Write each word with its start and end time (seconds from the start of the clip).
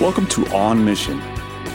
Welcome 0.00 0.24
to 0.28 0.46
On 0.46 0.82
Mission, 0.82 1.18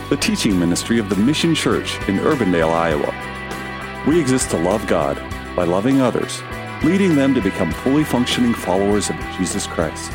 the 0.09 0.17
teaching 0.19 0.57
ministry 0.59 0.97
of 0.97 1.09
the 1.09 1.15
Mission 1.15 1.53
Church 1.53 1.99
in 2.09 2.17
Urbandale, 2.17 2.71
Iowa. 2.71 4.03
We 4.09 4.19
exist 4.19 4.49
to 4.49 4.57
love 4.57 4.87
God 4.87 5.15
by 5.55 5.65
loving 5.65 6.01
others, 6.01 6.41
leading 6.83 7.15
them 7.15 7.35
to 7.35 7.39
become 7.41 7.71
fully 7.71 8.03
functioning 8.03 8.55
followers 8.55 9.11
of 9.11 9.15
Jesus 9.37 9.67
Christ. 9.67 10.11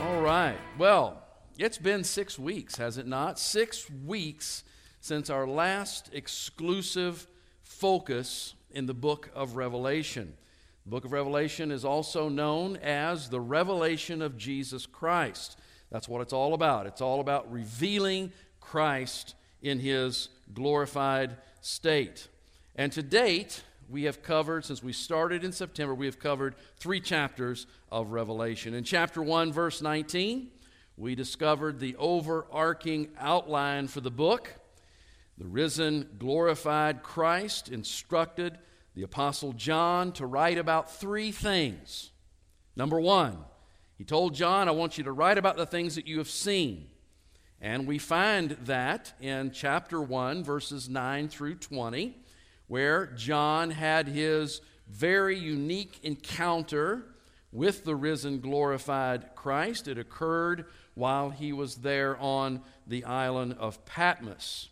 All 0.00 0.20
right. 0.20 0.56
Well, 0.76 1.22
it's 1.56 1.78
been 1.78 2.02
six 2.02 2.36
weeks, 2.36 2.78
has 2.78 2.98
it 2.98 3.06
not? 3.06 3.38
Six 3.38 3.88
weeks 3.88 4.64
since 5.00 5.30
our 5.30 5.46
last 5.46 6.10
exclusive 6.12 7.28
focus 7.62 8.54
in 8.72 8.86
the 8.86 8.94
book 8.94 9.30
of 9.36 9.54
Revelation. 9.54 10.34
The 10.84 10.90
book 10.90 11.04
of 11.04 11.12
Revelation 11.12 11.70
is 11.70 11.84
also 11.84 12.28
known 12.28 12.76
as 12.78 13.28
the 13.28 13.40
revelation 13.40 14.20
of 14.20 14.36
Jesus 14.36 14.84
Christ. 14.84 15.56
That's 15.92 16.08
what 16.08 16.22
it's 16.22 16.32
all 16.32 16.54
about. 16.54 16.86
It's 16.86 17.02
all 17.02 17.20
about 17.20 17.52
revealing 17.52 18.32
Christ 18.60 19.34
in 19.60 19.78
his 19.78 20.30
glorified 20.54 21.36
state. 21.60 22.28
And 22.74 22.90
to 22.92 23.02
date, 23.02 23.62
we 23.90 24.04
have 24.04 24.22
covered, 24.22 24.64
since 24.64 24.82
we 24.82 24.94
started 24.94 25.44
in 25.44 25.52
September, 25.52 25.94
we 25.94 26.06
have 26.06 26.18
covered 26.18 26.54
three 26.78 26.98
chapters 26.98 27.66
of 27.90 28.10
Revelation. 28.10 28.72
In 28.72 28.84
chapter 28.84 29.22
1, 29.22 29.52
verse 29.52 29.82
19, 29.82 30.48
we 30.96 31.14
discovered 31.14 31.78
the 31.78 31.94
overarching 31.96 33.08
outline 33.18 33.86
for 33.86 34.00
the 34.00 34.10
book. 34.10 34.54
The 35.36 35.46
risen, 35.46 36.08
glorified 36.18 37.02
Christ 37.02 37.68
instructed 37.68 38.58
the 38.94 39.02
Apostle 39.02 39.52
John 39.52 40.12
to 40.12 40.24
write 40.24 40.56
about 40.56 40.90
three 40.90 41.32
things. 41.32 42.12
Number 42.76 42.98
one, 42.98 43.44
he 43.96 44.04
told 44.04 44.34
John, 44.34 44.68
I 44.68 44.72
want 44.72 44.98
you 44.98 45.04
to 45.04 45.12
write 45.12 45.38
about 45.38 45.56
the 45.56 45.66
things 45.66 45.94
that 45.94 46.06
you 46.06 46.18
have 46.18 46.30
seen. 46.30 46.88
And 47.60 47.86
we 47.86 47.98
find 47.98 48.56
that 48.64 49.12
in 49.20 49.52
chapter 49.52 50.00
1, 50.00 50.42
verses 50.42 50.88
9 50.88 51.28
through 51.28 51.56
20, 51.56 52.16
where 52.66 53.06
John 53.06 53.70
had 53.70 54.08
his 54.08 54.60
very 54.88 55.38
unique 55.38 56.00
encounter 56.02 57.04
with 57.52 57.84
the 57.84 57.94
risen, 57.94 58.40
glorified 58.40 59.34
Christ. 59.34 59.86
It 59.86 59.98
occurred 59.98 60.66
while 60.94 61.30
he 61.30 61.52
was 61.52 61.76
there 61.76 62.16
on 62.18 62.62
the 62.86 63.04
island 63.04 63.56
of 63.58 63.84
Patmos. 63.84 64.70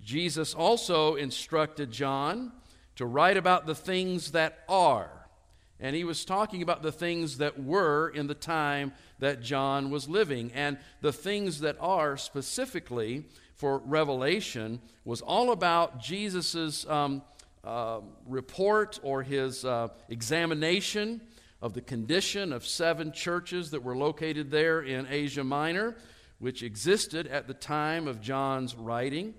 Jesus 0.00 0.54
also 0.54 1.16
instructed 1.16 1.90
John 1.90 2.52
to 2.96 3.06
write 3.06 3.36
about 3.36 3.66
the 3.66 3.74
things 3.74 4.32
that 4.32 4.60
are. 4.68 5.23
And 5.80 5.96
he 5.96 6.04
was 6.04 6.24
talking 6.24 6.62
about 6.62 6.82
the 6.82 6.92
things 6.92 7.38
that 7.38 7.62
were 7.62 8.08
in 8.08 8.26
the 8.26 8.34
time 8.34 8.92
that 9.18 9.42
John 9.42 9.90
was 9.90 10.08
living. 10.08 10.52
And 10.54 10.78
the 11.00 11.12
things 11.12 11.60
that 11.60 11.76
are 11.80 12.16
specifically 12.16 13.24
for 13.54 13.78
Revelation 13.78 14.80
was 15.04 15.20
all 15.20 15.52
about 15.52 16.00
Jesus' 16.00 16.86
um, 16.86 17.22
uh, 17.64 18.00
report 18.26 19.00
or 19.02 19.22
his 19.22 19.64
uh, 19.64 19.88
examination 20.08 21.20
of 21.60 21.72
the 21.72 21.80
condition 21.80 22.52
of 22.52 22.66
seven 22.66 23.10
churches 23.10 23.70
that 23.70 23.82
were 23.82 23.96
located 23.96 24.50
there 24.50 24.82
in 24.82 25.06
Asia 25.08 25.42
Minor, 25.42 25.96
which 26.38 26.62
existed 26.62 27.26
at 27.26 27.46
the 27.46 27.54
time 27.54 28.06
of 28.06 28.20
John's 28.20 28.74
writing 28.74 29.34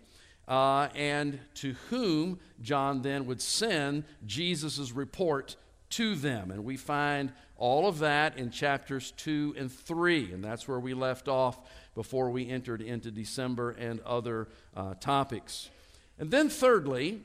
uh, 0.48 0.90
and 0.96 1.40
to 1.56 1.74
whom 1.90 2.40
John 2.62 3.02
then 3.02 3.26
would 3.26 3.42
send 3.42 4.04
Jesus' 4.26 4.92
report 4.92 5.56
to 5.96 6.16
them. 6.16 6.52
And 6.52 6.66
we 6.66 6.76
find 6.76 7.32
all 7.56 7.88
of 7.88 8.00
that 8.00 8.38
in 8.38 8.52
chapters 8.52 9.12
2 9.12 9.56
and 9.58 9.72
3, 9.72 10.34
and 10.34 10.44
that's 10.44 10.68
where 10.68 10.80
we 10.80 10.94
left 10.94 11.30
off 11.30 11.58
before 11.94 12.30
we 12.30 12.50
entered 12.50 12.82
into 12.82 13.12
December 13.12 13.72
and 13.72 14.02
other 14.02 14.50
uh, 14.76 14.96
topics. 14.96 15.70
And 16.20 16.32
then, 16.32 16.50
thirdly, 16.50 17.22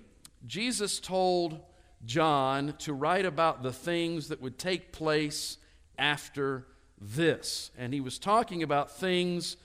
Jesus 0.47 1.01
told 1.01 1.61
John 2.05 2.75
to 2.79 2.93
write 2.93 3.27
about 3.27 3.65
the 3.65 3.73
things 3.73 4.29
that 4.29 4.41
would 4.41 4.57
take 4.57 4.93
place 4.93 5.57
after 5.99 6.67
this. 7.01 7.73
And 7.77 7.93
he 7.93 8.01
was 8.01 8.21
talking 8.21 8.63
about 8.63 8.93
things 8.93 9.57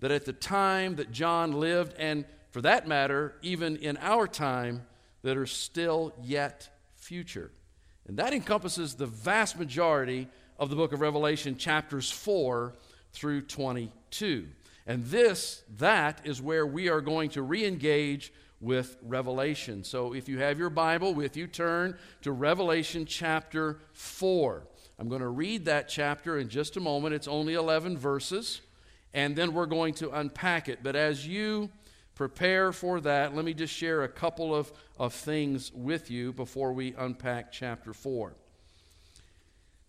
that 0.00 0.10
at 0.10 0.24
the 0.24 0.32
time 0.32 0.96
that 0.96 1.12
John 1.12 1.52
lived, 1.52 1.94
and 1.98 2.24
for 2.50 2.62
that 2.62 2.88
matter, 2.88 3.36
even 3.42 3.76
in 3.76 3.98
our 3.98 4.26
time, 4.26 4.86
that 5.22 5.36
are 5.36 5.46
still 5.46 6.14
yet 6.22 6.70
future. 6.94 7.50
And 8.06 8.16
that 8.18 8.32
encompasses 8.32 8.94
the 8.94 9.06
vast 9.06 9.58
majority 9.58 10.28
of 10.58 10.70
the 10.70 10.76
book 10.76 10.92
of 10.92 11.00
Revelation, 11.00 11.56
chapters 11.56 12.10
4 12.10 12.74
through 13.12 13.42
22. 13.42 14.46
And 14.86 15.04
this, 15.06 15.62
that 15.78 16.20
is 16.24 16.42
where 16.42 16.66
we 16.66 16.88
are 16.88 17.00
going 17.00 17.30
to 17.30 17.42
re 17.42 17.64
engage 17.64 18.32
with 18.60 18.96
Revelation. 19.02 19.84
So 19.84 20.14
if 20.14 20.28
you 20.28 20.38
have 20.38 20.58
your 20.58 20.70
Bible 20.70 21.14
with 21.14 21.36
you, 21.36 21.46
turn 21.46 21.96
to 22.22 22.32
Revelation 22.32 23.06
chapter 23.06 23.78
4. 23.92 24.62
I'm 24.98 25.08
going 25.08 25.20
to 25.22 25.28
read 25.28 25.64
that 25.64 25.88
chapter 25.88 26.38
in 26.38 26.48
just 26.48 26.76
a 26.76 26.80
moment. 26.80 27.14
It's 27.14 27.28
only 27.28 27.54
11 27.54 27.98
verses, 27.98 28.60
and 29.12 29.34
then 29.34 29.52
we're 29.52 29.66
going 29.66 29.94
to 29.94 30.10
unpack 30.10 30.68
it. 30.68 30.80
But 30.82 30.96
as 30.96 31.26
you 31.26 31.70
prepare 32.14 32.72
for 32.72 33.00
that, 33.00 33.34
let 33.34 33.44
me 33.44 33.54
just 33.54 33.74
share 33.74 34.02
a 34.02 34.08
couple 34.08 34.54
of, 34.54 34.72
of 34.98 35.12
things 35.12 35.72
with 35.72 36.10
you 36.10 36.32
before 36.32 36.72
we 36.72 36.94
unpack 36.96 37.52
chapter 37.52 37.92
4. 37.92 38.34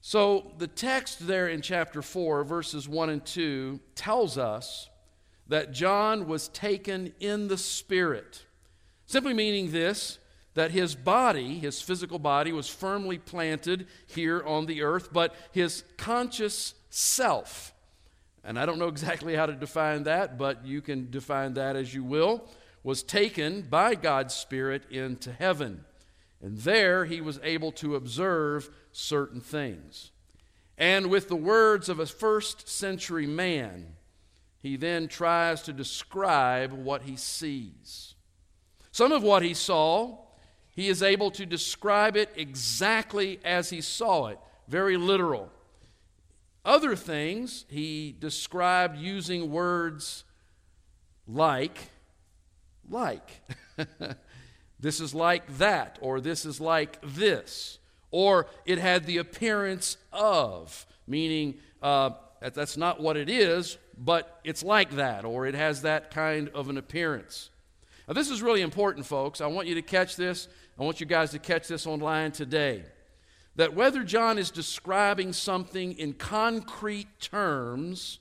So, 0.02 0.52
the 0.60 0.68
text 0.68 1.26
there 1.26 1.48
in 1.48 1.62
chapter 1.62 2.02
4, 2.02 2.44
verses 2.44 2.88
1 2.88 3.10
and 3.10 3.26
2, 3.26 3.80
tells 3.96 4.38
us 4.38 4.90
that 5.48 5.72
John 5.72 6.28
was 6.28 6.48
taken 6.50 7.14
in 7.20 7.48
the 7.48 7.58
Spirit. 7.58 8.46
Simply 9.08 9.34
meaning 9.34 9.72
this 9.72 10.20
that 10.56 10.72
his 10.72 10.96
body, 10.96 11.60
his 11.60 11.82
physical 11.82 12.18
body, 12.18 12.54
was 12.54 12.70
firmly 12.70 13.18
planted 13.18 13.88
here 14.08 14.42
on 14.44 14.66
the 14.66 14.82
earth, 14.82 15.12
but 15.12 15.36
his 15.52 15.84
conscious 15.98 16.74
self, 16.90 17.74
and 18.46 18.60
I 18.60 18.66
don't 18.66 18.80
know 18.80 18.88
exactly 18.88 19.36
how 19.36 19.48
to 19.48 19.54
define 19.54 20.04
that, 20.04 20.38
but 20.38 20.66
you 20.66 20.82
can 20.82 21.10
define 21.10 21.56
that 21.56 21.76
as 21.76 21.94
you 21.94 22.04
will, 22.04 22.48
was 22.84 23.02
taken 23.02 23.64
by 23.64 23.96
God's 23.96 24.36
Spirit 24.36 24.84
into 24.92 25.32
heaven. 25.32 25.84
And 26.42 26.60
there 26.60 27.06
he 27.06 27.22
was 27.22 27.40
able 27.42 27.72
to 27.74 27.96
observe 27.96 28.70
certain 28.92 29.42
things. 29.42 30.12
And 30.78 31.08
with 31.08 31.28
the 31.28 31.36
words 31.36 31.90
of 31.90 32.00
a 32.00 32.06
first 32.06 32.70
century 32.70 33.26
man, 33.26 33.96
he 34.62 34.76
then 34.76 35.08
tries 35.08 35.64
to 35.64 35.74
describe 35.74 36.72
what 36.72 37.04
he 37.04 37.16
sees. 37.16 38.14
Some 38.92 39.12
of 39.12 39.24
what 39.24 39.42
he 39.42 39.54
saw, 39.54 40.20
he 40.76 40.88
is 40.88 41.02
able 41.02 41.32
to 41.32 41.46
describe 41.46 42.16
it 42.16 42.30
exactly 42.36 43.40
as 43.44 43.70
he 43.70 43.82
saw 43.82 44.28
it, 44.28 44.40
very 44.68 44.98
literal. 44.98 45.52
Other 46.66 46.96
things 46.96 47.66
he 47.70 48.16
described 48.20 48.98
using 48.98 49.52
words 49.52 50.24
like, 51.28 51.78
like. 52.90 53.44
this 54.80 55.00
is 55.00 55.14
like 55.14 55.60
that, 55.60 56.00
or 56.02 56.20
this 56.20 56.44
is 56.44 56.60
like 56.60 56.98
this, 57.04 57.78
or 58.10 58.48
it 58.66 58.80
had 58.80 59.06
the 59.06 59.18
appearance 59.20 59.98
of, 60.12 60.88
meaning 61.06 61.56
uh, 61.84 62.10
that's 62.42 62.78
not 62.78 63.00
what 63.00 63.16
it 63.16 63.30
is, 63.30 63.78
but 63.96 64.40
it's 64.44 64.64
like 64.64 64.92
that, 64.96 65.24
or 65.24 65.46
it 65.46 65.54
has 65.54 65.84
that 65.84 66.10
kind 66.10 66.50
of 66.50 66.68
an 66.68 66.78
appearance. 66.78 67.52
Now, 68.08 68.16
this 68.16 68.32
is 68.32 68.42
really 68.42 68.62
important, 68.62 69.06
folks. 69.06 69.40
I 69.40 69.48
want 69.48 69.68
you 69.68 69.76
to 69.76 69.82
catch 69.84 70.16
this. 70.16 70.48
I 70.80 70.84
want 70.84 71.00
you 71.00 71.06
guys 71.06 71.30
to 71.32 71.40
catch 71.40 71.68
this 71.68 71.86
online 71.86 72.32
today 72.32 72.86
that 73.56 73.74
whether 73.74 74.04
John 74.04 74.38
is 74.38 74.52
describing 74.52 75.34
something 75.34 75.94
in 75.98 76.14
concrete 76.14 77.20
terms 77.20 78.20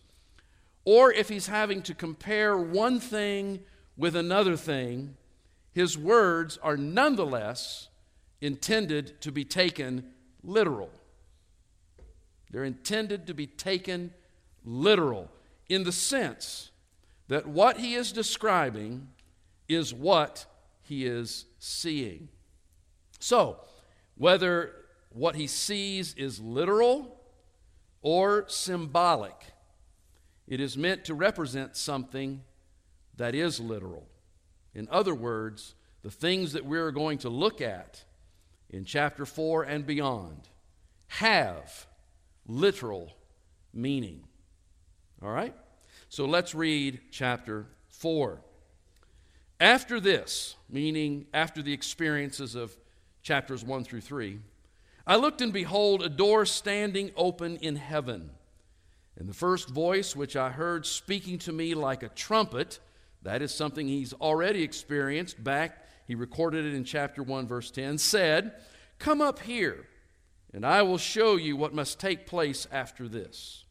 or 0.85 1.13
if 1.13 1.29
he's 1.29 1.47
having 1.47 1.83
to 1.83 1.95
compare 1.95 2.57
one 2.57 3.01
thing 3.01 3.61
with 3.97 4.15
another 4.15 4.57
thing, 4.57 5.17
his 5.73 5.97
words 5.97 6.59
are 6.63 6.77
nonetheless 6.77 7.89
intended 8.41 9.21
to 9.23 9.33
be 9.33 9.45
taken 9.45 10.05
literal. 10.43 10.91
They're 12.51 12.65
intended 12.65 13.27
to 13.27 13.35
be 13.35 13.47
taken 13.47 14.13
literal 14.65 15.31
in 15.69 15.85
the 15.85 15.93
sense 15.93 16.71
that 17.29 17.47
what 17.47 17.79
he 17.79 17.95
is 17.95 18.13
describing 18.13 19.09
is 19.69 19.95
what 19.95 20.47
he 20.83 21.07
is 21.07 21.47
seeing. 21.59 22.29
So, 23.19 23.61
whether 24.17 24.84
what 25.15 25.37
he 25.37 25.47
sees 25.47 26.13
is 26.15 26.41
literal 26.41 27.17
or 28.03 28.45
symbolic. 28.49 29.35
It 30.47 30.61
is 30.61 30.77
meant 30.77 31.05
to 31.07 31.15
represent 31.15 31.77
something 31.77 32.43
that 33.17 33.35
is 33.35 33.61
literal. 33.61 34.09
In 34.75 34.89
other 34.91 35.15
words, 35.15 35.77
the 36.03 36.11
things 36.11 36.53
that 36.53 36.67
we're 36.67 36.91
going 36.91 37.19
to 37.19 37.29
look 37.29 37.61
at 37.61 38.05
in 38.69 38.85
chapter 38.85 39.25
4 39.25 39.63
and 39.63 39.87
beyond 39.87 40.49
have 41.07 41.87
literal 42.47 43.13
meaning. 43.73 44.25
All 45.23 45.31
right? 45.31 45.55
So 46.09 46.25
let's 46.27 46.57
read 46.57 47.01
chapter 47.13 47.67
4. 47.89 48.41
After 49.61 50.01
this, 50.01 50.57
meaning 50.69 51.27
after 51.33 51.63
the 51.63 51.73
experiences 51.73 52.57
of 52.57 52.77
chapters 53.23 53.65
1 53.65 53.85
through 53.85 54.01
3, 54.01 54.41
I 55.07 55.17
looked 55.17 55.41
and 55.41 55.53
behold 55.53 56.03
a 56.03 56.09
door 56.09 56.47
standing 56.47 57.11
open 57.17 57.57
in 57.57 57.77
heaven. 57.77 58.31
And 59.17 59.29
the 59.29 59.35
first 59.35 59.69
voice 59.69 60.17
which 60.17 60.35
I 60.35 60.51
heard 60.51 60.87
speaking 60.87 61.39
to 61.41 61.53
me 61.53 61.75
like 61.75 62.03
a 62.03 62.09
trumpet, 62.09 62.81
that 63.23 63.43
is 63.43 63.55
something 63.55 63.87
he's 63.87 64.13
already 64.15 64.63
experienced 64.63 65.43
back, 65.43 65.85
he 66.07 66.15
recorded 66.15 66.65
it 66.65 66.75
in 66.75 66.85
chapter 66.85 67.23
1, 67.23 67.47
verse 67.47 67.71
10, 67.71 67.99
said, 67.99 68.53
Come 68.99 69.21
up 69.21 69.41
here, 69.41 69.87
and 70.53 70.65
I 70.65 70.83
will 70.83 70.99
show 70.99 71.37
you 71.37 71.57
what 71.57 71.75
must 71.75 72.01
take 72.01 72.27
place 72.27 72.67
after 72.73 73.09
this. 73.09 73.65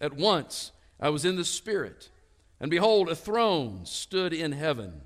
At 0.00 0.14
once 0.14 0.72
I 1.00 1.10
was 1.10 1.24
in 1.24 1.36
the 1.36 1.44
Spirit, 1.44 2.10
and 2.60 2.70
behold, 2.70 3.08
a 3.08 3.16
throne 3.16 3.84
stood 3.84 4.32
in 4.32 4.52
heaven, 4.52 5.02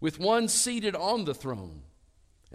with 0.00 0.20
one 0.20 0.48
seated 0.48 0.94
on 0.94 1.24
the 1.24 1.34
throne. 1.34 1.82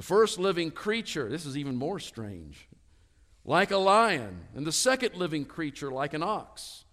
The 0.00 0.06
first 0.06 0.38
living 0.38 0.70
creature, 0.70 1.28
this 1.28 1.44
is 1.44 1.58
even 1.58 1.76
more 1.76 2.00
strange, 2.00 2.66
like 3.44 3.70
a 3.70 3.76
lion, 3.76 4.46
and 4.54 4.66
the 4.66 4.72
second 4.72 5.14
living 5.14 5.44
creature 5.44 5.90
like 5.90 6.14
an 6.14 6.22
ox. 6.22 6.86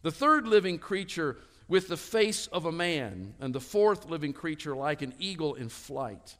The 0.00 0.10
third 0.10 0.46
living 0.46 0.78
creature 0.78 1.36
with 1.68 1.88
the 1.88 1.98
face 1.98 2.46
of 2.46 2.64
a 2.64 2.72
man, 2.72 3.34
and 3.40 3.54
the 3.54 3.60
fourth 3.60 4.06
living 4.06 4.32
creature 4.32 4.74
like 4.74 5.02
an 5.02 5.12
eagle 5.18 5.52
in 5.52 5.68
flight. 5.68 6.38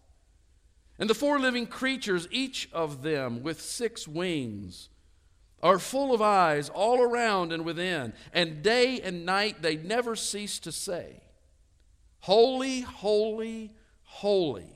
And 0.99 1.11
the 1.11 1.15
four 1.15 1.39
living 1.39 1.67
creatures, 1.67 2.27
each 2.31 2.71
of 2.73 3.03
them 3.03 3.43
with 3.43 3.61
six 3.61 4.09
wings, 4.09 4.89
are 5.63 5.79
full 5.79 6.15
of 6.15 6.23
eyes 6.23 6.71
all 6.71 7.03
around 7.03 7.53
and 7.53 7.63
within, 7.63 8.15
and 8.33 8.63
day 8.63 9.03
and 9.03 9.27
night 9.27 9.61
they 9.61 9.77
never 9.77 10.17
cease 10.17 10.61
to 10.61 10.73
say, 10.73 11.21
Holy, 12.21 12.81
holy, 12.81 13.75
holy 14.05 14.76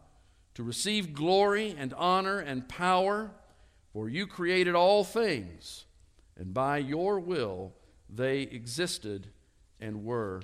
to 0.55 0.63
receive 0.63 1.13
glory 1.13 1.75
and 1.77 1.93
honor 1.93 2.39
and 2.39 2.67
power, 2.67 3.31
for 3.93 4.09
you 4.09 4.27
created 4.27 4.75
all 4.75 5.03
things, 5.03 5.85
and 6.37 6.53
by 6.53 6.77
your 6.77 7.19
will 7.19 7.73
they 8.09 8.41
existed 8.41 9.27
and 9.79 10.03
were 10.03 10.41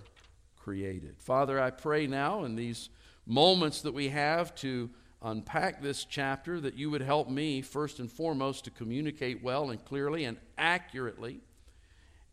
created. 0.56 1.15
Father, 1.19 1.59
I 1.59 1.69
pray 1.69 2.07
now 2.07 2.44
in 2.44 2.56
these 2.56 2.89
moments 3.25 3.81
that 3.81 3.94
we 3.94 4.09
have 4.09 4.56
to 4.56 4.89
unpack 5.21 5.81
this 5.81 6.06
chapter 6.06 6.59
that 6.59 6.75
you 6.75 6.89
would 6.89 7.01
help 7.01 7.30
me, 7.30 7.62
first 7.62 8.00
and 8.00 8.12
foremost, 8.12 8.65
to 8.65 8.71
communicate 8.71 9.44
well 9.44 9.71
and 9.71 9.83
clearly 9.83 10.25
and 10.25 10.38
accurately. 10.57 11.39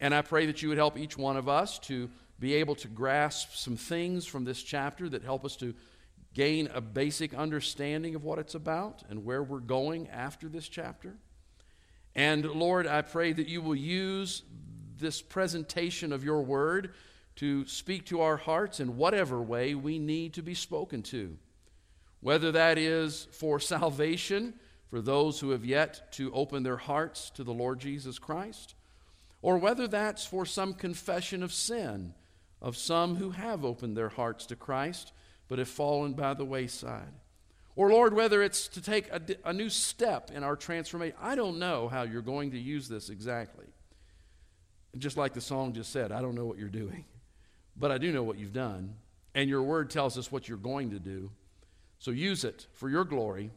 And 0.00 0.14
I 0.14 0.22
pray 0.22 0.46
that 0.46 0.62
you 0.62 0.68
would 0.68 0.78
help 0.78 0.98
each 0.98 1.16
one 1.16 1.36
of 1.36 1.48
us 1.48 1.78
to 1.80 2.10
be 2.38 2.54
able 2.54 2.74
to 2.76 2.88
grasp 2.88 3.52
some 3.52 3.76
things 3.76 4.26
from 4.26 4.44
this 4.44 4.62
chapter 4.62 5.08
that 5.08 5.22
help 5.22 5.44
us 5.44 5.56
to 5.56 5.74
gain 6.34 6.68
a 6.74 6.80
basic 6.80 7.32
understanding 7.32 8.14
of 8.14 8.24
what 8.24 8.38
it's 8.38 8.54
about 8.54 9.02
and 9.08 9.24
where 9.24 9.42
we're 9.42 9.60
going 9.60 10.08
after 10.08 10.48
this 10.48 10.68
chapter. 10.68 11.14
And 12.14 12.44
Lord, 12.44 12.86
I 12.86 13.02
pray 13.02 13.32
that 13.32 13.48
you 13.48 13.62
will 13.62 13.74
use 13.74 14.42
this 14.98 15.22
presentation 15.22 16.12
of 16.12 16.24
your 16.24 16.42
word 16.42 16.92
to 17.36 17.66
speak 17.66 18.06
to 18.06 18.20
our 18.20 18.36
hearts 18.36 18.80
in 18.80 18.96
whatever 18.96 19.40
way 19.40 19.74
we 19.74 19.98
need 19.98 20.34
to 20.34 20.42
be 20.42 20.54
spoken 20.54 21.02
to. 21.02 21.36
Whether 22.20 22.52
that 22.52 22.78
is 22.78 23.26
for 23.32 23.58
salvation, 23.58 24.54
for 24.88 25.00
those 25.00 25.40
who 25.40 25.50
have 25.50 25.64
yet 25.64 26.12
to 26.12 26.32
open 26.32 26.62
their 26.62 26.76
hearts 26.76 27.30
to 27.30 27.44
the 27.44 27.52
Lord 27.52 27.80
Jesus 27.80 28.18
Christ, 28.18 28.74
or 29.42 29.58
whether 29.58 29.88
that's 29.88 30.24
for 30.24 30.46
some 30.46 30.74
confession 30.74 31.42
of 31.42 31.52
sin 31.52 32.14
of 32.64 32.78
some 32.78 33.16
who 33.16 33.30
have 33.30 33.62
opened 33.62 33.94
their 33.94 34.08
hearts 34.08 34.46
to 34.46 34.56
Christ 34.56 35.12
but 35.48 35.58
have 35.58 35.68
fallen 35.68 36.12
by 36.12 36.34
the 36.34 36.44
wayside. 36.44 37.12
Or, 37.76 37.90
Lord, 37.90 38.14
whether 38.14 38.42
it's 38.42 38.68
to 38.68 38.80
take 38.80 39.08
a, 39.10 39.20
a, 39.44 39.52
new 39.52 39.68
step 39.68 40.30
in 40.32 40.44
our 40.44 40.54
transformation, 40.54 41.16
I 41.20 41.34
don't 41.34 41.58
know 41.58 41.88
how 41.88 42.02
you're 42.02 42.22
going 42.22 42.52
to 42.52 42.58
use 42.58 42.88
this 42.88 43.10
exactly. 43.10 43.66
Just 44.96 45.16
like 45.16 45.34
the 45.34 45.40
song 45.40 45.72
just 45.72 45.90
said, 45.90 46.12
I 46.12 46.22
don't 46.22 46.36
know 46.36 46.46
what 46.46 46.56
you're 46.56 46.68
doing, 46.68 47.04
but 47.76 47.90
I 47.90 47.98
do 47.98 48.12
know 48.12 48.22
what 48.22 48.38
you've 48.38 48.52
done, 48.52 48.94
and 49.34 49.50
your 49.50 49.62
word 49.62 49.90
tells 49.90 50.16
us 50.16 50.30
what 50.30 50.48
you're 50.48 50.56
going 50.56 50.90
to 50.90 51.00
do. 51.00 51.30
So 51.98 52.12
use 52.12 52.44
it 52.44 52.68
for 52.74 52.88
your 52.88 53.04
glory 53.04 53.50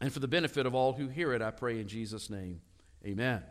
and 0.00 0.12
for 0.12 0.20
the 0.20 0.28
benefit 0.28 0.66
of 0.66 0.74
all 0.74 0.92
who 0.92 1.08
hear 1.08 1.32
it, 1.32 1.40
I 1.40 1.50
pray 1.50 1.80
in 1.80 1.88
Jesus' 1.88 2.28
name. 2.28 2.60
Amen. 3.06 3.42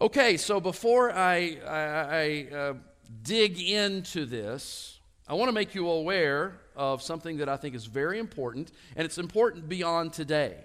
Okay, 0.00 0.36
so 0.36 0.60
before 0.60 1.12
I, 1.12 1.58
I, 1.66 2.48
I 2.50 2.54
uh, 2.54 2.74
dig 3.22 3.60
into 3.60 4.26
this, 4.26 5.00
I 5.28 5.34
want 5.34 5.48
to 5.48 5.52
make 5.52 5.74
you 5.74 5.88
aware 5.88 6.58
of 6.74 7.02
something 7.02 7.36
that 7.38 7.48
I 7.48 7.56
think 7.56 7.74
is 7.74 7.86
very 7.86 8.18
important, 8.18 8.72
and 8.96 9.04
it's 9.04 9.18
important 9.18 9.68
beyond 9.68 10.12
today, 10.12 10.56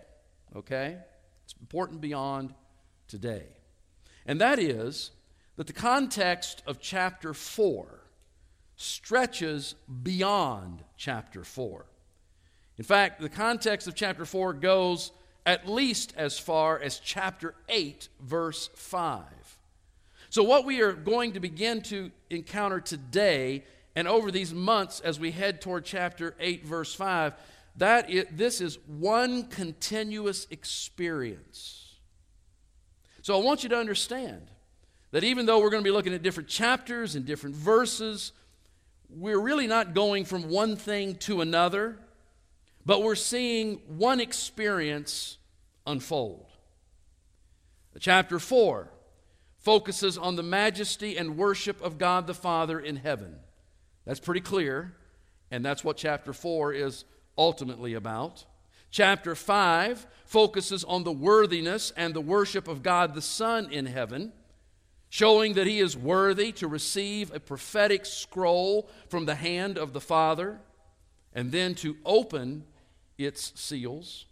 okay? 0.56 0.98
It's 1.44 1.54
important 1.62 2.02
beyond 2.02 2.54
today. 3.08 3.44
And 4.26 4.42
that 4.42 4.60
is 4.60 5.12
that 5.58 5.68
the 5.68 5.74
context 5.74 6.64
of 6.66 6.80
chapter 6.80 7.34
4 7.34 8.04
stretches 8.76 9.76
beyond 10.04 10.84
chapter 10.98 11.44
4. 11.44 11.86
In 12.78 12.84
fact, 12.84 13.22
the 13.22 13.30
context 13.30 13.88
of 13.88 13.96
chapter 13.96 14.26
4 14.26 14.54
goes 14.54 15.12
at 15.46 15.68
least 15.68 16.14
as 16.18 16.38
far 16.38 16.80
as 16.80 17.00
chapter 17.00 17.56
8, 17.70 18.10
verse 18.22 18.70
5. 18.76 19.24
So, 20.30 20.44
what 20.44 20.66
we 20.66 20.82
are 20.82 20.92
going 20.92 21.34
to 21.34 21.40
begin 21.40 21.82
to 21.84 22.12
encounter 22.30 22.82
today 22.82 23.64
and 23.98 24.08
over 24.08 24.30
these 24.30 24.54
months, 24.54 25.00
as 25.00 25.20
we 25.20 25.32
head 25.32 25.60
toward 25.60 25.84
chapter 25.84 26.36
8, 26.40 26.64
verse 26.64 26.94
5, 26.94 27.34
that 27.78 28.08
this 28.32 28.62
is 28.62 28.78
one 28.86 29.46
continuous 29.46 30.46
experience. 30.52 31.96
So 33.24 33.36
I 33.36 33.44
want 33.44 33.64
you 33.64 33.70
to 33.70 33.76
understand 33.76 34.52
that 35.10 35.24
even 35.24 35.48
though 35.48 35.60
we're 35.60 35.72
going 35.72 35.82
to 35.82 35.88
be 35.88 35.92
looking 35.92 36.14
at 36.14 36.22
different 36.22 36.48
chapters 36.48 37.16
and 37.16 37.26
different 37.26 37.56
verses, 37.56 38.34
we're 39.10 39.40
really 39.40 39.66
not 39.66 39.96
going 39.96 40.26
from 40.26 40.48
one 40.48 40.76
thing 40.76 41.16
to 41.16 41.42
another, 41.42 41.98
but 42.86 43.02
we're 43.02 43.16
seeing 43.16 43.82
one 43.88 44.20
experience 44.20 45.40
unfold. 45.88 46.46
Chapter 48.00 48.38
4 48.38 48.92
focuses 49.58 50.20
on 50.20 50.36
the 50.36 50.44
majesty 50.44 51.18
and 51.18 51.36
worship 51.36 51.82
of 51.82 51.98
God 51.98 52.28
the 52.28 52.36
Father 52.36 52.80
in 52.80 52.98
heaven. 52.98 53.38
That's 54.08 54.22
pretty 54.22 54.40
clear, 54.40 54.94
and 55.52 55.66
that's 55.66 55.84
what 55.84 55.98
chapter 55.98 56.32
4 56.32 56.72
is 56.72 57.04
ultimately 57.38 57.94
about. 57.94 58.46
Chapter 58.90 59.36
5 59.36 60.08
focuses 60.26 60.86
on 60.86 61.04
the 61.04 61.12
worthiness 61.12 61.92
and 61.98 62.14
the 62.14 62.22
worship 62.22 62.70
of 62.70 62.84
God 62.84 63.14
the 63.14 63.22
Son 63.22 63.70
in 63.70 63.86
heaven, 63.86 64.32
showing 65.10 65.56
that 65.56 65.68
he 65.68 65.80
is 65.80 65.98
worthy 65.98 66.54
to 66.54 66.70
receive 66.70 67.36
a 67.36 67.40
prophetic 67.42 68.06
scroll 68.06 68.90
from 69.10 69.26
the 69.26 69.36
hand 69.36 69.78
of 69.78 69.92
the 69.92 70.00
Father 70.00 70.62
and 71.34 71.52
then 71.52 71.76
to 71.76 71.98
open 72.06 72.64
its 73.18 73.60
seals. 73.60 74.26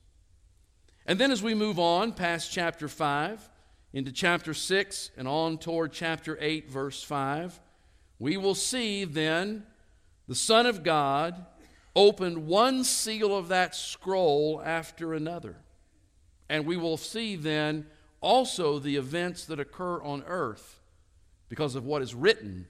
And 1.05 1.20
then 1.20 1.32
as 1.32 1.44
we 1.44 1.53
move 1.53 1.79
on 1.79 2.13
past 2.13 2.50
chapter 2.50 2.88
5, 2.88 3.50
into 3.91 4.13
chapter 4.13 4.53
6 4.53 5.12
and 5.17 5.27
on 5.27 5.58
toward 5.58 5.91
chapter 5.91 6.38
8, 6.39 6.70
verse 6.70 7.03
5, 7.03 7.60
we 8.19 8.38
will 8.38 8.55
see 8.55 9.05
then 9.05 9.65
the 10.27 10.36
Son 10.36 10.65
of 10.65 10.84
God 10.84 11.45
open 11.95 12.48
one 12.48 12.84
seal 12.84 13.36
of 13.36 13.48
that 13.50 13.75
scroll 13.75 14.62
after 14.63 15.13
another. 15.13 15.57
And 16.50 16.65
we 16.65 16.77
will 16.77 16.98
see 16.98 17.36
then 17.36 17.88
also 18.22 18.79
the 18.79 18.95
events 18.95 19.45
that 19.45 19.60
occur 19.60 20.01
on 20.01 20.24
earth 20.27 20.79
because 21.50 21.75
of 21.75 21.86
what 21.86 22.01
is 22.01 22.15
written 22.15 22.67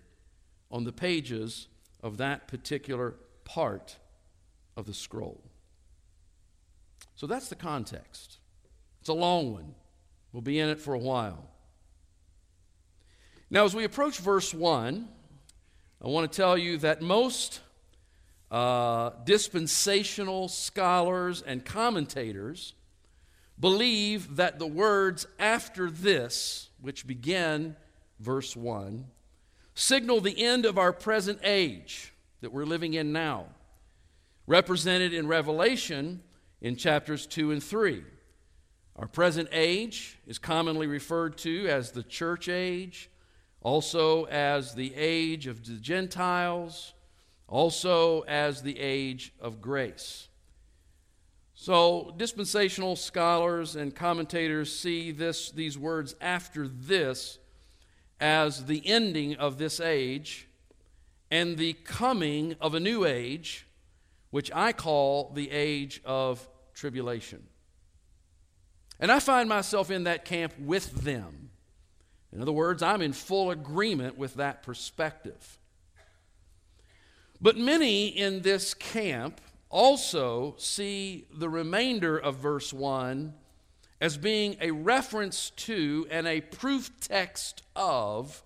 on 0.72 0.84
the 0.84 0.92
pages 0.92 1.68
of 2.04 2.18
that 2.18 2.48
particular 2.48 3.16
part 3.44 3.98
of 4.75 4.86
the 4.86 4.94
scroll. 4.94 5.42
So 7.16 7.28
that's 7.28 7.50
the 7.50 7.56
context. 7.56 8.38
It's 9.00 9.10
a 9.10 9.14
long 9.14 9.54
one. 9.54 9.75
We'll 10.34 10.42
be 10.42 10.60
in 10.60 10.70
it 10.70 10.82
for 10.82 10.94
a 10.94 11.00
while. 11.00 11.50
Now, 13.50 13.64
as 13.64 13.74
we 13.75 13.86
approach 13.86 14.20
verse 14.20 14.54
1, 14.54 15.08
I 16.04 16.08
want 16.08 16.32
to 16.32 16.36
tell 16.36 16.58
you 16.58 16.78
that 16.80 17.02
most 17.02 17.62
uh, 18.52 19.12
dispensational 19.24 20.48
scholars 20.48 21.42
and 21.42 21.64
commentators 21.64 22.74
believe 23.60 24.36
that 24.36 24.60
the 24.60 24.68
words 24.68 25.25
after 25.40 25.90
this, 25.90 26.70
which 26.82 27.08
begin 27.08 27.75
verse 28.20 28.56
1, 28.56 29.06
signal 29.74 30.22
the 30.22 30.44
end 30.44 30.66
of 30.66 30.78
our 30.78 30.94
present 30.94 31.40
age 31.44 32.14
that 32.42 32.52
we're 32.52 32.66
living 32.66 32.94
in 32.94 33.12
now, 33.12 33.46
represented 34.48 35.14
in 35.14 35.28
Revelation 35.28 36.22
in 36.62 36.75
chapters 36.75 37.25
2 37.25 37.52
and 37.52 37.64
3. 37.64 38.04
Our 38.98 39.08
present 39.08 39.50
age 39.52 40.18
is 40.28 40.40
commonly 40.40 40.88
referred 40.88 41.38
to 41.40 41.68
as 41.68 41.92
the 41.92 42.04
church 42.04 42.48
age, 42.48 43.10
also 43.66 44.26
as 44.26 44.76
the 44.76 44.94
age 44.96 45.48
of 45.48 45.66
the 45.66 45.74
Gentiles, 45.78 46.94
also 47.48 48.22
as 48.28 48.62
the 48.62 48.80
age 48.80 49.34
of 49.42 49.60
grace. 49.60 50.28
So, 51.56 52.14
dispensational 52.16 52.96
scholars 52.96 53.76
and 53.76 53.96
commentators 53.96 54.72
see 54.72 55.12
this, 55.12 55.50
these 55.50 55.80
words 55.80 56.16
after 56.22 56.68
this 56.68 57.40
as 58.20 58.66
the 58.66 58.86
ending 58.86 59.36
of 59.38 59.58
this 59.58 59.80
age 59.80 60.48
and 61.32 61.58
the 61.58 61.74
coming 61.74 62.56
of 62.62 62.76
a 62.76 62.80
new 62.80 63.04
age, 63.04 63.66
which 64.30 64.52
I 64.54 64.74
call 64.74 65.32
the 65.34 65.50
age 65.50 66.04
of 66.06 66.48
tribulation. 66.76 67.48
And 69.00 69.12
I 69.12 69.20
find 69.20 69.50
myself 69.50 69.90
in 69.90 70.04
that 70.04 70.24
camp 70.24 70.54
with 70.60 71.02
them. 71.02 71.45
In 72.36 72.42
other 72.42 72.51
words, 72.51 72.84
I'm 72.84 73.01
in 73.01 73.13
full 73.13 73.50
agreement 73.50 74.18
with 74.18 74.34
that 74.36 74.62
perspective. 74.62 75.58
But 77.39 77.56
many 77.56 78.08
in 78.08 78.42
this 78.42 78.74
camp 78.74 79.39
also 79.70 80.56
see 80.58 81.27
the 81.34 81.48
remainder 81.48 82.18
of 82.18 82.36
verse 82.36 82.74
1 82.74 83.34
as 84.01 84.18
being 84.18 84.58
a 84.60 84.72
reference 84.72 85.51
to 85.51 86.08
and 86.12 86.27
a 86.27 86.42
proof 86.42 86.92
text 87.00 87.63
of 87.74 88.44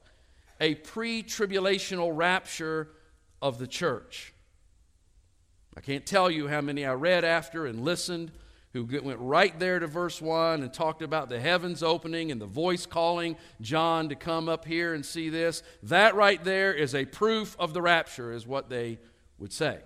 a 0.61 0.75
pre 0.75 1.23
tribulational 1.23 2.11
rapture 2.15 2.89
of 3.41 3.57
the 3.57 3.67
church. 3.67 4.33
I 5.75 5.81
can't 5.81 6.05
tell 6.05 6.29
you 6.29 6.47
how 6.47 6.61
many 6.61 6.85
I 6.85 6.93
read 6.93 7.25
after 7.25 7.65
and 7.65 7.83
listened 7.83 8.31
who 8.73 8.85
went 9.01 9.19
right 9.19 9.57
there 9.59 9.79
to 9.79 9.87
verse 9.87 10.21
1 10.21 10.61
and 10.61 10.71
talked 10.71 11.01
about 11.01 11.29
the 11.29 11.39
heavens 11.39 11.81
opening 11.81 12.31
and 12.31 12.39
the 12.39 12.45
voice 12.45 12.85
calling 12.85 13.35
John 13.61 14.09
to 14.09 14.15
come 14.15 14.47
up 14.47 14.65
here 14.65 14.93
and 14.93 15.05
see 15.05 15.29
this. 15.29 15.63
That 15.83 16.15
right 16.15 16.43
there 16.43 16.73
is 16.73 16.93
a 16.93 17.05
proof 17.05 17.55
of 17.59 17.73
the 17.73 17.81
rapture, 17.81 18.31
is 18.31 18.45
what 18.45 18.69
they 18.69 18.99
would 19.39 19.51
say. 19.51 19.79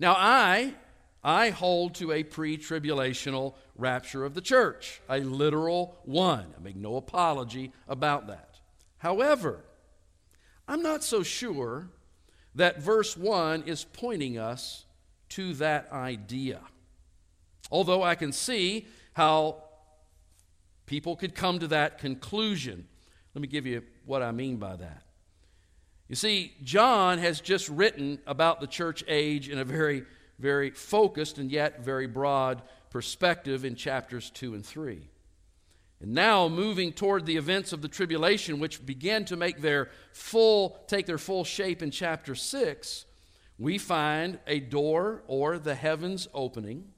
Now, 0.00 0.14
I, 0.16 0.74
I 1.22 1.50
hold 1.50 1.94
to 1.96 2.10
a 2.10 2.24
pre 2.24 2.58
tribulational 2.58 3.54
rapture 3.76 4.24
of 4.24 4.34
the 4.34 4.40
church, 4.40 5.00
a 5.08 5.20
literal 5.20 5.96
one. 6.04 6.52
I 6.58 6.62
make 6.62 6.76
no 6.76 6.96
apology 6.96 7.72
about 7.86 8.26
that. 8.26 8.58
However, 8.98 9.64
I'm 10.66 10.82
not 10.82 11.04
so 11.04 11.22
sure 11.22 11.90
that 12.56 12.80
verse 12.80 13.16
1 13.16 13.64
is 13.66 13.84
pointing 13.84 14.36
us 14.38 14.84
to 15.30 15.54
that 15.54 15.90
idea. 15.92 16.60
Although 17.74 18.04
I 18.04 18.14
can 18.14 18.30
see 18.30 18.86
how 19.14 19.64
people 20.86 21.16
could 21.16 21.34
come 21.34 21.58
to 21.58 21.66
that 21.66 21.98
conclusion. 21.98 22.86
Let 23.34 23.42
me 23.42 23.48
give 23.48 23.66
you 23.66 23.82
what 24.06 24.22
I 24.22 24.30
mean 24.30 24.58
by 24.58 24.76
that. 24.76 25.02
You 26.06 26.14
see, 26.14 26.54
John 26.62 27.18
has 27.18 27.40
just 27.40 27.68
written 27.68 28.20
about 28.28 28.60
the 28.60 28.68
church 28.68 29.02
age 29.08 29.48
in 29.48 29.58
a 29.58 29.64
very, 29.64 30.04
very 30.38 30.70
focused 30.70 31.38
and 31.38 31.50
yet 31.50 31.84
very 31.84 32.06
broad 32.06 32.62
perspective 32.90 33.64
in 33.64 33.74
chapters 33.74 34.30
2 34.30 34.54
and 34.54 34.64
3. 34.64 35.08
And 36.00 36.14
now 36.14 36.46
moving 36.46 36.92
toward 36.92 37.26
the 37.26 37.36
events 37.36 37.72
of 37.72 37.82
the 37.82 37.88
tribulation 37.88 38.60
which 38.60 38.86
begin 38.86 39.24
to 39.24 39.36
make 39.36 39.60
their 39.60 39.90
full 40.12 40.78
take 40.86 41.06
their 41.06 41.18
full 41.18 41.42
shape 41.42 41.82
in 41.82 41.90
chapter 41.90 42.36
6, 42.36 43.04
we 43.58 43.78
find 43.78 44.38
a 44.46 44.60
door 44.60 45.24
or 45.26 45.58
the 45.58 45.74
heavens 45.74 46.28
opening 46.32 46.93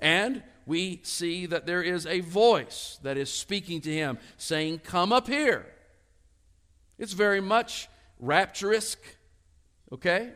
and 0.00 0.42
we 0.66 1.00
see 1.02 1.46
that 1.46 1.66
there 1.66 1.82
is 1.82 2.06
a 2.06 2.20
voice 2.20 2.98
that 3.02 3.16
is 3.16 3.30
speaking 3.30 3.80
to 3.80 3.92
him, 3.92 4.18
saying, 4.36 4.80
Come 4.80 5.12
up 5.12 5.26
here. 5.26 5.66
It's 6.98 7.14
very 7.14 7.40
much 7.40 7.88
rapturous, 8.18 8.96
okay? 9.92 10.32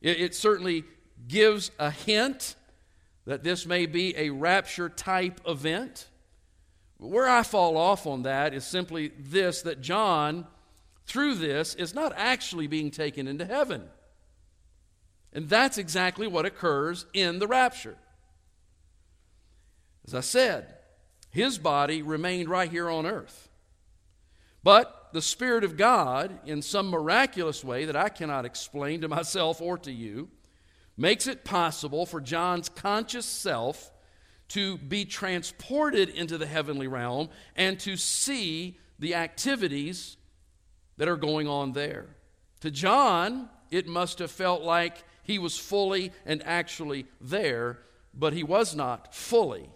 It, 0.00 0.20
it 0.20 0.34
certainly 0.34 0.84
gives 1.26 1.70
a 1.78 1.90
hint 1.90 2.56
that 3.26 3.44
this 3.44 3.66
may 3.66 3.86
be 3.86 4.16
a 4.16 4.30
rapture 4.30 4.88
type 4.88 5.40
event. 5.46 6.08
Where 6.96 7.28
I 7.28 7.42
fall 7.42 7.76
off 7.76 8.06
on 8.06 8.22
that 8.22 8.54
is 8.54 8.64
simply 8.64 9.12
this 9.18 9.62
that 9.62 9.80
John, 9.80 10.46
through 11.06 11.34
this, 11.34 11.74
is 11.74 11.94
not 11.94 12.12
actually 12.16 12.66
being 12.66 12.90
taken 12.90 13.28
into 13.28 13.44
heaven. 13.44 13.84
And 15.32 15.48
that's 15.48 15.78
exactly 15.78 16.26
what 16.26 16.46
occurs 16.46 17.06
in 17.12 17.38
the 17.38 17.46
rapture. 17.46 17.96
As 20.08 20.14
I 20.14 20.20
said, 20.20 20.74
his 21.28 21.58
body 21.58 22.00
remained 22.00 22.48
right 22.48 22.70
here 22.70 22.88
on 22.88 23.04
earth. 23.04 23.50
But 24.62 25.10
the 25.12 25.20
Spirit 25.20 25.64
of 25.64 25.76
God, 25.76 26.40
in 26.46 26.62
some 26.62 26.88
miraculous 26.88 27.62
way 27.62 27.84
that 27.84 27.94
I 27.94 28.08
cannot 28.08 28.46
explain 28.46 29.02
to 29.02 29.08
myself 29.18 29.60
or 29.60 29.76
to 29.76 29.92
you, 29.92 30.30
makes 30.96 31.26
it 31.26 31.44
possible 31.44 32.06
for 32.06 32.22
John's 32.22 32.70
conscious 32.70 33.26
self 33.26 33.92
to 34.48 34.78
be 34.78 35.04
transported 35.04 36.08
into 36.08 36.38
the 36.38 36.46
heavenly 36.46 36.86
realm 36.86 37.28
and 37.54 37.78
to 37.80 37.98
see 37.98 38.78
the 38.98 39.14
activities 39.14 40.16
that 40.96 41.06
are 41.06 41.18
going 41.18 41.46
on 41.46 41.72
there. 41.72 42.06
To 42.60 42.70
John, 42.70 43.50
it 43.70 43.86
must 43.86 44.20
have 44.20 44.30
felt 44.30 44.62
like 44.62 45.04
he 45.22 45.38
was 45.38 45.58
fully 45.58 46.12
and 46.24 46.42
actually 46.46 47.04
there, 47.20 47.80
but 48.14 48.32
he 48.32 48.42
was 48.42 48.74
not 48.74 49.14
fully 49.14 49.68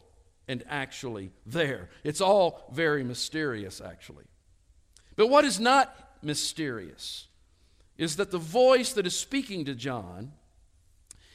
and 0.49 0.65
actually 0.69 1.33
there. 1.47 1.89
It's 2.05 2.21
all 2.21 2.69
very 2.73 3.05
mysterious, 3.05 3.81
actually. 3.81 4.25
But 5.17 5.29
what 5.29 5.45
is 5.45 5.61
not 5.61 5.95
mysterious 6.23 7.27
is 7.99 8.17
that 8.17 8.31
the 8.31 8.39
voice 8.39 8.93
that 8.95 9.07
is 9.07 9.19
speaking 9.19 9.65
to 9.67 9.75
John 9.75 10.33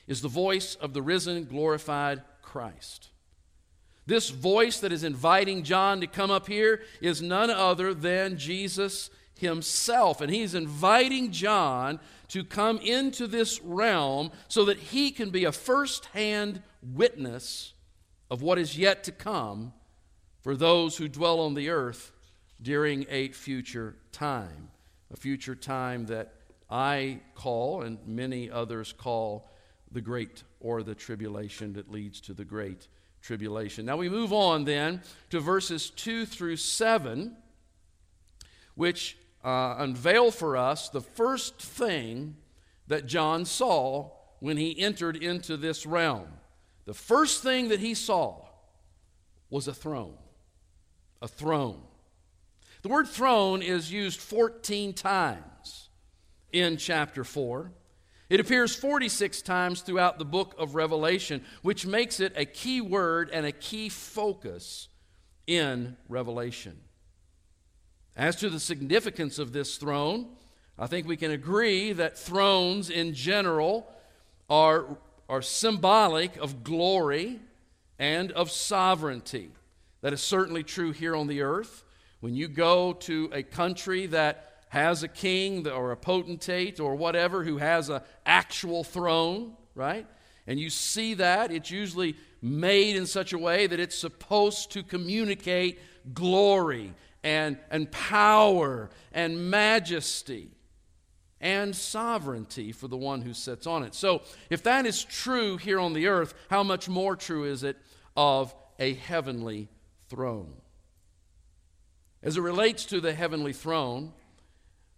is 0.08 0.22
the 0.22 0.28
voice 0.28 0.76
of 0.76 0.94
the 0.94 1.02
risen, 1.02 1.46
glorified 1.46 2.22
Christ. 2.42 3.10
This 4.06 4.30
voice 4.30 4.80
that 4.80 4.94
is 4.94 5.04
inviting 5.04 5.64
John 5.64 6.00
to 6.00 6.08
come 6.08 6.32
up 6.32 6.48
here 6.48 6.82
is 7.02 7.22
none 7.22 7.50
other 7.50 7.94
than 7.94 8.38
Jesus 8.38 9.10
himself. 9.38 10.22
And 10.22 10.32
he's 10.32 10.56
inviting 10.56 11.32
John 11.32 12.00
to 12.30 12.44
come 12.44 12.78
into 12.80 13.28
this 13.28 13.62
realm 13.62 14.32
so 14.48 14.66
that 14.66 14.80
he 14.80 15.12
can 15.12 15.30
be 15.30 15.44
a 15.44 15.52
first 15.52 16.06
hand 16.08 16.62
witness 16.82 17.74
of 18.29 18.41
what 18.41 18.57
is 18.57 18.77
yet 18.77 19.03
to 19.05 19.12
come 19.12 19.74
for 20.41 20.55
those 20.55 20.98
who 20.98 21.07
dwell 21.07 21.39
on 21.39 21.53
the 21.53 21.69
earth 21.69 22.12
during 22.62 23.05
a 23.10 23.29
future 23.29 23.96
time, 24.12 24.69
a 25.12 25.17
future 25.17 25.55
time 25.55 26.05
that 26.07 26.34
I 26.69 27.22
call 27.36 27.81
and 27.84 27.98
many 28.05 28.50
others 28.50 28.93
call 28.93 29.50
the 29.91 30.01
great 30.01 30.43
or 30.60 30.84
the 30.84 30.96
tribulation 30.96 31.74
that 31.74 31.91
leads 31.91 32.19
to 32.22 32.34
the 32.34 32.43
great 32.43 32.88
tribulation. 33.22 33.86
Now 33.86 33.98
we 33.98 34.10
move 34.10 34.34
on 34.34 34.65
then 34.65 35.01
to 35.29 35.39
verses 35.39 35.89
2 35.91 36.25
through 36.25 36.57
7, 36.57 37.36
which 38.75 39.17
uh, 39.43 39.75
unveil 39.79 40.31
for 40.31 40.57
us 40.57 40.89
the 40.89 41.01
first 41.01 41.62
thing 41.62 42.36
that 42.88 43.05
John 43.05 43.46
saw 43.46 44.12
when 44.39 44.57
he 44.57 44.79
entered 44.79 45.15
into 45.17 45.57
this 45.57 45.86
realm. 45.86 46.27
The 46.88 46.94
first 46.94 47.44
thing 47.44 47.67
that 47.67 47.82
he 47.82 47.94
saw 47.94 48.46
was 49.50 49.67
a 49.67 49.74
throne. 49.74 50.15
A 51.22 51.27
throne. 51.27 51.82
The 52.82 52.88
word 52.88 53.10
throne 53.10 53.62
is 53.62 53.91
used 53.91 54.22
14 54.22 54.94
times 54.94 55.89
in 56.53 56.77
chapter 56.77 57.25
4. 57.25 57.74
It 58.29 58.39
appears 58.39 58.74
46 58.74 59.41
times 59.41 59.82
throughout 59.82 60.17
the 60.17 60.24
book 60.24 60.56
of 60.58 60.75
Revelation, 60.75 61.44
which 61.62 61.86
makes 61.86 62.22
it 62.22 62.32
a 62.38 62.46
key 62.46 62.79
word 62.79 63.29
and 63.34 63.46
a 63.46 63.51
key 63.51 63.89
focus 63.89 64.88
in 65.46 65.98
Revelation. 66.08 66.79
As 68.15 68.38
to 68.38 68.50
the 68.50 68.62
significance 68.62 69.39
of 69.39 69.51
this 69.51 69.75
throne, 69.75 70.29
I 70.79 70.88
think 70.88 71.06
we 71.06 71.17
can 71.17 71.32
agree 71.32 71.91
that 71.91 72.17
thrones 72.17 72.89
in 72.89 73.13
general 73.13 73.91
are, 74.50 74.98
are 75.29 75.41
symbolic 75.41 76.38
of 76.38 76.63
glory 76.63 77.39
and 78.00 78.31
of 78.31 78.51
sovereignty. 78.51 79.50
That 80.01 80.13
is 80.13 80.22
certainly 80.22 80.63
true 80.63 80.91
here 80.91 81.15
on 81.15 81.27
the 81.27 81.41
earth. 81.41 81.84
When 82.19 82.36
you 82.36 82.48
go 82.48 82.93
to 82.93 83.29
a 83.34 83.43
country 83.43 84.07
that 84.07 84.63
has 84.69 85.03
a 85.03 85.07
king 85.07 85.67
or 85.67 85.91
a 85.91 85.98
potentate 85.98 86.79
or 86.79 86.96
whatever 86.96 87.43
who 87.43 87.57
has 87.57 87.89
an 87.89 88.01
actual 88.25 88.84
throne, 88.84 89.53
right? 89.75 90.05
And 90.46 90.60
you 90.60 90.69
see 90.69 91.15
that, 91.15 91.51
it's 91.51 91.72
usually 91.72 92.15
made 92.41 92.96
in 92.96 93.05
such 93.05 93.34
a 93.34 93.38
way 93.38 93.67
that 93.67 93.79
it's 93.79 93.98
supposed 93.98 94.72
to 94.72 94.84
communicate 94.84 95.79
glory 96.13 96.93
and, 97.24 97.57
and 97.69 97.91
power 97.91 98.89
and 99.12 99.50
majesty 99.50 100.50
and 101.39 101.75
sovereignty 101.75 102.72
for 102.72 102.88
the 102.88 102.98
one 102.98 103.22
who 103.22 103.34
sits 103.34 103.67
on 103.67 103.84
it. 103.84 103.94
So, 103.94 104.22
if 104.50 104.63
that 104.63 104.86
is 104.86 105.03
true 105.03 105.58
here 105.58 105.79
on 105.79 105.94
the 105.94 106.08
earth, 106.08 106.34
how 106.50 106.63
much 106.63 106.89
more 106.89 107.15
true 107.15 107.44
is 107.44 107.63
it 107.63 107.77
of 108.15 108.53
a 108.79 108.94
heavenly 108.96 109.70
throne? 110.10 110.53
As 112.24 112.38
it 112.38 112.41
relates 112.41 112.86
to 112.86 113.00
the 113.00 113.13
heavenly 113.13 113.53
throne, 113.53 114.13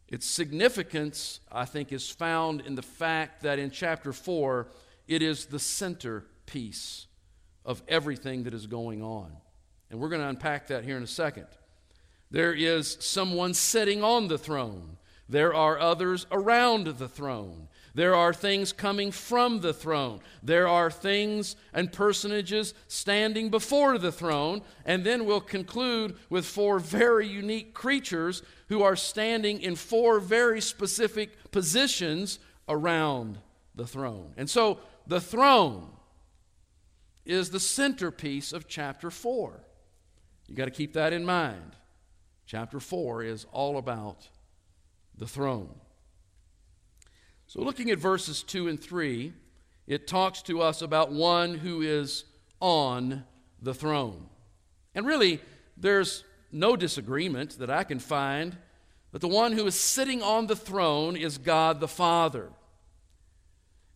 its 0.08 0.26
significance, 0.26 1.40
I 1.52 1.66
think, 1.66 1.92
is 1.92 2.10
found 2.10 2.62
in 2.62 2.76
the 2.76 2.82
fact 2.82 3.44
that 3.44 3.60
in 3.60 3.70
chapter 3.70 4.12
4, 4.14 4.68
it 5.08 5.22
is 5.22 5.46
the 5.46 5.60
centerpiece 5.60 7.08
of 7.66 7.84
everything 7.88 8.44
that 8.44 8.54
is 8.54 8.66
going 8.66 9.04
on. 9.04 9.32
And 9.92 10.00
we're 10.00 10.10
going 10.10 10.22
to 10.22 10.28
unpack 10.28 10.68
that 10.68 10.84
here 10.84 10.98
in 10.98 11.04
a 11.04 11.08
second. 11.08 11.48
There 12.32 12.54
is 12.54 12.98
someone 13.00 13.54
sitting 13.54 14.04
on 14.04 14.28
the 14.28 14.38
throne, 14.38 14.98
there 15.30 15.54
are 15.54 15.80
others 15.80 16.26
around 16.32 16.88
the 16.88 17.08
throne. 17.08 17.68
There 17.94 18.16
are 18.16 18.34
things 18.34 18.74
coming 18.74 19.12
from 19.12 19.62
the 19.62 19.74
throne. 19.74 20.22
There 20.42 20.68
are 20.68 20.90
things 20.90 21.56
and 21.72 21.94
personages 21.94 22.74
standing 22.88 23.50
before 23.50 24.00
the 24.00 24.12
throne. 24.12 24.62
And 24.86 25.04
then 25.04 25.26
we'll 25.26 25.42
conclude 25.42 26.16
with 26.30 26.46
four 26.46 26.80
very 26.80 27.28
unique 27.28 27.74
creatures 27.74 28.42
who 28.70 28.82
are 28.82 28.96
standing 28.96 29.62
in 29.62 29.76
four 29.76 30.20
very 30.20 30.62
specific 30.62 31.52
positions 31.52 32.40
around 32.68 33.38
the 33.76 33.88
throne. 33.88 34.34
And 34.36 34.50
so 34.50 34.80
the 35.06 35.22
throne 35.22 35.90
is 37.26 37.52
the 37.52 37.60
centerpiece 37.60 38.52
of 38.52 38.68
chapter 38.68 39.12
4. 39.12 39.60
You 40.48 40.56
got 40.56 40.66
to 40.66 40.72
keep 40.72 40.94
that 40.94 41.14
in 41.14 41.24
mind. 41.24 41.76
Chapter 42.48 42.80
4 42.80 43.24
is 43.24 43.46
all 43.52 43.78
about 43.78 44.28
the 45.20 45.28
throne. 45.28 45.70
So, 47.46 47.62
looking 47.62 47.92
at 47.92 48.00
verses 48.00 48.42
2 48.42 48.68
and 48.68 48.82
3, 48.82 49.34
it 49.86 50.08
talks 50.08 50.42
to 50.44 50.62
us 50.62 50.82
about 50.82 51.12
one 51.12 51.56
who 51.56 51.82
is 51.82 52.26
on 52.60 53.24
the 53.62 53.74
throne. 53.74 54.28
And 54.96 55.06
really, 55.06 55.40
there's 55.78 56.24
no 56.52 56.76
disagreement 56.76 57.60
that 57.60 57.70
I 57.70 57.84
can 57.84 58.00
find 58.00 58.58
that 59.12 59.22
the 59.22 59.28
one 59.28 59.54
who 59.54 59.66
is 59.66 59.76
sitting 59.76 60.22
on 60.22 60.48
the 60.48 60.56
throne 60.56 61.16
is 61.16 61.38
God 61.38 61.80
the 61.80 61.88
Father. 61.88 62.50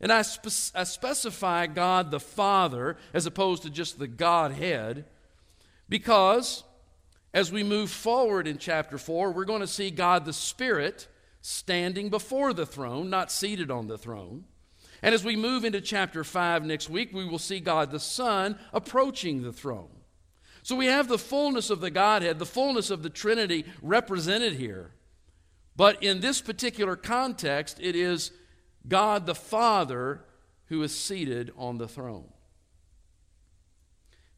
And 0.02 0.12
I, 0.12 0.24
spe- 0.24 0.76
I 0.76 0.84
specify 0.84 1.68
God 1.68 2.12
the 2.12 2.20
Father 2.20 2.98
as 3.14 3.26
opposed 3.26 3.64
to 3.64 3.70
just 3.70 4.00
the 4.00 4.08
Godhead 4.08 5.06
because 5.88 6.64
as 7.34 7.52
we 7.52 7.64
move 7.64 7.90
forward 7.90 8.48
in 8.48 8.58
chapter 8.58 8.98
4, 8.98 9.32
we're 9.32 9.46
going 9.46 9.62
to 9.62 9.68
see 9.68 9.92
God 9.92 10.26
the 10.26 10.34
Spirit 10.34 11.08
standing 11.44 12.10
before 12.10 12.54
the 12.54 12.66
throne, 12.66 13.10
not 13.10 13.30
seated 13.30 13.70
on 13.70 13.88
the 13.88 13.98
throne. 13.98 14.46
And 15.02 15.14
as 15.14 15.26
we 15.26 15.36
move 15.36 15.66
into 15.66 15.82
chapter 15.82 16.24
5 16.24 16.64
next 16.64 16.90
week, 16.90 17.12
we 17.14 17.26
will 17.26 17.38
see 17.38 17.60
God 17.60 17.92
the 17.92 18.00
Son 18.00 18.58
approaching 18.72 19.44
the 19.44 19.52
throne. 19.52 19.90
So 20.64 20.78
we 20.78 20.86
have 20.86 21.10
the 21.10 21.18
fullness 21.18 21.70
of 21.70 21.82
the 21.82 21.92
Godhead, 21.92 22.40
the 22.40 22.46
fullness 22.46 22.90
of 22.90 23.04
the 23.04 23.10
Trinity 23.10 23.66
represented 23.82 24.54
here. 24.54 24.92
But 25.76 26.02
in 26.02 26.22
this 26.22 26.40
particular 26.40 26.96
context, 26.96 27.78
it 27.82 27.98
is 27.98 28.32
God 28.88 29.26
the 29.26 29.36
Father 29.36 30.24
who 30.68 30.82
is 30.82 30.98
seated 30.98 31.52
on 31.58 31.78
the 31.78 31.90
throne. 31.90 32.30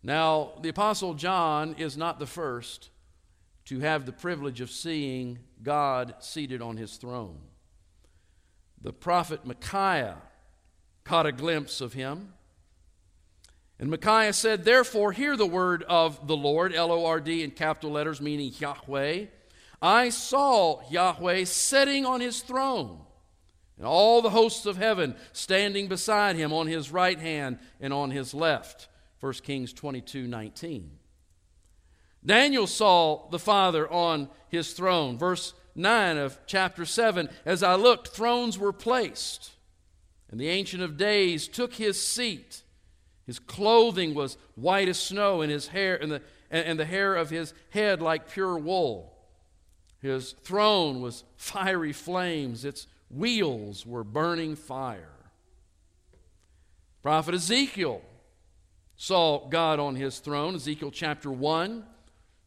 Now, 0.02 0.54
the 0.60 0.70
Apostle 0.70 1.14
John 1.14 1.76
is 1.78 1.96
not 1.96 2.18
the 2.18 2.26
first 2.26 2.90
to 3.66 3.80
have 3.82 4.08
the 4.08 4.12
privilege 4.12 4.62
of 4.62 4.72
seeing 4.72 5.38
God 5.66 6.16
seated 6.20 6.62
on 6.62 6.78
his 6.78 6.96
throne. 6.96 7.40
The 8.80 8.94
prophet 8.94 9.46
Micaiah 9.46 10.18
caught 11.04 11.26
a 11.26 11.32
glimpse 11.32 11.82
of 11.82 11.94
him. 11.94 12.34
And 13.80 13.90
Micaiah 13.90 14.32
said, 14.32 14.64
Therefore, 14.64 15.12
hear 15.12 15.36
the 15.36 15.48
word 15.48 15.84
of 15.84 16.28
the 16.28 16.38
Lord, 16.38 16.74
L 16.74 16.92
O 16.92 17.06
R 17.06 17.20
D 17.20 17.44
in 17.44 17.52
capital 17.52 17.92
letters, 17.92 18.22
meaning 18.22 18.54
Yahweh. 18.58 19.26
I 19.82 20.10
saw 20.10 20.82
Yahweh 20.90 21.44
sitting 21.44 22.06
on 22.06 22.22
his 22.22 22.42
throne, 22.42 23.02
and 23.78 23.86
all 23.86 24.22
the 24.22 24.30
hosts 24.30 24.66
of 24.66 24.78
heaven 24.78 25.16
standing 25.34 25.88
beside 25.88 26.36
him 26.36 26.54
on 26.54 26.68
his 26.68 26.92
right 26.92 27.20
hand 27.20 27.60
and 27.82 27.92
on 27.92 28.12
his 28.12 28.34
left. 28.34 28.88
1 29.20 29.34
Kings 29.44 29.74
22 29.74 30.28
19. 30.28 30.92
Daniel 32.26 32.66
saw 32.66 33.30
the 33.30 33.40
Father 33.40 33.90
on 33.92 34.30
his 34.50 34.74
throne. 34.74 35.18
Verse 35.18 35.54
9 35.76 36.18
of 36.18 36.40
chapter 36.48 36.86
7 36.86 37.30
As 37.46 37.62
I 37.62 37.76
looked, 37.76 38.08
thrones 38.10 38.58
were 38.58 38.74
placed, 38.74 39.52
and 40.32 40.40
the 40.40 40.50
Ancient 40.50 40.82
of 40.82 40.98
Days 40.98 41.48
took 41.48 41.76
his 41.76 42.02
seat. 42.02 42.64
His 43.26 43.40
clothing 43.40 44.14
was 44.14 44.38
white 44.56 44.88
as 44.88 45.00
snow, 45.00 45.42
and 45.42 45.52
his 45.52 45.68
hair 45.68 45.96
and 45.96 46.12
the, 46.12 46.22
and 46.50 46.80
the 46.80 46.86
hair 46.86 47.16
of 47.16 47.30
his 47.30 47.54
head 47.70 48.02
like 48.02 48.30
pure 48.30 48.58
wool. 48.58 49.12
His 50.02 50.34
throne 50.44 51.02
was 51.02 51.24
fiery 51.36 51.94
flames, 51.94 52.66
its 52.66 52.88
wheels 53.10 53.86
were 53.86 54.04
burning 54.04 54.56
fire. 54.56 55.10
Prophet 57.02 57.36
Ezekiel 57.36 58.02
saw 58.96 59.48
God 59.48 59.80
on 59.80 59.96
his 59.96 60.20
throne, 60.20 60.56
Ezekiel 60.56 60.92
chapter 60.92 61.32
1 61.32 61.84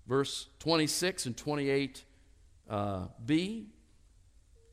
verse 0.09 0.49
26 0.59 1.27
and 1.27 1.37
28b. 1.37 2.01
Uh, 2.69 3.07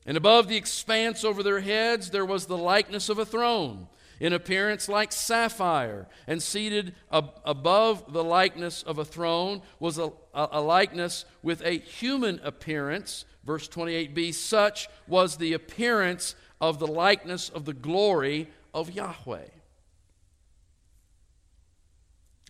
and 0.08 0.17
above 0.17 0.48
the 0.48 0.56
expanse 0.56 1.24
over 1.24 1.43
their 1.43 1.60
heads 1.60 2.10
there 2.10 2.26
was 2.26 2.45
the 2.45 2.58
likeness 2.58 3.10
of 3.10 3.19
a 3.19 3.26
throne, 3.26 3.88
in 4.19 4.32
appearance 4.34 4.88
like 4.88 5.12
sapphire, 5.12 6.08
and 6.26 6.41
seated 6.41 6.95
ab- 7.12 7.39
above 7.43 8.13
the 8.13 8.24
likeness 8.24 8.82
of 8.84 8.98
a 8.98 9.06
throne 9.06 9.62
was 9.80 9.98
a, 9.98 10.12
a, 10.34 10.48
a 10.54 10.62
likeness 10.62 11.26
with 11.43 11.62
a 11.63 11.80
human 11.80 12.39
appearance. 12.43 13.26
Verse 13.43 13.67
28b 13.67 14.34
such 14.34 14.88
was 15.08 15.38
the 15.38 15.54
appearance 15.54 16.36
of 16.62 16.80
the 16.80 16.88
likeness 16.88 17.50
of 17.50 17.65
the 17.65 17.74
glory 17.74 18.50
of 18.74 18.91
Yahweh. 18.91 19.50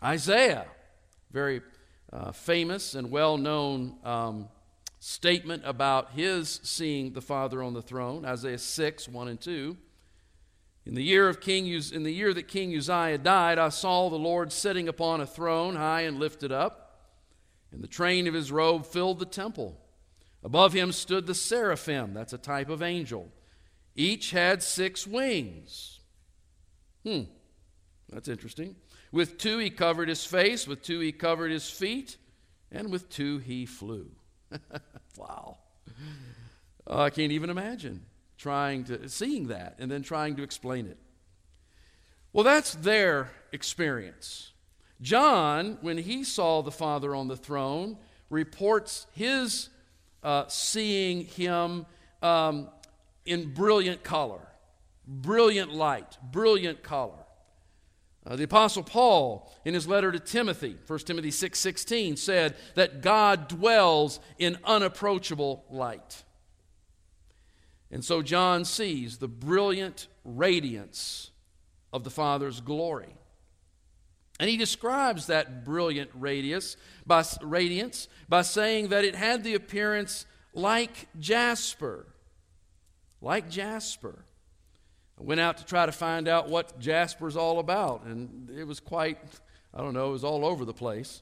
Isaiah, 0.03 0.67
very 1.31 1.61
uh, 2.11 2.31
famous 2.31 2.95
and 2.95 3.11
well 3.11 3.37
known 3.37 3.95
um, 4.03 4.47
statement 4.99 5.63
about 5.65 6.11
his 6.11 6.59
seeing 6.63 7.13
the 7.13 7.21
Father 7.21 7.61
on 7.61 7.73
the 7.73 7.81
throne, 7.81 8.25
Isaiah 8.25 8.57
6 8.57 9.07
1 9.07 9.27
and 9.27 9.39
2. 9.39 9.77
In 10.85 10.93
the 10.93 11.03
year 11.03 11.27
of 11.27 11.41
King 11.41 11.65
Uz- 11.67 11.91
in 11.91 12.03
the 12.03 12.13
year 12.13 12.33
that 12.33 12.47
King 12.47 12.75
Uzziah 12.75 13.17
died, 13.17 13.57
I 13.57 13.69
saw 13.69 14.09
the 14.09 14.17
Lord 14.17 14.51
sitting 14.51 14.87
upon 14.87 15.19
a 15.19 15.25
throne, 15.25 15.75
high 15.75 16.01
and 16.01 16.19
lifted 16.19 16.51
up, 16.51 17.01
and 17.71 17.83
the 17.83 17.87
train 17.87 18.27
of 18.27 18.33
his 18.33 18.51
robe 18.51 18.85
filled 18.85 19.19
the 19.19 19.25
temple. 19.25 19.79
Above 20.43 20.73
him 20.73 20.91
stood 20.91 21.25
the 21.25 21.33
seraphim, 21.33 22.13
that's 22.13 22.33
a 22.33 22.37
type 22.37 22.69
of 22.69 22.83
angel. 22.83 23.31
Each 23.95 24.29
had 24.31 24.61
six 24.61 25.07
wings. 25.07 25.99
Hmm, 27.03 27.21
that's 28.09 28.27
interesting. 28.27 28.75
With 29.15 29.37
two 29.37 29.59
he 29.59 29.69
covered 29.69 30.09
his 30.09 30.25
face, 30.25 30.67
with 30.67 30.81
two 30.81 30.99
he 30.99 31.13
covered 31.13 31.49
his 31.49 31.69
feet, 31.69 32.17
and 32.69 32.91
with 32.91 33.07
two 33.07 33.37
he 33.37 33.65
flew. 33.65 34.11
wow. 35.17 35.55
Oh, 36.85 36.99
I 36.99 37.09
can't 37.11 37.31
even 37.31 37.49
imagine 37.49 38.01
trying 38.37 38.83
to 38.83 39.07
seeing 39.07 39.47
that 39.47 39.77
and 39.79 39.89
then 39.89 40.03
trying 40.03 40.35
to 40.35 40.43
explain 40.43 40.87
it. 40.87 40.97
Well, 42.33 42.43
that's 42.43 42.75
their 42.75 43.29
experience. 43.53 44.51
John, 44.99 45.77
when 45.79 45.97
he 45.97 46.25
saw 46.25 46.61
the 46.61 46.69
Father 46.69 47.15
on 47.15 47.29
the 47.29 47.37
throne, 47.37 47.95
reports 48.29 49.07
his 49.13 49.69
uh, 50.23 50.47
seeing 50.49 51.23
him 51.23 51.85
um, 52.21 52.67
in 53.25 53.53
brilliant 53.53 54.03
color, 54.03 54.45
brilliant 55.07 55.73
light, 55.73 56.17
brilliant 56.33 56.83
color. 56.83 57.24
Uh, 58.27 58.35
the 58.35 58.43
apostle 58.43 58.81
Paul 58.81 59.51
in 59.65 59.73
his 59.73 59.87
letter 59.87 60.11
to 60.11 60.19
Timothy, 60.19 60.77
1 60.87 60.99
Timothy 60.99 61.29
6:16 61.29 62.17
said 62.17 62.55
that 62.73 63.01
God 63.01 63.47
dwells 63.47 64.19
in 64.39 64.57
unapproachable 64.63 65.63
light. 65.69 66.23
And 67.91 68.03
so 68.03 68.21
John 68.21 68.65
sees 68.65 69.19
the 69.19 69.27
brilliant 69.27 70.07
radiance 70.23 71.29
of 71.93 72.03
the 72.03 72.09
Father's 72.09 72.61
glory. 72.61 73.15
And 74.39 74.49
he 74.49 74.57
describes 74.57 75.27
that 75.27 75.63
brilliant 75.63 76.09
radiance 76.13 76.75
by, 77.05 77.23
radiance 77.41 78.09
by 78.27 78.41
saying 78.41 78.89
that 78.89 79.05
it 79.05 79.15
had 79.15 79.43
the 79.43 79.53
appearance 79.53 80.25
like 80.53 81.07
jasper. 81.19 82.07
Like 83.21 83.49
jasper. 83.49 84.25
I 85.19 85.23
went 85.23 85.39
out 85.39 85.57
to 85.57 85.65
try 85.65 85.85
to 85.85 85.91
find 85.91 86.27
out 86.27 86.49
what 86.49 86.79
jasper's 86.79 87.37
all 87.37 87.59
about, 87.59 88.03
and 88.03 88.49
it 88.49 88.65
was 88.65 88.79
quite, 88.79 89.17
I 89.73 89.79
don't 89.79 89.93
know, 89.93 90.09
it 90.09 90.13
was 90.13 90.23
all 90.23 90.45
over 90.45 90.65
the 90.65 90.73
place. 90.73 91.21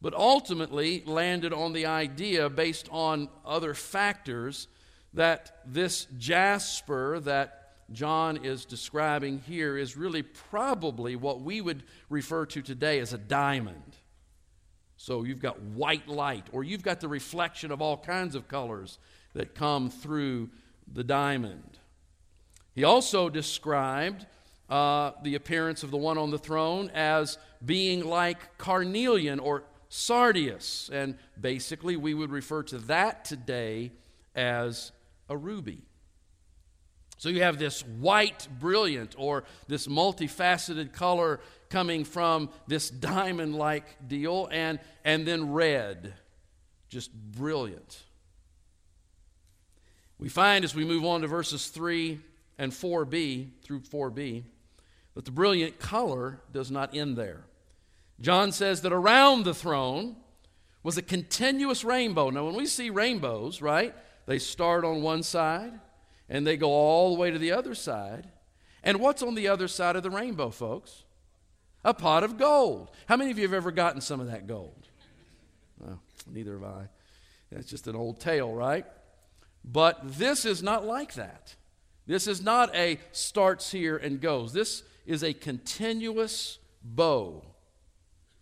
But 0.00 0.14
ultimately 0.14 1.02
landed 1.06 1.52
on 1.52 1.72
the 1.72 1.86
idea, 1.86 2.48
based 2.48 2.88
on 2.90 3.28
other 3.44 3.74
factors, 3.74 4.68
that 5.14 5.60
this 5.66 6.06
jasper 6.18 7.20
that 7.20 7.58
John 7.92 8.38
is 8.38 8.64
describing 8.64 9.40
here 9.46 9.76
is 9.76 9.96
really 9.96 10.22
probably 10.22 11.16
what 11.16 11.40
we 11.40 11.60
would 11.60 11.82
refer 12.08 12.46
to 12.46 12.62
today 12.62 13.00
as 13.00 13.12
a 13.12 13.18
diamond. 13.18 13.96
So 14.96 15.24
you've 15.24 15.42
got 15.42 15.60
white 15.60 16.08
light, 16.08 16.46
or 16.52 16.64
you've 16.64 16.82
got 16.82 17.00
the 17.00 17.08
reflection 17.08 17.72
of 17.72 17.82
all 17.82 17.96
kinds 17.96 18.34
of 18.34 18.48
colors 18.48 18.98
that 19.34 19.54
come 19.54 19.90
through 19.90 20.50
the 20.92 21.04
diamond. 21.04 21.78
He 22.74 22.84
also 22.84 23.28
described 23.28 24.26
uh, 24.68 25.12
the 25.22 25.34
appearance 25.34 25.82
of 25.82 25.90
the 25.90 25.96
one 25.98 26.16
on 26.16 26.30
the 26.30 26.38
throne 26.38 26.90
as 26.94 27.36
being 27.64 28.04
like 28.04 28.56
carnelian 28.56 29.38
or 29.38 29.64
sardius. 29.90 30.88
And 30.92 31.16
basically, 31.38 31.96
we 31.96 32.14
would 32.14 32.30
refer 32.30 32.62
to 32.64 32.78
that 32.78 33.24
today 33.24 33.92
as 34.34 34.92
a 35.28 35.36
ruby. 35.36 35.82
So 37.18 37.28
you 37.28 37.42
have 37.42 37.58
this 37.58 37.82
white, 37.82 38.48
brilliant, 38.58 39.14
or 39.16 39.44
this 39.68 39.86
multifaceted 39.86 40.92
color 40.92 41.38
coming 41.68 42.04
from 42.04 42.50
this 42.66 42.90
diamond 42.90 43.54
like 43.54 44.08
deal, 44.08 44.48
and, 44.50 44.80
and 45.04 45.24
then 45.24 45.52
red, 45.52 46.14
just 46.88 47.12
brilliant. 47.12 48.02
We 50.18 50.28
find 50.28 50.64
as 50.64 50.74
we 50.74 50.84
move 50.84 51.04
on 51.04 51.20
to 51.20 51.28
verses 51.28 51.68
3 51.68 52.18
and 52.58 52.72
4b 52.72 53.48
through 53.62 53.80
4b 53.80 54.44
but 55.14 55.24
the 55.24 55.30
brilliant 55.30 55.78
color 55.78 56.40
does 56.52 56.70
not 56.70 56.94
end 56.94 57.16
there. 57.16 57.44
John 58.20 58.52
says 58.52 58.82
that 58.82 58.92
around 58.92 59.44
the 59.44 59.54
throne 59.54 60.16
was 60.82 60.96
a 60.96 61.02
continuous 61.02 61.84
rainbow. 61.84 62.30
Now, 62.30 62.46
when 62.46 62.54
we 62.54 62.66
see 62.66 62.90
rainbows, 62.90 63.60
right, 63.60 63.94
they 64.26 64.38
start 64.38 64.84
on 64.84 65.02
one 65.02 65.22
side 65.22 65.72
and 66.28 66.46
they 66.46 66.56
go 66.56 66.70
all 66.70 67.14
the 67.14 67.20
way 67.20 67.30
to 67.30 67.38
the 67.38 67.52
other 67.52 67.74
side. 67.74 68.28
And 68.82 69.00
what's 69.00 69.22
on 69.22 69.34
the 69.34 69.48
other 69.48 69.68
side 69.68 69.96
of 69.96 70.02
the 70.02 70.10
rainbow, 70.10 70.50
folks? 70.50 71.04
A 71.84 71.92
pot 71.92 72.24
of 72.24 72.38
gold. 72.38 72.90
How 73.06 73.16
many 73.16 73.30
of 73.30 73.38
you 73.38 73.44
have 73.44 73.52
ever 73.52 73.70
gotten 73.70 74.00
some 74.00 74.20
of 74.20 74.28
that 74.28 74.46
gold? 74.46 74.88
Well, 75.78 76.00
neither 76.30 76.52
have 76.54 76.64
I. 76.64 76.88
That's 77.50 77.66
just 77.66 77.86
an 77.86 77.96
old 77.96 78.20
tale, 78.20 78.52
right? 78.52 78.86
But 79.64 80.00
this 80.16 80.44
is 80.44 80.62
not 80.62 80.84
like 80.84 81.14
that. 81.14 81.54
This 82.06 82.26
is 82.26 82.42
not 82.42 82.74
a 82.74 82.98
starts 83.12 83.70
here 83.70 83.96
and 83.96 84.20
goes. 84.20 84.52
This 84.52 84.82
is 85.06 85.22
a 85.22 85.32
continuous 85.32 86.58
bow. 86.82 87.44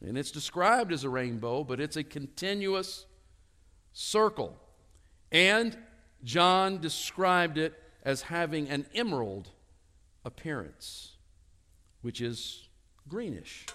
And 0.01 0.17
it's 0.17 0.31
described 0.31 0.93
as 0.93 1.05
a 1.05 1.11
rainbow, 1.11 1.63
but 1.63 1.81
it's 1.81 1.97
a 1.97 2.05
continuous 2.05 3.05
circle. 3.93 4.57
And 5.31 5.77
John 6.25 6.81
described 6.81 7.59
it 7.59 7.75
as 8.03 8.23
having 8.23 8.69
an 8.69 8.87
emerald 8.95 9.51
appearance, 10.25 11.17
which 12.01 12.21
is 12.21 12.69
greenish. 13.09 13.67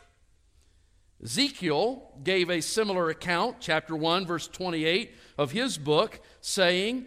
Ezekiel 1.24 2.12
gave 2.24 2.50
a 2.50 2.62
similar 2.62 3.10
account, 3.10 3.58
chapter 3.60 3.95
1, 3.95 4.26
verse 4.26 4.48
28 4.48 5.13
of 5.38 5.52
his 5.52 5.78
book, 5.78 6.19
saying, 6.41 7.06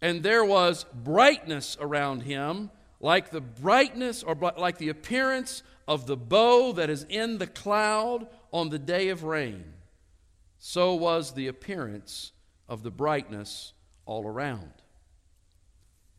And 0.00 0.22
there 0.22 0.44
was 0.44 0.84
brightness 0.94 1.76
around 1.80 2.22
him, 2.22 2.70
like 3.00 3.30
the 3.30 3.40
brightness 3.40 4.22
or 4.22 4.34
like 4.56 4.78
the 4.78 4.88
appearance 4.88 5.62
of 5.86 6.06
the 6.06 6.16
bow 6.16 6.72
that 6.72 6.90
is 6.90 7.04
in 7.08 7.38
the 7.38 7.46
cloud 7.46 8.26
on 8.52 8.68
the 8.68 8.78
day 8.78 9.08
of 9.08 9.24
rain. 9.24 9.64
So 10.58 10.94
was 10.94 11.32
the 11.32 11.48
appearance 11.48 12.32
of 12.68 12.82
the 12.82 12.90
brightness 12.90 13.72
all 14.06 14.26
around. 14.26 14.72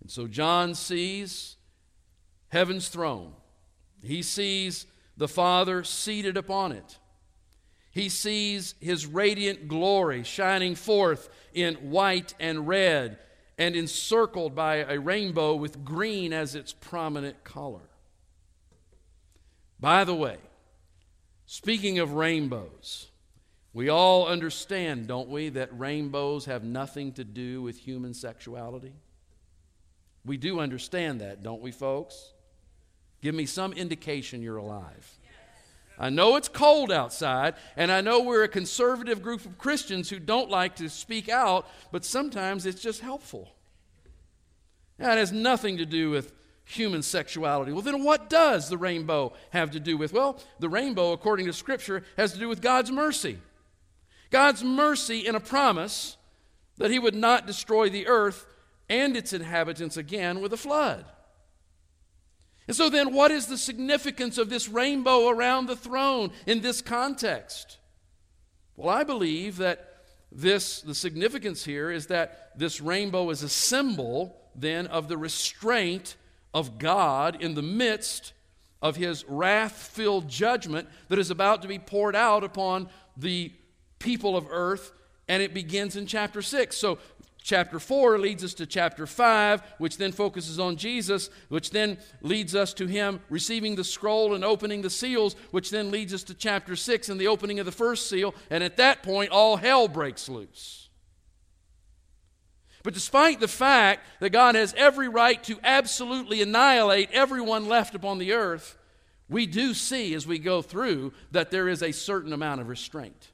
And 0.02 0.10
so 0.10 0.28
John 0.28 0.76
sees 0.76 1.58
heaven's 2.50 2.88
throne. 2.88 3.34
He 4.02 4.22
sees 4.22 4.86
the 5.18 5.28
Father 5.28 5.84
seated 5.84 6.38
upon 6.38 6.72
it. 6.72 6.98
He 7.92 8.08
sees 8.10 8.76
his 8.80 9.06
radiant 9.06 9.68
glory 9.68 10.24
shining 10.24 10.76
forth 10.76 11.30
in 11.54 11.76
white 11.76 12.34
and 12.39 12.68
red 12.68 13.20
and 13.60 13.76
encircled 13.76 14.56
by 14.56 14.78
a 14.78 14.98
rainbow 14.98 15.54
with 15.54 15.84
green 15.84 16.32
as 16.32 16.56
its 16.56 16.72
prominent 16.72 17.43
color. 17.43 17.82
By 19.82 20.06
the 20.06 20.15
way, 20.15 20.38
speaking 21.45 22.00
of 22.00 22.13
rainbows, 22.13 23.10
we 23.74 23.89
all 23.89 24.28
understand, 24.28 25.08
don't 25.08 25.30
we, 25.30 25.50
that 25.50 25.78
rainbows 25.78 26.45
have 26.45 26.63
nothing 26.63 27.12
to 27.13 27.26
do 27.26 27.62
with 27.62 27.78
human 27.78 28.13
sexuality? 28.13 28.93
We 30.26 30.38
do 30.38 30.62
understand 30.62 31.19
that, 31.19 31.43
don't 31.43 31.62
we, 31.62 31.72
folks? 31.72 32.34
Give 33.22 33.36
me 33.36 33.45
some 33.45 33.74
indication 33.74 34.41
you're 34.41 34.58
alive. 34.58 35.18
I 36.00 36.10
know 36.10 36.38
it's 36.38 36.48
cold 36.48 36.92
outside, 36.92 37.56
and 37.76 37.92
I 37.92 38.00
know 38.00 38.22
we're 38.22 38.44
a 38.44 38.48
conservative 38.48 39.22
group 39.22 39.46
of 39.46 39.58
Christians 39.58 40.10
who 40.10 40.18
don't 40.18 40.50
like 40.50 40.78
to 40.78 40.90
speak 40.90 41.28
out, 41.28 41.68
but 41.92 42.06
sometimes 42.06 42.66
it's 42.66 42.82
just 42.82 43.02
helpful. 43.02 43.54
That 44.98 45.18
has 45.18 45.34
nothing 45.34 45.78
to 45.78 45.86
do 45.86 46.10
with 46.10 46.34
human 46.64 47.02
sexuality. 47.02 47.74
Well, 47.74 47.82
then 47.82 48.04
what 48.04 48.30
does 48.30 48.70
the 48.70 48.78
rainbow 48.78 49.34
have 49.50 49.72
to 49.72 49.80
do 49.80 49.98
with? 49.98 50.14
Well, 50.14 50.40
the 50.60 50.70
rainbow, 50.70 51.12
according 51.12 51.48
to 51.48 51.54
Scripture, 51.54 52.04
has 52.16 52.32
to 52.32 52.40
do 52.40 52.48
with 52.48 52.62
God's 52.62 52.92
mercy. 52.92 53.40
God's 54.30 54.64
mercy 54.64 55.28
in 55.28 55.36
a 55.36 55.40
promise 55.40 56.16
that 56.78 56.92
He 56.92 57.00
would 57.00 57.16
not 57.16 57.46
destroy 57.46 57.90
the 57.90 58.08
earth 58.08 58.46
and 58.88 59.18
its 59.18 59.34
inhabitants 59.34 59.98
again 59.98 60.42
with 60.42 60.54
a 60.54 60.58
flood. 60.58 61.06
And 62.69 62.75
so, 62.75 62.88
then, 62.88 63.15
what 63.15 63.32
is 63.32 63.47
the 63.47 63.58
significance 63.58 64.38
of 64.38 64.51
this 64.51 64.69
rainbow 64.69 65.27
around 65.27 65.65
the 65.65 65.75
throne 65.75 66.29
in 66.45 66.62
this 66.62 66.84
context? 66.84 67.79
Well, 68.75 68.95
I 68.95 69.03
believe 69.03 69.58
that 69.58 70.03
this, 70.32 70.82
the 70.82 70.93
significance 70.93 71.65
here 71.65 71.89
is 71.89 72.05
that 72.08 72.51
this 72.60 72.79
rainbow 72.79 73.32
is 73.32 73.41
a 73.41 73.49
symbol 73.49 74.39
then 74.53 74.86
of 74.86 75.08
the 75.08 75.17
restraint 75.17 76.15
of 76.53 76.77
God 76.77 77.41
in 77.41 77.55
the 77.55 77.63
midst 77.63 78.34
of 78.84 78.97
his 78.97 79.25
wrath 79.27 79.73
filled 79.73 80.29
judgment 80.29 80.88
that 81.08 81.17
is 81.17 81.32
about 81.32 81.63
to 81.63 81.67
be 81.67 81.79
poured 81.79 82.15
out 82.15 82.43
upon 82.43 82.88
the 83.17 83.51
people 83.97 84.38
of 84.38 84.45
earth, 84.47 84.91
and 85.27 85.41
it 85.41 85.55
begins 85.55 85.95
in 85.95 86.05
chapter 86.05 86.43
6. 86.43 86.77
So, 86.77 86.99
Chapter 87.41 87.80
4 87.80 88.19
leads 88.19 88.43
us 88.43 88.54
to 88.56 88.65
chapter 88.65 89.08
5, 89.08 89.63
which 89.78 89.97
then 89.97 90.12
focuses 90.12 90.60
on 90.60 90.75
Jesus, 90.75 91.30
which 91.47 91.71
then 91.71 91.97
leads 92.21 92.54
us 92.54 92.73
to 92.73 92.86
him 92.86 93.21
receiving 93.30 93.75
the 93.75 93.84
scroll 93.84 94.34
and 94.34 94.43
opening 94.43 94.82
the 94.82 94.89
seals, 94.89 95.36
which 95.52 95.69
then 95.69 95.89
leads 95.89 96.13
us 96.13 96.23
to 96.23 96.34
chapter 96.34 96.75
6 96.75 97.10
and 97.10 97.19
the 97.19 97.28
opening 97.28 97.60
of 97.60 97.65
the 97.65 97.71
first 97.71 98.10
seal. 98.10 98.36
And 98.49 98.63
at 98.63 98.78
that 98.78 99.04
point, 99.04 99.32
all 99.32 99.56
hell 99.56 99.88
breaks 99.88 100.28
loose. 100.28 100.89
But 102.84 102.93
despite 102.93 103.39
the 103.39 103.47
fact 103.47 104.06
that 104.19 104.30
God 104.30 104.56
has 104.56 104.73
every 104.78 105.08
right 105.08 105.41
to 105.45 105.60
absolutely 105.63 106.41
annihilate 106.41 107.10
everyone 107.12 107.67
left 107.67 107.95
upon 107.95 108.17
the 108.17 108.34
earth, 108.34 108.78
we 109.30 109.45
do 109.45 109.73
see 109.73 110.13
as 110.13 110.28
we 110.28 110.39
go 110.39 110.62
through 110.62 111.13
that 111.32 111.52
there 111.52 111.69
is 111.69 111.84
a 111.84 111.91
certain 111.91 112.34
amount 112.34 112.62
of 112.62 112.67
restraint. 112.67 113.30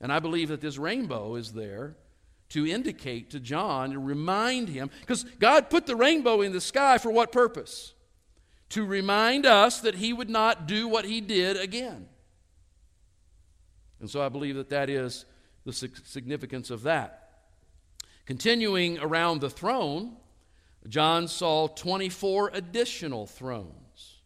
And 0.00 0.12
I 0.12 0.18
believe 0.18 0.48
that 0.48 0.60
this 0.60 0.76
rainbow 0.76 1.36
is 1.36 1.52
there 1.52 1.96
to 2.54 2.64
indicate 2.64 3.30
to 3.30 3.40
John 3.40 3.90
and 3.90 4.06
remind 4.06 4.68
him, 4.68 4.88
because 5.00 5.24
God 5.40 5.70
put 5.70 5.86
the 5.86 5.96
rainbow 5.96 6.40
in 6.40 6.52
the 6.52 6.60
sky 6.60 6.98
for 6.98 7.10
what 7.10 7.32
purpose? 7.32 7.94
To 8.70 8.84
remind 8.84 9.44
us 9.44 9.80
that 9.80 9.96
he 9.96 10.12
would 10.12 10.30
not 10.30 10.68
do 10.68 10.86
what 10.86 11.04
he 11.04 11.20
did 11.20 11.56
again. 11.56 12.06
And 13.98 14.08
so 14.08 14.22
I 14.22 14.28
believe 14.28 14.54
that 14.54 14.70
that 14.70 14.88
is 14.88 15.24
the 15.64 15.72
significance 15.72 16.70
of 16.70 16.84
that. 16.84 17.28
Continuing 18.24 19.00
around 19.00 19.40
the 19.40 19.50
throne, 19.50 20.16
John 20.88 21.26
saw 21.26 21.66
24 21.66 22.52
additional 22.54 23.26
thrones. 23.26 24.20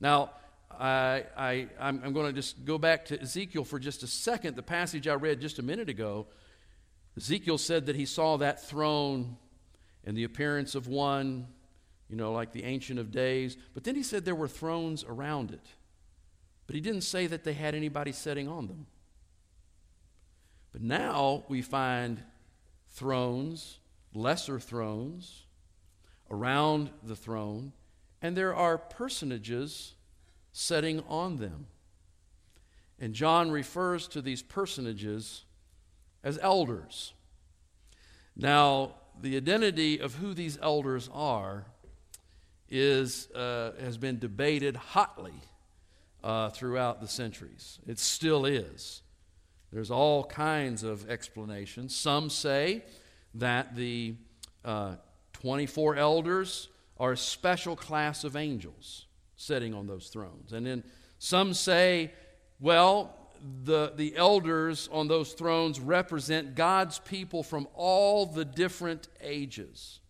Now, 0.00 0.32
I, 0.68 1.26
I, 1.36 1.68
I'm 1.78 2.12
going 2.12 2.26
to 2.26 2.32
just 2.32 2.64
go 2.64 2.76
back 2.76 3.04
to 3.04 3.22
Ezekiel 3.22 3.62
for 3.62 3.78
just 3.78 4.02
a 4.02 4.08
second. 4.08 4.56
The 4.56 4.64
passage 4.64 5.06
I 5.06 5.14
read 5.14 5.40
just 5.40 5.60
a 5.60 5.62
minute 5.62 5.88
ago 5.88 6.26
Ezekiel 7.16 7.58
said 7.58 7.86
that 7.86 7.96
he 7.96 8.06
saw 8.06 8.36
that 8.38 8.62
throne 8.62 9.36
and 10.04 10.16
the 10.16 10.24
appearance 10.24 10.74
of 10.74 10.88
one, 10.88 11.46
you 12.08 12.16
know, 12.16 12.32
like 12.32 12.52
the 12.52 12.64
Ancient 12.64 12.98
of 12.98 13.10
Days. 13.10 13.56
But 13.74 13.84
then 13.84 13.94
he 13.94 14.02
said 14.02 14.24
there 14.24 14.34
were 14.34 14.48
thrones 14.48 15.04
around 15.04 15.50
it. 15.50 15.66
But 16.66 16.74
he 16.74 16.80
didn't 16.80 17.02
say 17.02 17.26
that 17.26 17.44
they 17.44 17.52
had 17.52 17.74
anybody 17.74 18.12
sitting 18.12 18.48
on 18.48 18.66
them. 18.66 18.86
But 20.72 20.82
now 20.82 21.44
we 21.48 21.60
find 21.60 22.22
thrones, 22.88 23.78
lesser 24.14 24.58
thrones, 24.58 25.44
around 26.30 26.90
the 27.02 27.16
throne, 27.16 27.72
and 28.22 28.36
there 28.36 28.54
are 28.54 28.78
personages 28.78 29.94
sitting 30.52 31.02
on 31.08 31.36
them. 31.36 31.66
And 32.98 33.14
John 33.14 33.50
refers 33.50 34.08
to 34.08 34.22
these 34.22 34.42
personages 34.42 35.44
as 36.22 36.38
elders. 36.42 37.12
Now, 38.36 38.94
the 39.20 39.36
identity 39.36 39.98
of 39.98 40.14
who 40.16 40.34
these 40.34 40.58
elders 40.62 41.10
are 41.12 41.66
is, 42.68 43.30
uh, 43.32 43.72
has 43.80 43.98
been 43.98 44.18
debated 44.18 44.76
hotly 44.76 45.34
uh, 46.24 46.50
throughout 46.50 47.00
the 47.00 47.08
centuries. 47.08 47.78
It 47.86 47.98
still 47.98 48.46
is. 48.46 49.02
There's 49.72 49.90
all 49.90 50.24
kinds 50.24 50.82
of 50.82 51.08
explanations. 51.08 51.94
Some 51.94 52.30
say 52.30 52.82
that 53.34 53.74
the 53.74 54.14
uh, 54.64 54.96
24 55.32 55.96
elders 55.96 56.68
are 56.98 57.12
a 57.12 57.16
special 57.16 57.74
class 57.74 58.24
of 58.24 58.36
angels 58.36 59.06
sitting 59.36 59.74
on 59.74 59.86
those 59.86 60.08
thrones. 60.08 60.52
And 60.52 60.66
then 60.66 60.84
some 61.18 61.54
say, 61.54 62.12
well, 62.60 63.16
the, 63.64 63.92
the 63.96 64.16
elders 64.16 64.88
on 64.92 65.08
those 65.08 65.32
thrones 65.32 65.80
represent 65.80 66.54
God's 66.54 66.98
people 67.00 67.42
from 67.42 67.66
all 67.74 68.26
the 68.26 68.44
different 68.44 69.08
ages. 69.20 70.00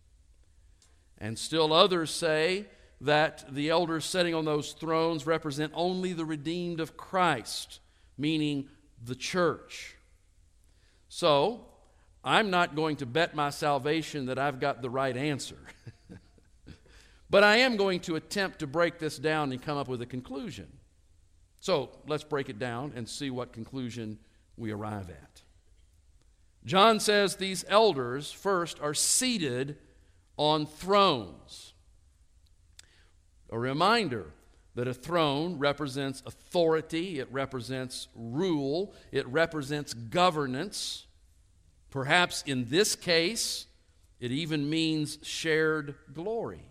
And 1.17 1.37
still 1.37 1.73
others 1.73 2.11
say 2.11 2.67
that 3.01 3.45
the 3.49 3.69
elders 3.69 4.05
sitting 4.05 4.33
on 4.33 4.45
those 4.45 4.73
thrones 4.73 5.25
represent 5.25 5.73
only 5.75 6.13
the 6.13 6.25
redeemed 6.25 6.79
of 6.79 6.95
Christ, 6.95 7.79
meaning 8.17 8.69
the 9.03 9.15
church. 9.15 9.95
So, 11.09 11.65
I'm 12.23 12.49
not 12.49 12.75
going 12.75 12.95
to 12.97 13.05
bet 13.05 13.35
my 13.35 13.49
salvation 13.49 14.27
that 14.27 14.39
I've 14.39 14.59
got 14.59 14.81
the 14.81 14.89
right 14.89 15.15
answer. 15.15 15.57
but 17.29 17.43
I 17.43 17.57
am 17.57 17.75
going 17.75 17.99
to 18.01 18.15
attempt 18.15 18.59
to 18.59 18.67
break 18.67 18.99
this 18.99 19.17
down 19.17 19.51
and 19.51 19.61
come 19.61 19.77
up 19.77 19.89
with 19.89 20.01
a 20.01 20.05
conclusion. 20.05 20.67
So 21.63 21.91
let's 22.07 22.25
break 22.25 22.49
it 22.49 22.59
down 22.59 22.91
and 22.93 23.07
see 23.07 23.29
what 23.29 23.53
conclusion 23.53 24.19
we 24.57 24.73
arrive 24.73 25.09
at. 25.09 25.43
John 26.65 26.99
says 26.99 27.37
these 27.37 27.63
elders, 27.69 28.33
first, 28.33 28.81
are 28.81 28.93
seated 28.93 29.77
on 30.35 30.65
thrones. 30.65 31.71
A 33.49 33.57
reminder 33.57 34.25
that 34.75 34.89
a 34.89 34.93
throne 34.93 35.57
represents 35.57 36.21
authority, 36.25 37.19
it 37.19 37.29
represents 37.31 38.09
rule, 38.13 38.93
it 39.13 39.25
represents 39.29 39.93
governance. 39.93 41.05
Perhaps 41.91 42.43
in 42.45 42.65
this 42.65 42.93
case, 42.93 43.67
it 44.19 44.33
even 44.33 44.69
means 44.69 45.17
shared 45.21 45.95
glory. 46.13 46.69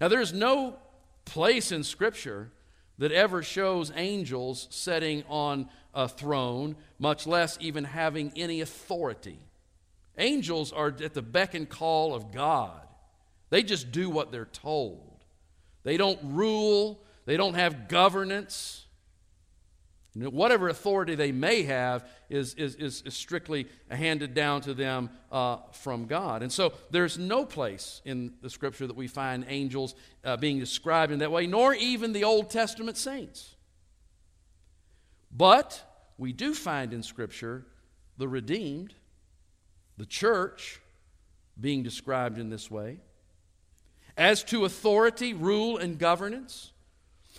Now, 0.00 0.08
there's 0.08 0.32
no 0.32 0.80
place 1.24 1.70
in 1.70 1.84
Scripture 1.84 2.50
that 2.98 3.12
ever 3.12 3.42
shows 3.42 3.92
angels 3.94 4.66
sitting 4.70 5.24
on 5.28 5.68
a 5.94 6.08
throne, 6.08 6.76
much 6.98 7.26
less 7.26 7.56
even 7.60 7.84
having 7.84 8.32
any 8.36 8.60
authority. 8.60 9.38
Angels 10.18 10.72
are 10.72 10.88
at 10.88 11.14
the 11.14 11.22
beck 11.22 11.54
and 11.54 11.68
call 11.68 12.14
of 12.14 12.32
God. 12.32 12.80
They 13.50 13.62
just 13.62 13.92
do 13.92 14.10
what 14.10 14.32
they're 14.32 14.44
told. 14.44 15.24
They 15.84 15.96
don't 15.96 16.18
rule, 16.22 17.00
they 17.24 17.36
don't 17.36 17.54
have 17.54 17.88
governance. 17.88 18.84
Whatever 20.26 20.68
authority 20.68 21.14
they 21.14 21.32
may 21.32 21.62
have 21.62 22.08
is, 22.28 22.54
is, 22.54 22.74
is, 22.76 23.02
is 23.02 23.14
strictly 23.14 23.66
handed 23.90 24.34
down 24.34 24.62
to 24.62 24.74
them 24.74 25.10
uh, 25.30 25.58
from 25.72 26.06
God. 26.06 26.42
And 26.42 26.52
so 26.52 26.72
there's 26.90 27.18
no 27.18 27.44
place 27.44 28.00
in 28.04 28.32
the 28.40 28.50
scripture 28.50 28.86
that 28.86 28.96
we 28.96 29.06
find 29.06 29.44
angels 29.48 29.94
uh, 30.24 30.36
being 30.36 30.58
described 30.58 31.12
in 31.12 31.18
that 31.18 31.30
way, 31.30 31.46
nor 31.46 31.74
even 31.74 32.12
the 32.12 32.24
Old 32.24 32.50
Testament 32.50 32.96
saints. 32.96 33.54
But 35.30 35.82
we 36.16 36.32
do 36.32 36.54
find 36.54 36.92
in 36.92 37.02
scripture 37.02 37.66
the 38.16 38.28
redeemed, 38.28 38.94
the 39.96 40.06
church, 40.06 40.80
being 41.60 41.82
described 41.82 42.38
in 42.38 42.50
this 42.50 42.70
way. 42.70 42.98
As 44.16 44.42
to 44.44 44.64
authority, 44.64 45.32
rule, 45.32 45.76
and 45.76 45.98
governance, 45.98 46.72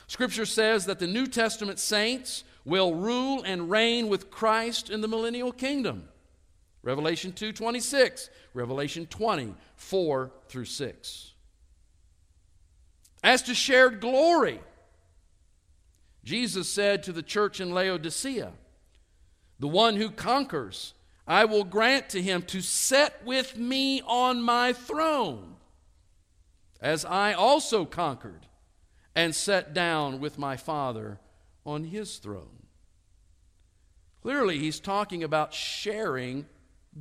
Scripture 0.09 0.45
says 0.45 0.87
that 0.87 0.97
the 0.97 1.05
New 1.05 1.27
Testament 1.27 1.77
saints 1.77 2.43
will 2.69 2.93
rule 2.93 3.41
and 3.43 3.69
reign 3.69 4.08
with 4.08 4.32
Christ 4.32 4.89
in 4.89 5.01
the 5.01 5.08
millennial 5.08 5.51
kingdom. 5.51 6.08
Revelation 6.84 7.34
2:26, 7.34 8.29
Revelation 8.53 9.05
20, 9.08 9.55
4 9.75 10.32
through 10.47 10.65
6. 10.65 11.34
As 13.21 13.41
to 13.43 13.53
shared 13.53 13.99
glory, 13.99 14.62
Jesus 16.23 16.69
said 16.69 17.03
to 17.03 17.12
the 17.12 17.23
church 17.23 17.60
in 17.60 17.71
Laodicea, 17.71 18.53
The 19.60 19.67
one 19.67 19.97
who 19.97 20.10
conquers, 20.10 20.93
I 21.27 21.45
will 21.45 21.63
grant 21.63 22.10
to 22.10 22.21
him 22.21 22.43
to 22.43 22.62
set 22.62 23.25
with 23.25 23.58
me 23.58 24.01
on 24.01 24.41
my 24.41 24.73
throne, 24.73 25.58
as 26.79 27.03
I 27.03 27.34
also 27.34 27.84
conquered 27.84 28.47
and 29.15 29.36
sat 29.36 29.73
down 29.73 30.19
with 30.19 30.38
my 30.38 30.55
Father 30.55 31.19
on 31.65 31.84
his 31.84 32.17
throne. 32.17 32.59
Clearly, 34.21 34.58
he's 34.58 34.79
talking 34.79 35.23
about 35.23 35.53
sharing 35.53 36.45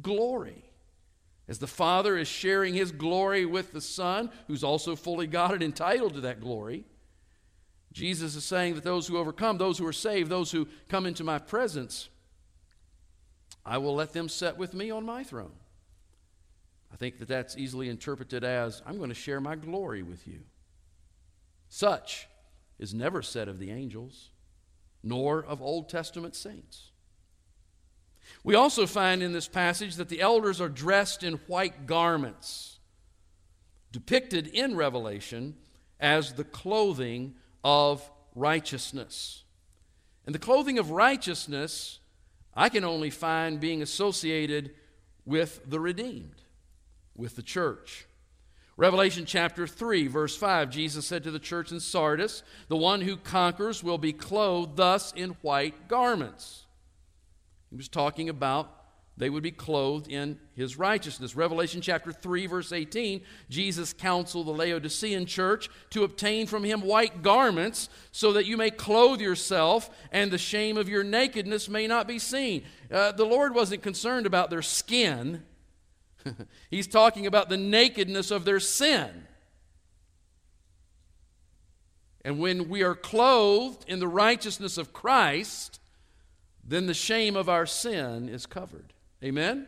glory. 0.01 0.65
As 1.49 1.59
the 1.59 1.67
Father 1.67 2.17
is 2.17 2.29
sharing 2.29 2.75
his 2.75 2.93
glory 2.93 3.47
with 3.47 3.73
the 3.73 3.81
Son, 3.81 4.31
who's 4.47 4.63
also 4.63 4.95
fully 4.95 5.27
God 5.27 5.53
and 5.53 5.63
entitled 5.63 6.15
to 6.15 6.21
that 6.21 6.41
glory, 6.41 6.85
Jesus 7.93 8.37
is 8.37 8.45
saying 8.45 8.75
that 8.75 8.85
those 8.85 9.09
who 9.09 9.17
overcome, 9.17 9.59
those 9.59 9.79
who 9.79 9.87
are 9.87 9.93
saved, 9.93 10.31
those 10.31 10.53
who 10.53 10.69
come 10.89 11.07
into 11.07 11.25
my 11.25 11.39
presence, 11.39 12.09
I 13.65 13.79
will 13.79 13.95
let 13.95 14.13
them 14.13 14.29
sit 14.29 14.57
with 14.57 14.75
me 14.75 14.91
on 14.91 15.05
my 15.05 15.25
throne. 15.25 15.53
I 16.93 16.97
think 16.97 17.19
that 17.19 17.29
that's 17.29 17.57
easily 17.57 17.89
interpreted 17.89 18.45
as 18.45 18.83
I'm 18.87 18.99
going 18.99 19.09
to 19.09 19.15
share 19.15 19.41
my 19.41 19.57
glory 19.57 20.03
with 20.03 20.27
you. 20.27 20.41
Such 21.69 22.29
is 22.79 22.95
never 22.95 23.23
said 23.23 23.49
of 23.49 23.59
the 23.59 23.71
angels 23.71 24.31
nor 25.03 25.43
of 25.43 25.63
Old 25.63 25.89
Testament 25.89 26.35
saints. 26.35 26.88
We 28.45 28.55
also 28.55 28.87
find 28.87 29.23
in 29.23 29.33
this 29.33 29.49
passage 29.49 29.97
that 29.97 30.09
the 30.09 30.21
elders 30.21 30.61
are 30.61 30.69
dressed 30.69 31.23
in 31.23 31.35
white 31.47 31.87
garments, 31.87 32.79
depicted 33.93 34.47
in 34.47 34.77
Revelation 34.77 35.57
as 36.01 36.35
the 36.35 36.45
clothing 36.45 37.35
of 37.65 38.09
righteousness. 38.35 39.45
And 40.25 40.35
the 40.35 40.39
clothing 40.39 40.79
of 40.79 40.91
righteousness, 40.91 41.99
I 42.55 42.69
can 42.69 42.85
only 42.85 43.11
find 43.11 43.61
being 43.61 43.83
associated 43.83 44.73
with 45.25 45.61
the 45.67 45.81
redeemed, 45.81 46.43
with 47.17 47.37
the 47.37 47.43
church. 47.43 48.07
Revelation 48.77 49.27
chapter 49.27 49.67
3, 49.67 50.07
verse 50.07 50.37
5, 50.37 50.71
Jesus 50.71 51.05
said 51.05 51.25
to 51.25 51.33
the 51.33 51.41
church 51.41 51.73
in 51.73 51.81
Sardis, 51.81 52.45
The 52.69 52.77
one 52.77 53.01
who 53.01 53.17
conquers 53.17 53.83
will 53.83 53.99
be 53.99 54.13
clothed 54.13 54.77
thus 54.77 55.13
in 55.13 55.31
white 55.43 55.89
garments. 55.89 56.67
He 57.71 57.77
was 57.77 57.89
talking 57.89 58.29
about 58.29 58.75
they 59.17 59.31
would 59.31 59.43
be 59.43 59.51
clothed 59.51 60.09
in 60.09 60.39
his 60.55 60.79
righteousness. 60.79 61.35
Revelation 61.35 61.81
chapter 61.81 62.13
3, 62.13 62.47
verse 62.47 62.71
18, 62.71 63.21
Jesus 63.51 63.93
counseled 63.93 64.47
the 64.47 64.53
Laodicean 64.53 65.27
church 65.27 65.69
to 65.91 66.05
obtain 66.05 66.47
from 66.47 66.63
him 66.63 66.83
white 66.83 67.21
garments 67.21 67.89
so 68.13 68.33
that 68.35 68.47
you 68.47 68.57
may 68.57 68.71
clothe 68.71 69.21
yourself 69.21 69.91
and 70.13 70.31
the 70.31 70.39
shame 70.39 70.77
of 70.77 70.89
your 70.89 71.03
nakedness 71.03 71.69
may 71.69 71.89
not 71.89 72.07
be 72.07 72.21
seen. 72.21 72.63
Uh, 72.93 73.11
the 73.11 73.25
Lord 73.25 73.57
wasn't 73.57 73.83
concerned 73.83 74.25
about 74.25 74.51
their 74.51 74.63
skin, 74.63 75.43
He's 76.71 76.87
talking 76.87 77.27
about 77.27 77.49
the 77.49 77.57
nakedness 77.57 78.31
of 78.31 78.45
their 78.45 78.61
sin. 78.61 79.27
And 82.25 82.39
when 82.39 82.69
we 82.69 82.83
are 82.83 82.95
clothed 82.95 83.85
in 83.89 84.01
the 84.01 84.09
righteousness 84.09 84.77
of 84.77 84.93
Christ, 84.93 85.81
then 86.69 86.87
the 86.87 86.95
shame 86.95 87.35
of 87.35 87.49
our 87.49 87.65
sin 87.65 88.29
is 88.29 88.45
covered. 88.45 88.93
Amen? 89.25 89.67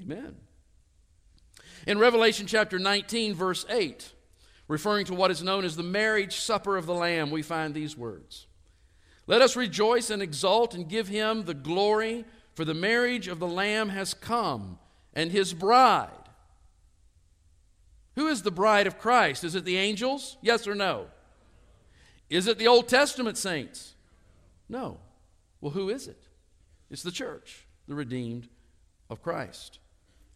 Amen. 0.00 0.36
In 1.86 1.98
Revelation 1.98 2.46
chapter 2.46 2.78
19, 2.78 3.34
verse 3.34 3.66
8, 3.68 4.12
referring 4.68 5.04
to 5.06 5.14
what 5.14 5.32
is 5.32 5.42
known 5.42 5.64
as 5.64 5.76
the 5.76 5.82
marriage 5.82 6.36
supper 6.36 6.76
of 6.76 6.86
the 6.86 6.94
Lamb, 6.94 7.30
we 7.30 7.42
find 7.42 7.74
these 7.74 7.96
words 7.96 8.46
Let 9.26 9.42
us 9.42 9.56
rejoice 9.56 10.10
and 10.10 10.22
exult 10.22 10.74
and 10.74 10.88
give 10.88 11.08
him 11.08 11.44
the 11.44 11.54
glory, 11.54 12.24
for 12.54 12.64
the 12.64 12.72
marriage 12.72 13.26
of 13.26 13.40
the 13.40 13.48
Lamb 13.48 13.88
has 13.88 14.14
come 14.14 14.78
and 15.12 15.32
his 15.32 15.52
bride. 15.52 16.10
Who 18.14 18.28
is 18.28 18.42
the 18.42 18.52
bride 18.52 18.86
of 18.86 19.00
Christ? 19.00 19.42
Is 19.42 19.56
it 19.56 19.64
the 19.64 19.76
angels? 19.76 20.36
Yes 20.40 20.68
or 20.68 20.76
no? 20.76 21.06
Is 22.30 22.46
it 22.46 22.58
the 22.58 22.68
Old 22.68 22.88
Testament 22.88 23.36
saints? 23.36 23.94
No. 24.68 24.98
Well, 25.64 25.72
who 25.72 25.88
is 25.88 26.08
it? 26.08 26.22
It's 26.90 27.02
the 27.02 27.10
church, 27.10 27.66
the 27.88 27.94
redeemed 27.94 28.50
of 29.08 29.22
Christ. 29.22 29.78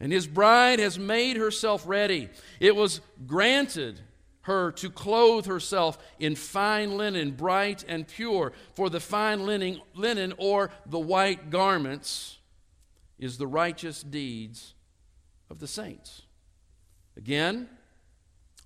And 0.00 0.10
his 0.10 0.26
bride 0.26 0.78
has 0.78 0.98
made 0.98 1.36
herself 1.36 1.84
ready. 1.86 2.30
It 2.60 2.74
was 2.74 3.02
granted 3.26 4.00
her 4.42 4.72
to 4.72 4.88
clothe 4.88 5.44
herself 5.44 5.98
in 6.18 6.34
fine 6.34 6.96
linen, 6.96 7.32
bright 7.32 7.84
and 7.86 8.08
pure. 8.08 8.54
For 8.72 8.88
the 8.88 9.00
fine 9.00 9.44
linen, 9.44 9.82
linen 9.92 10.32
or 10.38 10.70
the 10.86 10.98
white 10.98 11.50
garments 11.50 12.38
is 13.18 13.36
the 13.36 13.46
righteous 13.46 14.02
deeds 14.02 14.72
of 15.50 15.58
the 15.58 15.68
saints. 15.68 16.22
Again, 17.18 17.68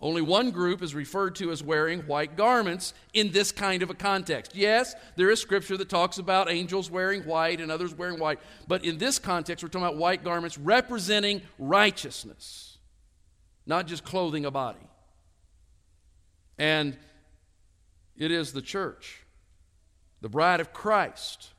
only 0.03 0.21
one 0.21 0.51
group 0.51 0.83
is 0.83 0.97
referred 0.97 1.37
to 1.37 1.53
as 1.53 1.63
wearing 1.63 2.01
white 2.01 2.37
garments 2.37 2.93
in 3.15 3.31
this 3.31 3.53
kind 3.53 3.85
of 3.85 3.89
a 3.89 3.95
context. 3.95 4.57
Yes, 4.57 4.97
there 5.15 5.31
is 5.31 5.41
scripture 5.41 5.77
that 5.77 5.89
talks 5.89 6.19
about 6.19 6.51
angels 6.51 6.91
wearing 6.91 7.23
white 7.23 7.61
and 7.61 7.71
others 7.71 7.95
wearing 7.95 8.19
white, 8.19 8.41
but 8.67 8.85
in 8.85 8.99
this 8.99 9.21
context, 9.21 9.63
we're 9.63 9.69
talking 9.69 9.87
about 9.87 9.97
white 9.97 10.25
garments 10.25 10.59
representing 10.59 11.41
righteousness, 11.57 12.79
not 13.65 13.87
just 13.87 14.03
clothing 14.03 14.45
a 14.45 14.51
body. 14.51 14.85
And 16.59 16.99
it 18.17 18.33
is 18.33 18.53
the 18.53 18.63
church, 18.63 19.23
the 20.21 20.29
bride 20.29 20.59
of 20.59 20.73
Christ, 20.73 21.51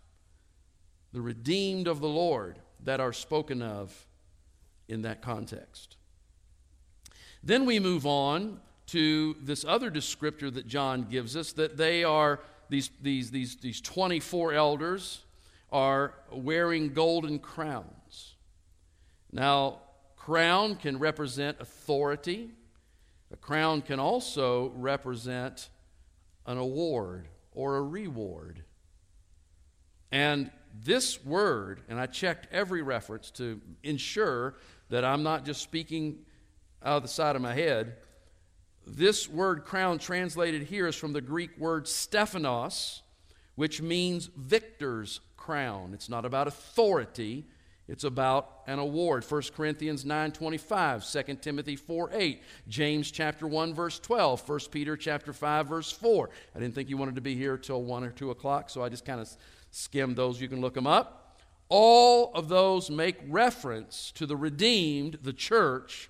the 1.13 1.21
redeemed 1.21 1.88
of 1.88 2.01
the 2.01 2.10
Lord, 2.10 2.60
that 2.84 2.99
are 2.99 3.13
spoken 3.13 3.62
of 3.62 4.06
in 4.89 5.03
that 5.03 5.21
context. 5.21 5.95
Then 7.43 7.65
we 7.65 7.79
move 7.79 8.06
on 8.06 8.60
to 8.88 9.36
this 9.41 9.65
other 9.65 9.91
descriptor 9.91 10.53
that 10.53 10.67
John 10.67 11.03
gives 11.03 11.36
us 11.36 11.51
that 11.53 11.77
they 11.77 12.03
are, 12.03 12.39
these, 12.69 12.89
these, 13.01 13.32
these, 13.32 13.58
these 13.58 13.82
24 13.82 14.53
elders 14.53 15.23
are 15.71 16.13
wearing 16.32 16.93
golden 16.93 17.39
crowns. 17.39 18.36
Now, 19.32 19.79
crown 20.15 20.75
can 20.75 20.99
represent 20.99 21.58
authority. 21.60 22.51
A 23.32 23.36
crown 23.36 23.82
can 23.82 23.99
also 23.99 24.71
represent 24.75 25.69
an 26.45 26.58
award 26.58 27.27
or 27.51 27.77
a 27.77 27.82
reward. 27.82 28.63
And 30.12 30.51
this 30.84 31.23
word, 31.25 31.82
and 31.89 31.99
I 31.99 32.06
checked 32.06 32.47
every 32.51 32.82
reference 32.82 33.32
to 33.32 33.60
ensure 33.82 34.56
that 34.89 35.03
I'm 35.03 35.23
not 35.23 35.45
just 35.45 35.62
speaking 35.62 36.19
out 36.84 36.98
of 36.98 37.04
the 37.04 37.10
side 37.10 37.36
of 37.36 37.41
my 37.41 37.54
head. 37.54 37.96
This 38.86 39.30
word 39.30 39.63
crown 39.63 39.98
translated 39.98 40.63
here 40.63 40.88
is 40.88 40.96
from 40.96 41.13
the 41.13 41.22
Greek 41.22 41.58
word 41.58 41.88
Stephanos, 41.88 43.02
which 43.56 43.82
means 43.82 44.30
victor's 44.36 45.22
crown. 45.38 45.91
It's 45.93 46.10
not 46.10 46.26
about 46.26 46.48
authority, 46.48 47.46
it's 47.88 48.04
about 48.04 48.62
an 48.67 48.80
award. 48.80 49.24
1 49.24 49.41
Corinthians 49.56 50.06
9:25, 50.06 51.04
2 51.04 51.41
Timothy 51.41 51.76
4:8, 51.76 52.41
James 52.67 53.12
chapter 53.12 53.48
1 53.48 53.74
verse 53.74 54.00
12, 54.00 54.48
1 54.48 54.60
Peter 54.72 54.98
chapter 54.98 55.34
5 55.34 55.67
verse 55.67 55.91
4. 55.91 56.30
I 56.56 56.60
didn't 56.60 56.76
think 56.76 56.89
you 56.89 56.98
wanted 56.98 57.15
to 57.15 57.22
be 57.22 57.36
here 57.36 57.58
till 57.58 57.84
1 57.84 58.04
or 58.04 58.12
2 58.12 58.32
o'clock, 58.32 58.69
so 58.69 58.84
I 58.84 58.89
just 58.89 59.06
kind 59.06 59.22
of 59.22 59.30
skimmed 59.72 60.15
those. 60.15 60.41
You 60.41 60.50
can 60.50 60.62
look 60.62 60.74
them 60.74 60.88
up. 60.88 61.38
All 61.69 62.32
of 62.34 62.50
those 62.50 62.89
make 62.89 63.17
reference 63.28 64.12
to 64.15 64.26
the 64.26 64.38
redeemed, 64.38 65.19
the 65.24 65.34
church, 65.34 66.10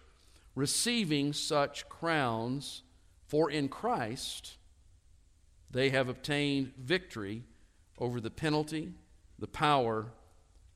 receiving 0.55 1.33
such 1.33 1.87
crowns, 1.89 2.83
for 3.27 3.49
in 3.49 3.67
Christ 3.69 4.57
they 5.71 5.89
have 5.89 6.07
obtained 6.07 6.73
victory 6.77 7.43
over 7.97 8.21
the 8.21 8.29
penalty, 8.29 8.93
the 9.39 9.47
power, 9.47 10.07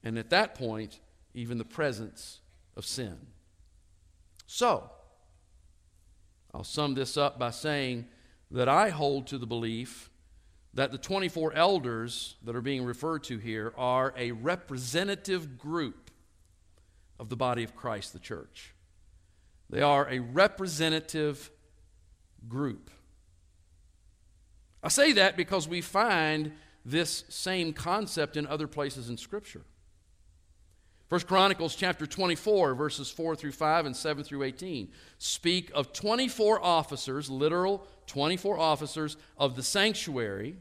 and 0.03 0.17
at 0.17 0.29
that 0.31 0.55
point, 0.55 0.99
even 1.33 1.57
the 1.57 1.65
presence 1.65 2.39
of 2.75 2.85
sin. 2.85 3.17
So, 4.47 4.89
I'll 6.53 6.63
sum 6.63 6.95
this 6.95 7.17
up 7.17 7.37
by 7.37 7.51
saying 7.51 8.07
that 8.49 8.69
I 8.69 8.89
hold 8.89 9.27
to 9.27 9.37
the 9.37 9.45
belief 9.45 10.09
that 10.73 10.91
the 10.91 10.97
24 10.97 11.53
elders 11.53 12.35
that 12.43 12.55
are 12.55 12.61
being 12.61 12.83
referred 12.83 13.23
to 13.25 13.37
here 13.37 13.73
are 13.77 14.13
a 14.17 14.31
representative 14.31 15.57
group 15.57 16.11
of 17.19 17.29
the 17.29 17.35
body 17.35 17.63
of 17.63 17.75
Christ, 17.75 18.13
the 18.13 18.19
church. 18.19 18.73
They 19.69 19.81
are 19.81 20.07
a 20.09 20.19
representative 20.19 21.51
group. 22.47 22.89
I 24.81 24.89
say 24.89 25.13
that 25.13 25.35
because 25.35 25.67
we 25.67 25.81
find 25.81 26.53
this 26.85 27.25
same 27.27 27.73
concept 27.73 28.37
in 28.37 28.47
other 28.47 28.67
places 28.67 29.09
in 29.09 29.17
Scripture. 29.17 29.63
First 31.09 31.27
Chronicles 31.27 31.75
chapter 31.75 32.05
24, 32.05 32.75
verses 32.75 33.09
4 33.09 33.35
through 33.35 33.53
5 33.53 33.85
and 33.85 33.95
7 33.95 34.23
through 34.23 34.43
18 34.43 34.89
speak 35.17 35.71
of 35.73 35.93
24 35.93 36.63
officers, 36.63 37.29
literal 37.29 37.85
24 38.07 38.57
officers 38.57 39.17
of 39.37 39.55
the 39.55 39.63
sanctuary, 39.63 40.57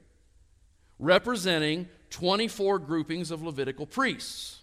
representing 0.99 1.89
24 2.11 2.79
groupings 2.81 3.31
of 3.31 3.43
Levitical 3.43 3.87
priests. 3.87 4.63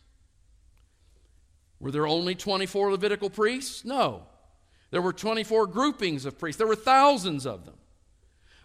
Were 1.79 1.91
there 1.91 2.07
only 2.07 2.35
24 2.35 2.91
Levitical 2.91 3.29
priests? 3.29 3.83
No. 3.83 4.23
There 4.93 5.01
were 5.01 5.11
24 5.11 5.65
groupings 5.65 6.23
of 6.23 6.37
priests, 6.37 6.59
there 6.59 6.67
were 6.67 6.75
thousands 6.75 7.47
of 7.47 7.65
them. 7.65 7.73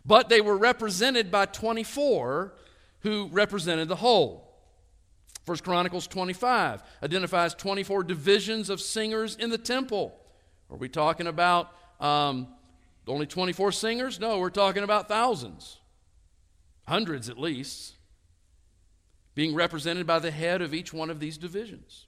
But 0.04 0.28
they 0.28 0.42
were 0.42 0.58
represented 0.58 1.30
by 1.30 1.46
24 1.46 2.52
who 3.00 3.30
represented 3.32 3.88
the 3.88 3.96
whole. 3.96 4.46
First 5.46 5.64
Chronicles 5.64 6.06
25 6.06 6.82
identifies 7.02 7.54
24 7.54 8.02
divisions 8.04 8.68
of 8.68 8.82
singers 8.82 9.36
in 9.36 9.48
the 9.48 9.56
temple. 9.56 10.20
Are 10.68 10.76
we 10.76 10.90
talking 10.90 11.28
about 11.28 11.72
um, 11.98 12.48
only 13.06 13.24
24 13.24 13.72
singers? 13.72 14.20
No, 14.20 14.38
we're 14.38 14.50
talking 14.50 14.82
about 14.82 15.08
thousands, 15.08 15.78
hundreds 16.86 17.30
at 17.30 17.38
least, 17.38 17.94
being 19.34 19.54
represented 19.54 20.06
by 20.06 20.18
the 20.18 20.30
head 20.30 20.60
of 20.60 20.74
each 20.74 20.92
one 20.92 21.08
of 21.08 21.20
these 21.20 21.38
divisions. 21.38 22.06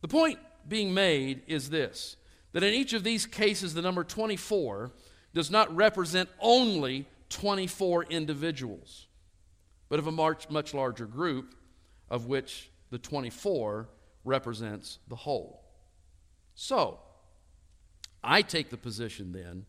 The 0.00 0.08
point 0.08 0.40
being 0.66 0.92
made 0.92 1.42
is 1.46 1.70
this 1.70 2.16
that 2.58 2.66
in 2.66 2.74
each 2.74 2.92
of 2.92 3.04
these 3.04 3.24
cases, 3.24 3.72
the 3.72 3.82
number 3.82 4.02
24 4.02 4.90
does 5.32 5.48
not 5.48 5.72
represent 5.76 6.28
only 6.40 7.06
24 7.28 8.02
individuals, 8.06 9.06
but 9.88 10.00
of 10.00 10.08
a 10.08 10.10
much, 10.10 10.50
much 10.50 10.74
larger 10.74 11.06
group, 11.06 11.54
of 12.10 12.26
which 12.26 12.68
the 12.90 12.98
24 12.98 13.88
represents 14.24 14.98
the 15.06 15.14
whole. 15.14 15.62
So, 16.56 16.98
I 18.24 18.42
take 18.42 18.70
the 18.70 18.76
position 18.76 19.30
then 19.30 19.64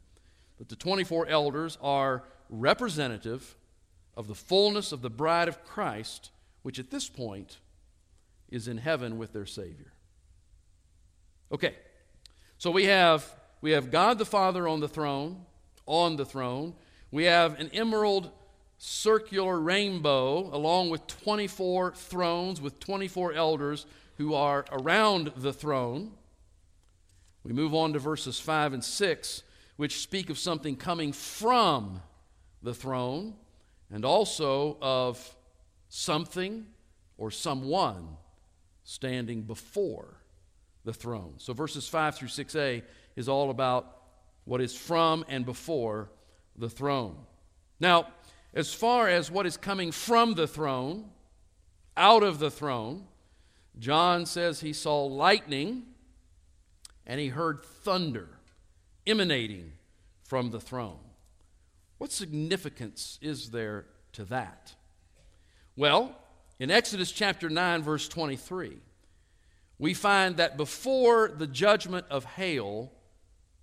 that 0.57 0.69
the 0.69 0.75
24 0.75 1.27
elders 1.27 1.77
are 1.83 2.23
representative 2.49 3.55
of 4.17 4.27
the 4.27 4.33
fullness 4.33 4.91
of 4.91 5.03
the 5.03 5.11
bride 5.11 5.47
of 5.47 5.63
Christ, 5.63 6.31
which 6.63 6.79
at 6.79 6.89
this 6.89 7.07
point 7.07 7.59
is 8.49 8.67
in 8.67 8.79
heaven 8.79 9.19
with 9.19 9.31
their 9.31 9.45
Savior. 9.45 9.93
Okay, 11.51 11.75
so 12.59 12.71
we 12.71 12.83
have, 12.85 13.25
we 13.61 13.71
have 13.71 13.89
God 13.89 14.17
the 14.17 14.25
Father 14.25 14.67
on 14.67 14.81
the 14.81 14.87
throne, 14.89 15.45
on 15.85 16.17
the 16.17 16.25
throne. 16.25 16.75
We 17.09 17.23
have 17.23 17.57
an 17.57 17.69
emerald 17.69 18.31
circular 18.77 19.57
rainbow 19.57 20.53
along 20.53 20.89
with 20.89 21.07
24 21.07 21.93
thrones 21.93 22.59
with 22.59 22.77
24 22.81 23.31
elders 23.31 23.85
who 24.17 24.33
are 24.33 24.65
around 24.73 25.31
the 25.37 25.53
throne. 25.53 26.11
We 27.45 27.53
move 27.53 27.73
on 27.73 27.93
to 27.93 27.99
verses 27.99 28.41
5 28.41 28.73
and 28.73 28.83
6, 28.83 29.43
which 29.77 30.01
speak 30.01 30.29
of 30.29 30.37
something 30.37 30.75
coming 30.75 31.13
from 31.13 32.01
the 32.61 32.73
throne 32.73 33.35
and 33.89 34.03
also 34.03 34.77
of 34.81 35.33
something 35.87 36.65
or 37.17 37.31
someone 37.31 38.17
standing 38.83 39.43
before 39.43 40.18
the 40.83 40.93
throne. 40.93 41.33
So 41.37 41.53
verses 41.53 41.87
5 41.87 42.15
through 42.15 42.27
6a 42.29 42.83
is 43.15 43.29
all 43.29 43.49
about 43.49 43.97
what 44.45 44.61
is 44.61 44.75
from 44.75 45.25
and 45.27 45.45
before 45.45 46.09
the 46.57 46.69
throne. 46.69 47.15
Now, 47.79 48.07
as 48.53 48.73
far 48.73 49.07
as 49.07 49.29
what 49.29 49.45
is 49.45 49.57
coming 49.57 49.91
from 49.91 50.33
the 50.33 50.47
throne, 50.47 51.11
out 51.95 52.23
of 52.23 52.39
the 52.39 52.49
throne, 52.49 53.05
John 53.77 54.25
says 54.25 54.61
he 54.61 54.73
saw 54.73 55.05
lightning 55.05 55.83
and 57.05 57.19
he 57.19 57.27
heard 57.27 57.63
thunder 57.63 58.29
emanating 59.05 59.73
from 60.23 60.51
the 60.51 60.59
throne. 60.59 60.99
What 61.97 62.11
significance 62.11 63.19
is 63.21 63.51
there 63.51 63.85
to 64.13 64.23
that? 64.25 64.75
Well, 65.75 66.15
in 66.59 66.71
Exodus 66.71 67.11
chapter 67.11 67.49
9, 67.49 67.83
verse 67.83 68.07
23, 68.07 68.77
we 69.79 69.93
find 69.93 70.37
that 70.37 70.57
before 70.57 71.29
the 71.29 71.47
judgment 71.47 72.05
of 72.09 72.25
hail 72.25 72.91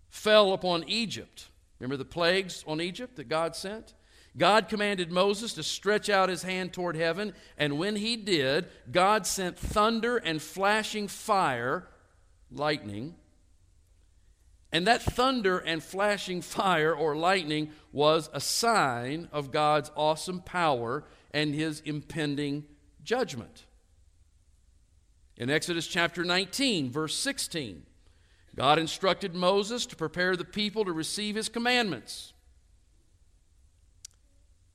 fell 0.08 0.54
upon 0.54 0.88
Egypt, 0.88 1.50
remember 1.78 1.98
the 1.98 2.06
plagues 2.06 2.64
on 2.66 2.80
Egypt 2.80 3.16
that 3.16 3.28
God 3.28 3.54
sent? 3.54 3.92
God 4.36 4.68
commanded 4.68 5.12
Moses 5.12 5.52
to 5.54 5.62
stretch 5.62 6.08
out 6.08 6.28
his 6.28 6.42
hand 6.42 6.72
toward 6.72 6.96
heaven, 6.96 7.34
and 7.56 7.78
when 7.78 7.96
he 7.96 8.16
did, 8.16 8.66
God 8.90 9.26
sent 9.26 9.58
thunder 9.58 10.16
and 10.16 10.40
flashing 10.40 11.06
fire, 11.06 11.86
lightning. 12.50 13.14
And 14.72 14.86
that 14.86 15.02
thunder 15.02 15.58
and 15.58 15.82
flashing 15.82 16.42
fire 16.42 16.94
or 16.94 17.16
lightning 17.16 17.70
was 17.92 18.28
a 18.32 18.40
sign 18.40 19.28
of 19.32 19.52
God's 19.52 19.90
awesome 19.96 20.40
power 20.40 21.04
and 21.32 21.54
his 21.54 21.80
impending 21.80 22.64
judgment. 23.02 23.65
In 25.38 25.50
Exodus 25.50 25.86
chapter 25.86 26.24
19, 26.24 26.90
verse 26.90 27.14
16, 27.14 27.82
God 28.54 28.78
instructed 28.78 29.34
Moses 29.34 29.84
to 29.86 29.96
prepare 29.96 30.34
the 30.34 30.46
people 30.46 30.84
to 30.86 30.92
receive 30.92 31.34
his 31.34 31.50
commandments. 31.50 32.32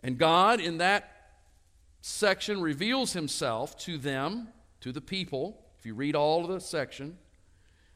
And 0.04 0.20
God, 0.20 0.60
in 0.60 0.78
that 0.78 1.12
section, 2.02 2.62
reveals 2.62 3.14
himself 3.14 3.76
to 3.80 3.98
them, 3.98 4.50
to 4.82 4.92
the 4.92 5.02
people, 5.02 5.66
if 5.80 5.86
you 5.86 5.96
read 5.96 6.16
all 6.16 6.44
of 6.44 6.52
the 6.52 6.60
section, 6.60 7.18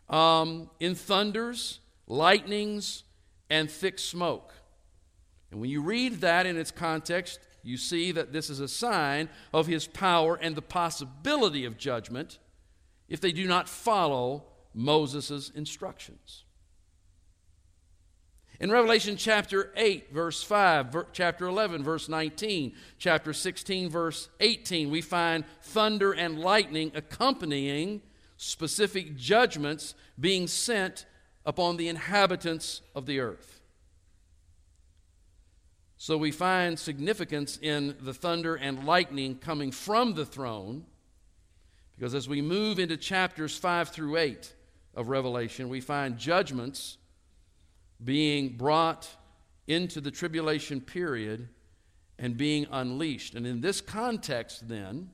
um, 0.10 0.70
in 0.80 0.96
thunders, 0.96 1.80
lightnings, 2.08 3.04
and 3.48 3.70
thick 3.70 4.00
smoke. 4.00 4.54
And 5.52 5.62
when 5.62 5.70
you 5.70 5.82
read 5.82 6.22
that 6.22 6.48
in 6.48 6.58
its 6.58 6.72
context, 6.72 7.40
you 7.62 7.78
see 7.78 8.12
that 8.12 8.34
this 8.34 8.50
is 8.50 8.60
a 8.60 8.68
sign 8.68 9.30
of 9.54 9.68
his 9.68 9.86
power 9.88 10.36
and 10.36 10.56
the 10.56 10.62
possibility 10.64 11.66
of 11.66 11.78
judgment 11.78 12.40
if 13.08 13.22
they 13.22 13.32
do 13.32 13.48
not 13.48 13.70
follow 13.70 14.44
Moses' 14.74 15.50
instructions. 15.56 16.44
In 18.60 18.72
Revelation 18.72 19.18
chapter 19.18 19.74
8, 19.76 20.14
verse 20.14 20.42
5, 20.42 20.88
ver- 20.88 21.08
chapter 21.12 21.46
11, 21.46 21.84
verse 21.84 22.08
19, 22.08 22.74
chapter 22.98 23.34
16, 23.34 23.90
verse 23.90 24.30
18, 24.40 24.90
we 24.90 25.02
find 25.02 25.44
thunder 25.62 26.14
and 26.14 26.40
lightning 26.40 26.92
accompanying 26.96 28.02
specific 28.38 29.18
judgments 29.18 29.94
being 30.20 30.48
sent 30.48 31.06
upon 31.46 31.78
the 31.78 31.90
inhabitants 31.90 32.82
of 32.96 33.06
the 33.06 33.20
earth. 33.20 33.60
So 35.98 36.18
we 36.18 36.32
find 36.32 36.78
significance 36.78 37.58
in 37.62 37.96
the 38.00 38.14
thunder 38.14 38.56
and 38.56 38.86
lightning 38.86 39.36
coming 39.38 39.72
from 39.72 40.14
the 40.14 40.26
throne, 40.26 40.86
because 41.98 42.14
as 42.14 42.28
we 42.28 42.42
move 42.42 42.80
into 42.80 42.98
chapters 42.98 43.58
5 43.58 43.90
through 43.90 44.18
8 44.18 44.54
of 44.96 45.10
Revelation, 45.10 45.70
we 45.70 45.82
find 45.82 46.18
judgments 46.18 46.98
being 48.04 48.50
brought 48.58 49.08
into 49.68 50.02
the 50.02 50.12
tribulation 50.12 50.82
period 50.82 51.48
and 52.20 52.38
being 52.38 52.68
unleashed. 52.72 53.36
And 53.36 53.48
in 53.48 53.62
this 53.62 53.82
context, 53.82 54.68
then, 54.68 55.10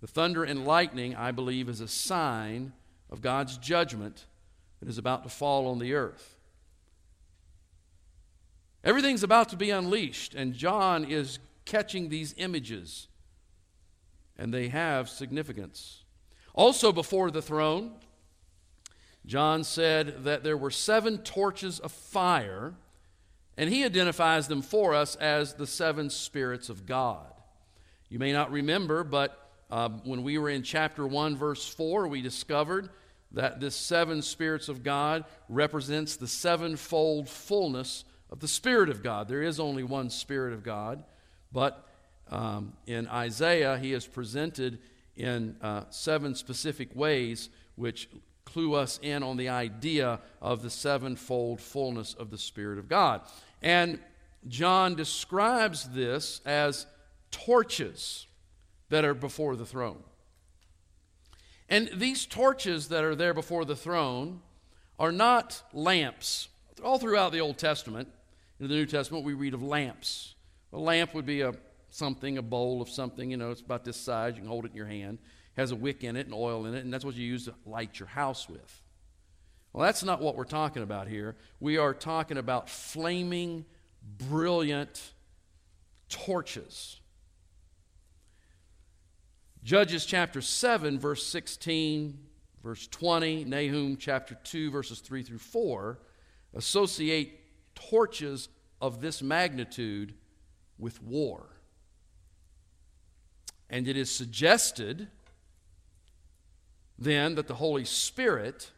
the 0.00 0.06
thunder 0.06 0.44
and 0.44 0.66
lightning, 0.66 1.14
I 1.14 1.32
believe, 1.32 1.68
is 1.68 1.80
a 1.80 1.88
sign 1.88 2.72
of 3.10 3.20
God's 3.20 3.56
judgment 3.58 4.26
that 4.80 4.88
is 4.88 4.98
about 4.98 5.24
to 5.24 5.28
fall 5.28 5.66
on 5.68 5.78
the 5.78 5.94
earth. 5.94 6.36
Everything's 8.84 9.22
about 9.22 9.48
to 9.50 9.56
be 9.56 9.70
unleashed, 9.70 10.34
and 10.34 10.54
John 10.54 11.04
is 11.04 11.38
catching 11.64 12.08
these 12.08 12.34
images, 12.38 13.07
and 14.38 14.52
they 14.52 14.68
have 14.68 15.08
significance. 15.08 16.04
Also, 16.54 16.92
before 16.92 17.30
the 17.30 17.42
throne, 17.42 17.92
John 19.26 19.64
said 19.64 20.24
that 20.24 20.42
there 20.42 20.56
were 20.56 20.70
seven 20.70 21.18
torches 21.18 21.80
of 21.80 21.92
fire, 21.92 22.74
and 23.56 23.68
he 23.68 23.84
identifies 23.84 24.48
them 24.48 24.62
for 24.62 24.94
us 24.94 25.16
as 25.16 25.54
the 25.54 25.66
seven 25.66 26.08
spirits 26.08 26.68
of 26.68 26.86
God. 26.86 27.26
You 28.08 28.18
may 28.18 28.32
not 28.32 28.50
remember, 28.50 29.04
but 29.04 29.50
uh, 29.70 29.90
when 30.04 30.22
we 30.22 30.38
were 30.38 30.48
in 30.48 30.62
chapter 30.62 31.06
1, 31.06 31.36
verse 31.36 31.68
4, 31.68 32.08
we 32.08 32.22
discovered 32.22 32.88
that 33.32 33.60
this 33.60 33.76
seven 33.76 34.22
spirits 34.22 34.68
of 34.68 34.82
God 34.82 35.24
represents 35.48 36.16
the 36.16 36.28
sevenfold 36.28 37.28
fullness 37.28 38.04
of 38.30 38.40
the 38.40 38.48
Spirit 38.48 38.88
of 38.88 39.02
God. 39.02 39.28
There 39.28 39.42
is 39.42 39.60
only 39.60 39.82
one 39.82 40.08
Spirit 40.08 40.54
of 40.54 40.62
God, 40.62 41.04
but 41.52 41.86
um, 42.30 42.72
in 42.86 43.08
Isaiah, 43.08 43.78
he 43.78 43.92
is 43.92 44.06
presented 44.06 44.78
in 45.16 45.56
uh, 45.60 45.84
seven 45.90 46.34
specific 46.34 46.94
ways 46.94 47.50
which 47.76 48.08
clue 48.44 48.74
us 48.74 48.98
in 49.02 49.22
on 49.22 49.36
the 49.36 49.48
idea 49.48 50.20
of 50.40 50.62
the 50.62 50.70
sevenfold 50.70 51.60
fullness 51.60 52.14
of 52.14 52.30
the 52.30 52.38
Spirit 52.38 52.78
of 52.78 52.88
God. 52.88 53.20
And 53.62 53.98
John 54.46 54.94
describes 54.94 55.88
this 55.90 56.40
as 56.46 56.86
torches 57.30 58.26
that 58.88 59.04
are 59.04 59.14
before 59.14 59.56
the 59.56 59.66
throne. 59.66 60.02
And 61.68 61.90
these 61.94 62.24
torches 62.24 62.88
that 62.88 63.04
are 63.04 63.14
there 63.14 63.34
before 63.34 63.64
the 63.64 63.76
throne 63.76 64.40
are 64.98 65.12
not 65.12 65.62
lamps. 65.72 66.48
All 66.82 66.98
throughout 66.98 67.32
the 67.32 67.40
Old 67.40 67.58
Testament, 67.58 68.08
in 68.58 68.68
the 68.68 68.74
New 68.74 68.86
Testament, 68.86 69.24
we 69.24 69.34
read 69.34 69.54
of 69.54 69.62
lamps. 69.62 70.34
A 70.72 70.78
lamp 70.78 71.14
would 71.14 71.26
be 71.26 71.42
a 71.42 71.52
something, 71.90 72.38
a 72.38 72.42
bowl 72.42 72.82
of 72.82 72.88
something, 72.88 73.30
you 73.30 73.36
know, 73.36 73.50
it's 73.50 73.60
about 73.60 73.84
this 73.84 73.96
size, 73.96 74.34
you 74.34 74.40
can 74.40 74.48
hold 74.48 74.64
it 74.64 74.70
in 74.70 74.76
your 74.76 74.86
hand 74.86 75.18
has 75.58 75.72
a 75.72 75.76
wick 75.76 76.04
in 76.04 76.16
it 76.16 76.24
and 76.24 76.34
oil 76.34 76.66
in 76.66 76.74
it, 76.74 76.84
and 76.84 76.94
that's 76.94 77.04
what 77.04 77.16
you 77.16 77.26
use 77.26 77.46
to 77.46 77.54
light 77.66 77.98
your 77.98 78.06
house 78.06 78.48
with. 78.48 78.82
Well, 79.72 79.84
that's 79.84 80.04
not 80.04 80.22
what 80.22 80.36
we're 80.36 80.44
talking 80.44 80.84
about 80.84 81.08
here. 81.08 81.34
We 81.58 81.78
are 81.78 81.92
talking 81.92 82.38
about 82.38 82.70
flaming, 82.70 83.64
brilliant 84.00 85.02
torches. 86.08 87.00
Judges 89.64 90.06
chapter 90.06 90.40
7, 90.40 91.00
verse 91.00 91.26
16, 91.26 92.16
verse 92.62 92.86
20, 92.86 93.44
Nahum 93.44 93.96
chapter 93.96 94.36
2, 94.44 94.70
verses 94.70 95.00
3 95.00 95.24
through 95.24 95.38
4 95.38 95.98
associate 96.54 97.40
torches 97.74 98.48
of 98.80 99.00
this 99.00 99.22
magnitude 99.22 100.14
with 100.78 101.02
war. 101.02 101.57
And 103.70 103.86
it 103.86 103.96
is 103.96 104.10
suggested 104.10 105.08
then 106.98 107.36
that 107.36 107.46
the 107.46 107.54
Holy 107.54 107.84
Spirit, 107.84 108.70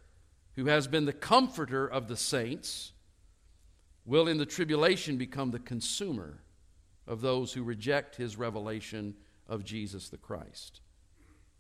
who 0.57 0.67
has 0.67 0.87
been 0.87 1.07
the 1.07 1.13
comforter 1.13 1.87
of 1.87 2.09
the 2.09 2.17
saints, 2.17 2.93
will 4.05 4.29
in 4.29 4.39
the 4.39 4.47
tribulation 4.47 5.17
become 5.17 5.51
the 5.51 5.59
consumer 5.59 6.41
of 7.07 7.21
those 7.21 7.53
who 7.53 7.63
reject 7.63 8.17
his 8.17 8.37
revelation 8.37 9.15
of 9.49 9.65
Jesus 9.65 10.09
the 10.09 10.19
Christ. 10.19 10.81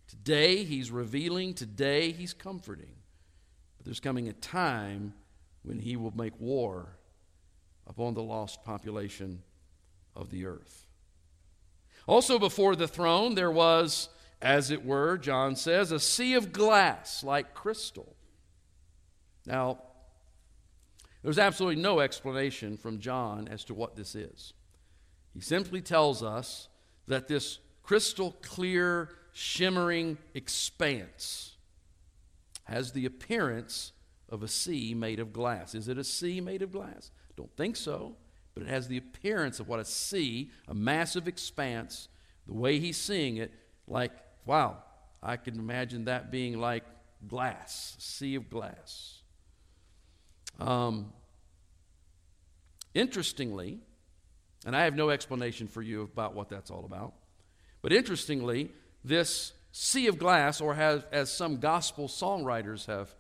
Today 0.07 0.64
he's 0.64 0.91
revealing, 0.91 1.55
today 1.55 2.12
he's 2.12 2.35
comforting. 2.35 2.95
But 3.76 3.87
there's 3.87 4.01
coming 4.01 4.28
a 4.28 4.33
time 4.33 5.14
when 5.62 5.78
he 5.78 5.97
will 5.97 6.16
make 6.16 6.39
war 6.39 6.97
upon 7.87 8.14
the 8.14 8.22
lost 8.22 8.64
population 8.64 9.43
of 10.14 10.31
the 10.31 10.47
earth. 10.47 10.87
Also, 12.07 12.39
before 12.39 12.77
the 12.77 12.89
throne, 12.89 13.35
there 13.35 13.51
was, 13.51 14.09
as 14.41 14.71
it 14.71 14.85
were, 14.85 15.19
John 15.19 15.57
says, 15.57 15.93
a 15.93 16.01
sea 16.01 16.35
of 16.35 16.53
glass 16.53 17.23
like 17.23 17.55
crystal. 17.55 18.17
Now, 19.47 19.79
there's 21.23 21.39
absolutely 21.39 21.83
no 21.83 22.01
explanation 22.01 22.77
from 22.77 22.99
John 22.99 23.49
as 23.49 23.65
to 23.65 23.75
what 23.75 23.97
this 23.97 24.15
is. 24.15 24.55
He 25.35 25.41
simply 25.41 25.81
tells 25.81 26.23
us 26.23 26.69
that 27.07 27.29
this 27.29 27.59
crystal 27.83 28.37
clear, 28.43 29.11
shimmering 29.33 30.19
expanse 30.35 31.57
has 32.65 32.93
the 32.93 33.05
appearance 33.05 33.93
of 34.29 34.43
a 34.43 34.49
sea 34.49 34.95
made 34.95 35.21
of 35.21 35.33
glass. 35.33 35.75
Is 35.75 35.89
it 35.89 35.99
a 35.99 36.05
sea 36.05 36.41
made 36.41 36.63
of 36.63 36.73
glass? 36.73 37.11
Don't 37.37 37.55
think 37.57 37.77
so, 37.77 38.17
but 38.55 38.63
it 38.65 38.69
has 38.69 38.89
the 38.89 38.97
appearance 38.97 39.61
of 39.61 39.69
what 39.69 39.81
a 39.81 39.85
sea, 39.85 40.51
a 40.69 40.75
massive 40.75 41.29
expanse, 41.29 42.09
the 42.47 42.55
way 42.55 42.79
he's 42.79 42.97
seeing 42.97 43.37
it, 43.37 43.53
like, 43.87 44.13
wow, 44.45 44.79
I 45.23 45.37
can 45.37 45.59
imagine 45.59 46.05
that 46.07 46.31
being 46.31 46.59
like 46.59 46.85
glass, 47.27 47.97
sea 47.99 48.35
of 48.35 48.51
glass. 48.51 49.23
Um, 50.59 51.13
interestingly, 52.95 53.81
and 54.67 54.77
I 54.77 54.85
have 54.85 54.95
no 54.95 55.11
explanation 55.11 55.69
for 55.69 55.83
you 55.83 56.03
about 56.03 56.35
what 56.35 56.49
that's 56.49 56.71
all 56.71 56.85
about, 56.85 57.15
but 57.83 57.93
interestingly, 57.93 58.71
this 59.05 59.53
sea 59.73 60.07
of 60.09 60.19
glass, 60.19 60.61
or 60.61 60.75
has, 60.75 61.05
as 61.13 61.33
some 61.33 61.59
gospel 61.59 62.09
songwriters 62.09 62.87
have 62.87 63.15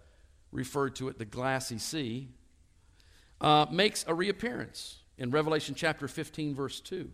referred 0.52 0.96
to 0.96 1.08
it, 1.08 1.18
the 1.18 1.24
glassy 1.24 1.78
sea, 1.78 2.28
uh, 3.40 3.66
makes 3.70 4.04
a 4.08 4.14
reappearance 4.14 4.99
in 5.20 5.30
Revelation 5.30 5.74
chapter 5.76 6.08
15, 6.08 6.54
verse 6.54 6.80
2. 6.80 7.08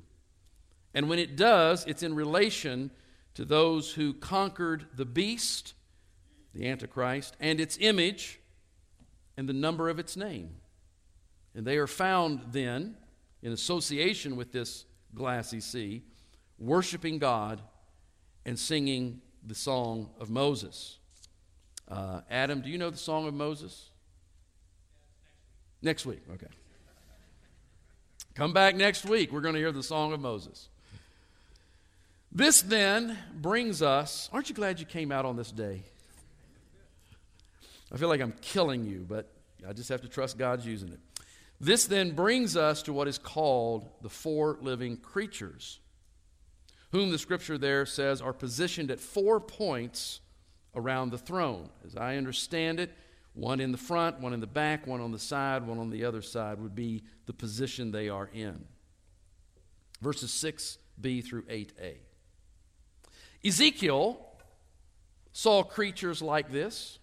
And 0.94 1.10
when 1.10 1.18
it 1.18 1.36
does, 1.36 1.84
it's 1.86 2.04
in 2.04 2.14
relation 2.14 2.90
to 3.34 3.44
those 3.44 3.92
who 3.92 4.14
conquered 4.14 4.86
the 4.94 5.04
beast, 5.04 5.74
the 6.54 6.68
Antichrist, 6.68 7.36
and 7.40 7.60
its 7.60 7.76
image 7.80 8.40
and 9.36 9.48
the 9.48 9.52
number 9.52 9.90
of 9.90 9.98
its 9.98 10.16
name. 10.16 10.54
And 11.54 11.66
they 11.66 11.76
are 11.78 11.88
found 11.88 12.52
then 12.52 12.96
in 13.42 13.52
association 13.52 14.36
with 14.36 14.52
this 14.52 14.86
glassy 15.14 15.60
sea, 15.60 16.04
worshiping 16.58 17.18
God 17.18 17.60
and 18.46 18.56
singing 18.56 19.20
the 19.44 19.54
song 19.54 20.10
of 20.20 20.30
Moses. 20.30 20.98
Uh, 21.88 22.20
Adam, 22.30 22.60
do 22.60 22.70
you 22.70 22.78
know 22.78 22.90
the 22.90 22.96
song 22.96 23.26
of 23.26 23.34
Moses? 23.34 23.90
Next 25.82 26.06
week, 26.06 26.22
okay. 26.32 26.46
Come 28.36 28.52
back 28.52 28.76
next 28.76 29.06
week. 29.06 29.32
We're 29.32 29.40
going 29.40 29.54
to 29.54 29.60
hear 29.60 29.72
the 29.72 29.82
song 29.82 30.12
of 30.12 30.20
Moses. 30.20 30.68
This 32.30 32.60
then 32.60 33.16
brings 33.34 33.80
us. 33.80 34.28
Aren't 34.30 34.50
you 34.50 34.54
glad 34.54 34.78
you 34.78 34.84
came 34.84 35.10
out 35.10 35.24
on 35.24 35.36
this 35.36 35.50
day? 35.50 35.84
I 37.90 37.96
feel 37.96 38.10
like 38.10 38.20
I'm 38.20 38.34
killing 38.42 38.84
you, 38.84 39.06
but 39.08 39.32
I 39.66 39.72
just 39.72 39.88
have 39.88 40.02
to 40.02 40.08
trust 40.08 40.36
God's 40.36 40.66
using 40.66 40.90
it. 40.90 41.00
This 41.62 41.86
then 41.86 42.10
brings 42.10 42.58
us 42.58 42.82
to 42.82 42.92
what 42.92 43.08
is 43.08 43.16
called 43.16 43.88
the 44.02 44.10
four 44.10 44.58
living 44.60 44.98
creatures, 44.98 45.80
whom 46.92 47.08
the 47.08 47.18
scripture 47.18 47.56
there 47.56 47.86
says 47.86 48.20
are 48.20 48.34
positioned 48.34 48.90
at 48.90 49.00
four 49.00 49.40
points 49.40 50.20
around 50.74 51.08
the 51.08 51.16
throne. 51.16 51.70
As 51.86 51.96
I 51.96 52.18
understand 52.18 52.80
it, 52.80 52.92
one 53.36 53.60
in 53.60 53.70
the 53.70 53.78
front, 53.78 54.18
one 54.20 54.32
in 54.32 54.40
the 54.40 54.46
back, 54.46 54.86
one 54.86 55.02
on 55.02 55.12
the 55.12 55.18
side, 55.18 55.66
one 55.66 55.78
on 55.78 55.90
the 55.90 56.06
other 56.06 56.22
side 56.22 56.58
would 56.58 56.74
be 56.74 57.04
the 57.26 57.34
position 57.34 57.92
they 57.92 58.08
are 58.08 58.30
in. 58.32 58.64
Verses 60.00 60.30
6b 60.30 61.22
through 61.22 61.42
8a. 61.42 61.96
Ezekiel 63.44 64.26
saw 65.32 65.62
creatures 65.62 66.22
like 66.22 66.50
this, 66.50 66.98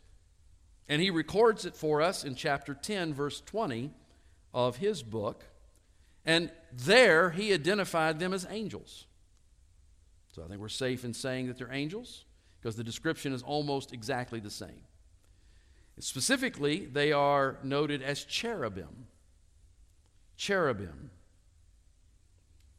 and 0.90 1.04
he 1.04 1.12
records 1.12 1.66
it 1.66 1.76
for 1.76 2.02
us 2.02 2.24
in 2.24 2.34
chapter 2.34 2.74
10, 2.74 3.14
verse 3.14 3.40
20 3.42 3.92
of 4.56 4.78
his 4.78 5.04
book. 5.04 5.46
And 6.26 6.52
there 6.72 7.30
he 7.30 7.54
identified 7.54 8.18
them 8.18 8.34
as 8.34 8.48
angels. 8.50 9.06
So 10.34 10.44
I 10.44 10.48
think 10.48 10.60
we're 10.60 10.68
safe 10.68 11.06
in 11.06 11.14
saying 11.14 11.46
that 11.48 11.60
they're 11.60 11.72
angels 11.72 12.26
because 12.60 12.76
the 12.76 12.84
description 12.84 13.34
is 13.34 13.44
almost 13.44 13.94
exactly 13.94 14.40
the 14.40 14.50
same. 14.50 14.82
Specifically, 16.00 16.86
they 16.86 17.12
are 17.12 17.58
noted 17.64 18.02
as 18.02 18.24
cherubim. 18.24 19.08
Cherubim. 20.36 21.12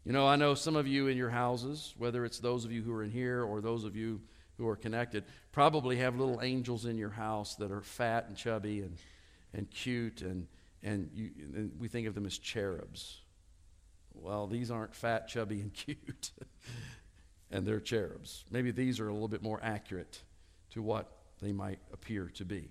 You 0.05 0.13
know, 0.13 0.27
I 0.27 0.37
know 0.37 0.55
some 0.55 0.77
of 0.77 0.87
you 0.87 1.07
in 1.07 1.17
your 1.17 1.31
houses, 1.31 1.95
whether 1.97 2.25
it's 2.25 2.39
those 2.39 2.65
of 2.65 2.73
you 2.73 2.83
who 2.83 2.93
are 2.93 3.03
in 3.03 3.11
here 3.11 3.43
or 3.43 3.61
those 3.61 3.85
of 3.85 3.97
you 3.97 4.21
who 4.59 4.69
are 4.69 4.77
connected, 4.77 5.25
probably 5.53 5.97
have 5.97 6.17
little 6.17 6.41
angels 6.43 6.85
in 6.85 6.99
your 6.99 7.11
house 7.11 7.55
that 7.57 7.71
are 7.71 7.81
fat 7.81 8.27
and 8.29 8.37
chubby 8.37 8.81
and, 8.81 8.99
and 9.55 9.71
cute, 9.71 10.21
and, 10.21 10.47
and, 10.83 11.11
you, 11.15 11.31
and 11.55 11.73
we 11.79 11.89
think 11.89 12.07
of 12.07 12.15
them 12.15 12.27
as 12.27 12.37
cherubs. 12.37 13.23
Well, 14.13 14.47
these 14.47 14.71
aren't 14.71 14.95
fat, 14.95 15.29
chubby, 15.29 15.61
and 15.61 15.73
cute, 15.75 16.33
and 17.51 17.67
they're 17.67 17.81
cherubs. 17.81 18.45
Maybe 18.51 18.73
these 18.73 19.01
are 19.01 19.09
a 19.09 19.13
little 19.13 19.29
bit 19.29 19.43
more 19.43 19.61
accurate 19.63 20.23
to 20.71 20.83
what 20.83 21.11
they 21.41 21.53
might 21.53 21.79
appear 21.93 22.31
to 22.35 22.45
be. 22.45 22.69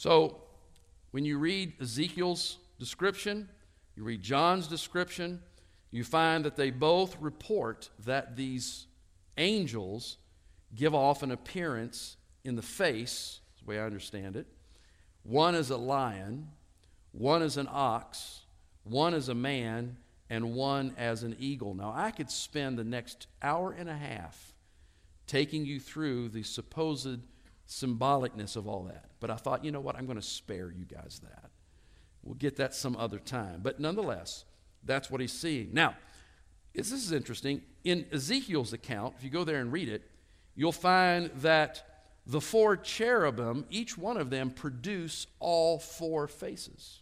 So, 0.00 0.38
when 1.10 1.26
you 1.26 1.36
read 1.36 1.74
Ezekiel's 1.78 2.56
description, 2.78 3.50
you 3.94 4.02
read 4.02 4.22
John's 4.22 4.66
description, 4.66 5.42
you 5.90 6.04
find 6.04 6.46
that 6.46 6.56
they 6.56 6.70
both 6.70 7.20
report 7.20 7.90
that 8.06 8.34
these 8.34 8.86
angels 9.36 10.16
give 10.74 10.94
off 10.94 11.22
an 11.22 11.30
appearance 11.30 12.16
in 12.44 12.56
the 12.56 12.62
face, 12.62 13.40
the 13.58 13.68
way 13.68 13.78
I 13.78 13.84
understand 13.84 14.36
it. 14.36 14.46
One 15.22 15.54
is 15.54 15.68
a 15.68 15.76
lion, 15.76 16.48
one 17.12 17.42
is 17.42 17.58
an 17.58 17.68
ox, 17.70 18.40
one 18.84 19.12
is 19.12 19.28
a 19.28 19.34
man, 19.34 19.98
and 20.30 20.54
one 20.54 20.94
as 20.96 21.24
an 21.24 21.36
eagle. 21.38 21.74
Now, 21.74 21.92
I 21.94 22.10
could 22.10 22.30
spend 22.30 22.78
the 22.78 22.84
next 22.84 23.26
hour 23.42 23.72
and 23.78 23.90
a 23.90 23.98
half 23.98 24.54
taking 25.26 25.66
you 25.66 25.78
through 25.78 26.30
the 26.30 26.42
supposed 26.42 27.20
symbolicness 27.70 28.56
of 28.56 28.66
all 28.66 28.82
that. 28.82 29.10
But 29.20 29.30
I 29.30 29.36
thought, 29.36 29.64
you 29.64 29.70
know 29.70 29.80
what? 29.80 29.96
I'm 29.96 30.04
going 30.04 30.18
to 30.18 30.26
spare 30.26 30.72
you 30.72 30.84
guys 30.84 31.20
that. 31.22 31.50
We'll 32.22 32.34
get 32.34 32.56
that 32.56 32.74
some 32.74 32.96
other 32.96 33.18
time. 33.18 33.60
But 33.62 33.78
nonetheless, 33.78 34.44
that's 34.84 35.08
what 35.10 35.20
he's 35.20 35.32
seeing. 35.32 35.70
Now, 35.72 35.94
this 36.74 36.90
is 36.90 37.12
interesting. 37.12 37.62
In 37.84 38.06
Ezekiel's 38.12 38.72
account, 38.72 39.14
if 39.16 39.24
you 39.24 39.30
go 39.30 39.44
there 39.44 39.60
and 39.60 39.72
read 39.72 39.88
it, 39.88 40.02
you'll 40.56 40.72
find 40.72 41.30
that 41.36 41.86
the 42.26 42.40
four 42.40 42.76
cherubim, 42.76 43.64
each 43.70 43.96
one 43.96 44.16
of 44.16 44.30
them, 44.30 44.50
produce 44.50 45.28
all 45.38 45.78
four 45.78 46.26
faces. 46.26 47.00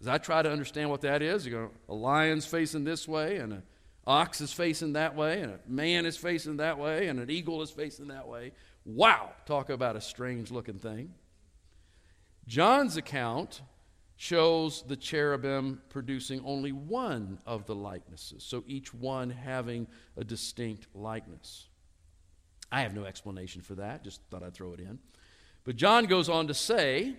As 0.00 0.06
I 0.06 0.18
try 0.18 0.42
to 0.42 0.50
understand 0.50 0.90
what 0.90 1.00
that 1.00 1.22
is, 1.22 1.46
you 1.46 1.52
go, 1.52 1.70
a 1.88 1.94
lion's 1.94 2.44
facing 2.44 2.84
this 2.84 3.08
way, 3.08 3.36
and 3.36 3.54
an 3.54 3.62
ox 4.06 4.40
is 4.40 4.52
facing 4.52 4.92
that 4.94 5.14
way, 5.14 5.40
and 5.40 5.52
a 5.52 5.60
man 5.66 6.06
is 6.06 6.16
facing 6.16 6.58
that 6.58 6.78
way, 6.78 7.08
and 7.08 7.18
an 7.18 7.30
eagle 7.30 7.62
is 7.62 7.70
facing 7.70 8.08
that 8.08 8.28
way. 8.28 8.52
Wow, 8.84 9.30
talk 9.46 9.68
about 9.70 9.96
a 9.96 10.00
strange 10.00 10.50
looking 10.50 10.78
thing. 10.78 11.12
John's 12.46 12.96
account 12.96 13.62
shows 14.16 14.82
the 14.86 14.96
cherubim 14.96 15.82
producing 15.90 16.40
only 16.44 16.72
one 16.72 17.38
of 17.44 17.66
the 17.66 17.74
likenesses, 17.74 18.42
so 18.44 18.64
each 18.66 18.94
one 18.94 19.30
having 19.30 19.86
a 20.16 20.24
distinct 20.24 20.86
likeness. 20.94 21.66
I 22.70 22.82
have 22.82 22.94
no 22.94 23.04
explanation 23.04 23.62
for 23.62 23.74
that, 23.74 24.04
just 24.04 24.20
thought 24.30 24.42
I'd 24.42 24.54
throw 24.54 24.72
it 24.72 24.80
in. 24.80 24.98
But 25.64 25.76
John 25.76 26.06
goes 26.06 26.28
on 26.28 26.46
to 26.46 26.54
say 26.54 27.16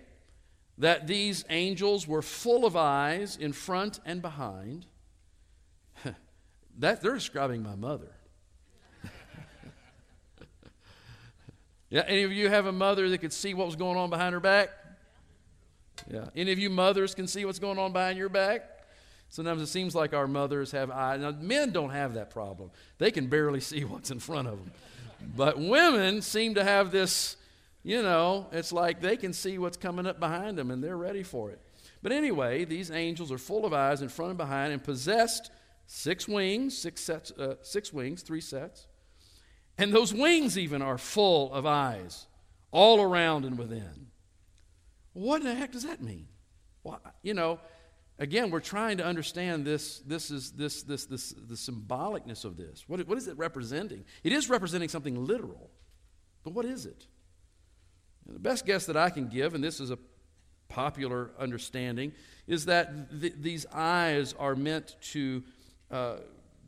that 0.78 1.06
these 1.06 1.44
angels 1.50 2.08
were 2.08 2.22
full 2.22 2.64
of 2.64 2.76
eyes 2.76 3.36
in 3.36 3.52
front 3.52 4.00
and 4.04 4.22
behind. 4.22 4.86
That 6.78 7.02
they're 7.02 7.14
describing 7.14 7.62
my 7.62 7.74
mother. 7.74 8.10
yeah, 11.90 12.04
any 12.06 12.22
of 12.22 12.32
you 12.32 12.48
have 12.48 12.66
a 12.66 12.72
mother 12.72 13.08
that 13.10 13.18
could 13.18 13.32
see 13.32 13.54
what 13.54 13.66
was 13.66 13.76
going 13.76 13.96
on 13.96 14.10
behind 14.10 14.32
her 14.32 14.40
back? 14.40 14.70
Yeah. 16.10 16.26
Any 16.34 16.52
of 16.52 16.58
you 16.58 16.70
mothers 16.70 17.14
can 17.14 17.26
see 17.26 17.44
what's 17.44 17.58
going 17.58 17.78
on 17.78 17.92
behind 17.92 18.18
your 18.18 18.28
back? 18.28 18.62
Sometimes 19.30 19.60
it 19.60 19.66
seems 19.66 19.94
like 19.94 20.14
our 20.14 20.26
mothers 20.26 20.70
have 20.72 20.90
eyes. 20.90 21.20
Now, 21.20 21.32
men 21.32 21.70
don't 21.70 21.90
have 21.90 22.14
that 22.14 22.30
problem. 22.30 22.70
They 22.96 23.10
can 23.10 23.26
barely 23.26 23.60
see 23.60 23.84
what's 23.84 24.10
in 24.10 24.20
front 24.20 24.48
of 24.48 24.58
them. 24.58 24.72
But 25.36 25.58
women 25.58 26.22
seem 26.22 26.54
to 26.54 26.64
have 26.64 26.90
this, 26.90 27.36
you 27.82 28.02
know, 28.02 28.46
it's 28.52 28.72
like 28.72 29.00
they 29.00 29.16
can 29.16 29.32
see 29.32 29.58
what's 29.58 29.76
coming 29.76 30.06
up 30.06 30.20
behind 30.20 30.56
them 30.56 30.70
and 30.70 30.82
they're 30.82 30.96
ready 30.96 31.24
for 31.24 31.50
it. 31.50 31.60
But 32.02 32.12
anyway, 32.12 32.64
these 32.64 32.90
angels 32.90 33.32
are 33.32 33.38
full 33.38 33.64
of 33.66 33.72
eyes 33.72 34.00
in 34.00 34.08
front 34.08 34.30
and 34.30 34.38
behind 34.38 34.72
and 34.72 34.82
possessed 34.82 35.50
six 35.88 36.28
wings, 36.28 36.76
six 36.76 37.02
sets, 37.02 37.32
uh, 37.32 37.56
six 37.62 37.92
wings, 37.92 38.22
three 38.22 38.42
sets. 38.42 38.86
And 39.78 39.92
those 39.92 40.12
wings 40.12 40.58
even 40.58 40.82
are 40.82 40.98
full 40.98 41.52
of 41.52 41.66
eyes 41.66 42.26
all 42.70 43.00
around 43.00 43.44
and 43.44 43.58
within. 43.58 44.08
What 45.14 45.42
the 45.42 45.54
heck 45.54 45.72
does 45.72 45.84
that 45.84 46.02
mean? 46.02 46.28
Well, 46.84 47.00
you 47.22 47.32
know, 47.32 47.58
again, 48.18 48.50
we're 48.50 48.60
trying 48.60 48.98
to 48.98 49.04
understand 49.04 49.64
this, 49.64 50.00
this 50.00 50.30
is 50.30 50.52
this, 50.52 50.82
this, 50.82 51.06
this, 51.06 51.30
the 51.30 51.54
symbolicness 51.54 52.44
of 52.44 52.56
this. 52.56 52.84
What, 52.86 53.06
what 53.08 53.16
is 53.16 53.26
it 53.26 53.38
representing? 53.38 54.04
It 54.22 54.32
is 54.32 54.50
representing 54.50 54.90
something 54.90 55.26
literal, 55.26 55.70
but 56.44 56.52
what 56.52 56.66
is 56.66 56.84
it? 56.84 57.06
And 58.26 58.36
the 58.36 58.40
best 58.40 58.66
guess 58.66 58.84
that 58.86 58.96
I 58.96 59.08
can 59.08 59.28
give, 59.28 59.54
and 59.54 59.64
this 59.64 59.80
is 59.80 59.90
a 59.90 59.98
popular 60.68 61.30
understanding, 61.38 62.12
is 62.46 62.66
that 62.66 63.20
th- 63.20 63.34
these 63.40 63.64
eyes 63.72 64.34
are 64.38 64.54
meant 64.54 64.96
to 65.12 65.42
uh, 65.90 66.16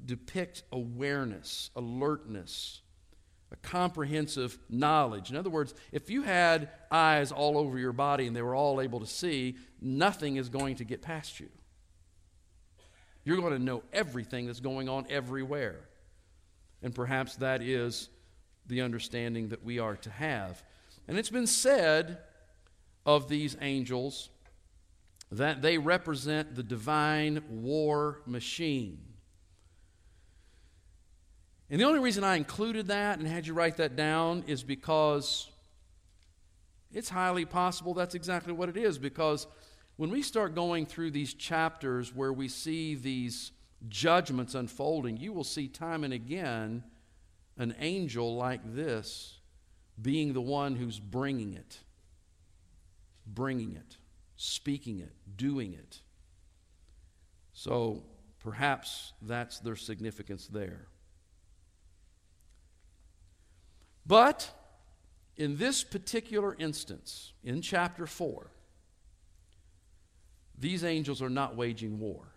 depict 0.05 0.63
awareness, 0.73 1.71
alertness, 1.77 2.81
a 3.53 3.57
comprehensive 3.57 4.59
knowledge. 4.69 5.31
In 5.31 5.37
other 5.37 5.51
words, 5.51 5.75
if 5.93 6.09
you 6.09 6.23
had 6.23 6.69
eyes 6.91 7.33
all 7.33 7.59
over 7.59 7.79
your 7.79 7.93
body 7.93 8.27
and 8.27 8.35
they 8.35 8.43
were 8.43 8.55
all 8.55 8.81
able 8.81 9.01
to 9.01 9.07
see, 9.07 9.57
nothing 9.81 10.37
is 10.37 10.49
going 10.49 10.77
to 10.77 10.85
get 10.85 11.03
past 11.03 11.41
you. 11.41 11.49
You're 13.25 13.39
going 13.39 13.53
to 13.53 13.59
know 13.59 13.83
everything 13.93 14.47
that's 14.47 14.61
going 14.61 14.89
on 14.89 15.07
everywhere. 15.11 15.81
And 16.83 16.95
perhaps 16.95 17.37
that 17.37 17.61
is 17.63 18.09
the 18.67 18.81
understanding 18.81 19.49
that 19.49 19.65
we 19.65 19.79
are 19.79 19.97
to 19.97 20.11
have. 20.11 20.63
And 21.09 21.19
it's 21.19 21.31
been 21.31 21.47
said 21.47 22.19
of 23.05 23.29
these 23.29 23.57
angels 23.61 24.31
that 25.33 25.61
they 25.61 25.79
represent 25.79 26.55
the 26.55 26.63
divine 26.63 27.43
war 27.49 28.23
machine. 28.27 28.99
And 31.71 31.81
the 31.81 31.85
only 31.85 32.01
reason 32.01 32.25
I 32.25 32.35
included 32.35 32.89
that 32.89 33.19
and 33.21 33.29
had 33.29 33.47
you 33.47 33.55
write 33.55 33.77
that 33.77 33.95
down 33.95 34.43
is 34.49 34.65
because 34.65 35.49
it's 36.93 37.09
highly 37.09 37.45
possible 37.45 37.95
that's 37.95 38.17
exactly 38.17 38.53
what 38.53 38.69
it 38.69 38.77
is. 38.77 38.99
Because 38.99 39.47
when 39.97 40.11
we 40.11 40.23
start 40.23 40.57
going 40.57 40.85
through 40.85 41.13
these 41.13 41.33
chapters 41.33 42.13
where 42.13 42.33
we 42.33 42.49
see 42.49 42.97
these 42.97 43.53
judgments 43.89 44.57
unfolding, 44.57 45.17
you 45.17 45.33
will 45.33 45.45
see 45.45 45.69
time 45.69 46.03
and 46.03 46.13
again 46.13 46.83
an 47.57 47.75
angel 47.79 48.37
like 48.37 48.75
this 48.75 49.39
being 50.01 50.33
the 50.33 50.41
one 50.41 50.75
who's 50.75 50.99
bringing 50.99 51.55
it, 51.55 51.79
bringing 53.27 53.77
it, 53.77 53.97
speaking 54.37 54.99
it, 54.99 55.13
doing 55.37 55.75
it. 55.75 56.01
So 57.53 58.03
perhaps 58.41 59.13
that's 59.23 59.61
their 59.61 59.77
significance 59.77 60.49
there. 60.49 60.89
But 64.07 64.51
in 65.37 65.57
this 65.57 65.85
particular 65.85 66.55
instance, 66.59 67.33
in 67.43 67.63
chapter 67.63 68.07
4, 68.07 68.51
these 70.59 70.85
angels 70.85 71.23
are 71.23 71.31
not 71.31 71.57
waging 71.57 71.99
war. 71.99 72.35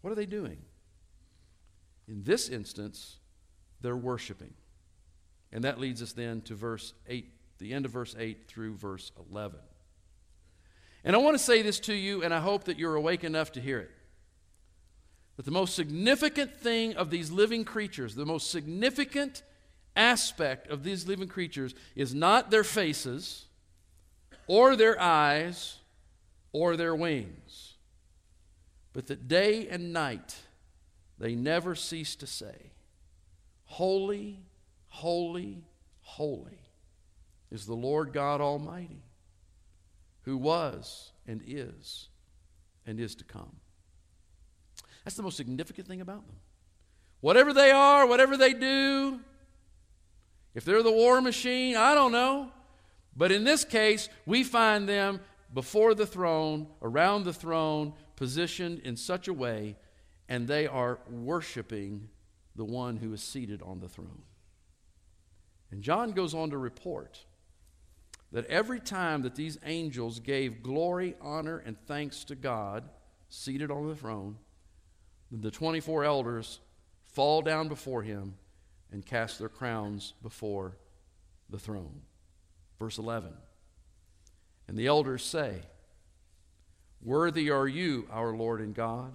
What 0.00 0.10
are 0.10 0.16
they 0.16 0.26
doing? 0.26 0.58
In 2.08 2.24
this 2.24 2.48
instance, 2.48 3.18
they're 3.80 3.96
worshiping. 3.96 4.54
And 5.52 5.64
that 5.64 5.78
leads 5.78 6.02
us 6.02 6.12
then 6.12 6.40
to 6.42 6.54
verse 6.54 6.92
8, 7.08 7.30
the 7.58 7.72
end 7.72 7.84
of 7.84 7.92
verse 7.92 8.16
8 8.18 8.48
through 8.48 8.74
verse 8.74 9.12
11. 9.30 9.60
And 11.04 11.16
I 11.16 11.18
want 11.18 11.36
to 11.36 11.42
say 11.42 11.62
this 11.62 11.80
to 11.80 11.94
you, 11.94 12.22
and 12.22 12.34
I 12.34 12.40
hope 12.40 12.64
that 12.64 12.78
you're 12.78 12.94
awake 12.94 13.24
enough 13.24 13.52
to 13.52 13.60
hear 13.60 13.78
it. 13.78 13.90
That 15.36 15.44
the 15.44 15.50
most 15.50 15.74
significant 15.74 16.56
thing 16.56 16.94
of 16.96 17.10
these 17.10 17.30
living 17.30 17.64
creatures, 17.64 18.14
the 18.14 18.26
most 18.26 18.50
significant 18.50 19.42
aspect 20.00 20.68
of 20.68 20.82
these 20.82 21.06
living 21.06 21.28
creatures 21.28 21.74
is 21.94 22.14
not 22.14 22.50
their 22.50 22.64
faces 22.64 23.44
or 24.46 24.74
their 24.74 25.00
eyes 25.00 25.76
or 26.52 26.76
their 26.76 26.96
wings, 26.96 27.74
but 28.92 29.06
that 29.06 29.28
day 29.28 29.68
and 29.68 29.92
night 29.92 30.36
they 31.18 31.34
never 31.34 31.74
cease 31.74 32.16
to 32.16 32.26
say, 32.26 32.72
Holy, 33.66 34.40
holy, 34.88 35.64
holy 36.00 36.58
is 37.52 37.66
the 37.66 37.74
Lord 37.74 38.12
God 38.12 38.40
Almighty, 38.40 39.04
who 40.22 40.36
was 40.36 41.12
and 41.28 41.42
is 41.46 42.08
and 42.86 42.98
is 42.98 43.14
to 43.16 43.24
come. 43.24 43.56
That's 45.04 45.16
the 45.16 45.22
most 45.22 45.36
significant 45.36 45.86
thing 45.86 46.00
about 46.00 46.26
them. 46.26 46.36
Whatever 47.20 47.52
they 47.52 47.70
are, 47.70 48.06
whatever 48.06 48.36
they 48.36 48.54
do, 48.54 49.20
if 50.54 50.64
they're 50.64 50.82
the 50.82 50.90
war 50.90 51.20
machine, 51.20 51.76
I 51.76 51.94
don't 51.94 52.12
know. 52.12 52.50
But 53.16 53.32
in 53.32 53.44
this 53.44 53.64
case, 53.64 54.08
we 54.26 54.44
find 54.44 54.88
them 54.88 55.20
before 55.52 55.94
the 55.94 56.06
throne, 56.06 56.68
around 56.82 57.24
the 57.24 57.32
throne, 57.32 57.92
positioned 58.16 58.80
in 58.80 58.96
such 58.96 59.28
a 59.28 59.32
way, 59.32 59.76
and 60.28 60.46
they 60.46 60.66
are 60.66 61.00
worshiping 61.08 62.08
the 62.54 62.64
one 62.64 62.96
who 62.96 63.12
is 63.12 63.22
seated 63.22 63.62
on 63.62 63.80
the 63.80 63.88
throne. 63.88 64.22
And 65.70 65.82
John 65.82 66.12
goes 66.12 66.34
on 66.34 66.50
to 66.50 66.58
report 66.58 67.24
that 68.32 68.46
every 68.46 68.80
time 68.80 69.22
that 69.22 69.34
these 69.34 69.58
angels 69.64 70.20
gave 70.20 70.62
glory, 70.62 71.14
honor, 71.20 71.58
and 71.58 71.76
thanks 71.86 72.24
to 72.24 72.34
God, 72.34 72.88
seated 73.28 73.70
on 73.70 73.88
the 73.88 73.96
throne, 73.96 74.36
the 75.32 75.50
24 75.50 76.04
elders 76.04 76.60
fall 77.06 77.42
down 77.42 77.68
before 77.68 78.02
him 78.02 78.34
and 78.92 79.04
cast 79.04 79.38
their 79.38 79.48
crowns 79.48 80.14
before 80.22 80.76
the 81.48 81.58
throne. 81.58 82.02
Verse 82.78 82.98
11. 82.98 83.32
And 84.68 84.78
the 84.78 84.86
elders 84.86 85.24
say, 85.24 85.60
Worthy 87.02 87.50
are 87.50 87.68
you, 87.68 88.06
our 88.10 88.34
Lord 88.34 88.60
and 88.60 88.74
God, 88.74 89.12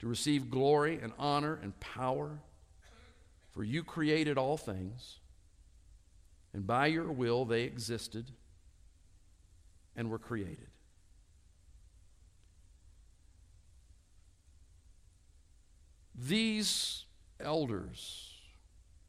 to 0.00 0.06
receive 0.06 0.50
glory 0.50 0.98
and 1.02 1.12
honor 1.18 1.58
and 1.62 1.78
power, 1.80 2.40
for 3.52 3.64
you 3.64 3.82
created 3.82 4.38
all 4.38 4.56
things, 4.56 5.18
and 6.52 6.66
by 6.66 6.86
your 6.86 7.10
will 7.10 7.44
they 7.44 7.62
existed 7.62 8.30
and 9.96 10.10
were 10.10 10.18
created. 10.18 10.68
These 16.14 17.04
elders 17.38 18.29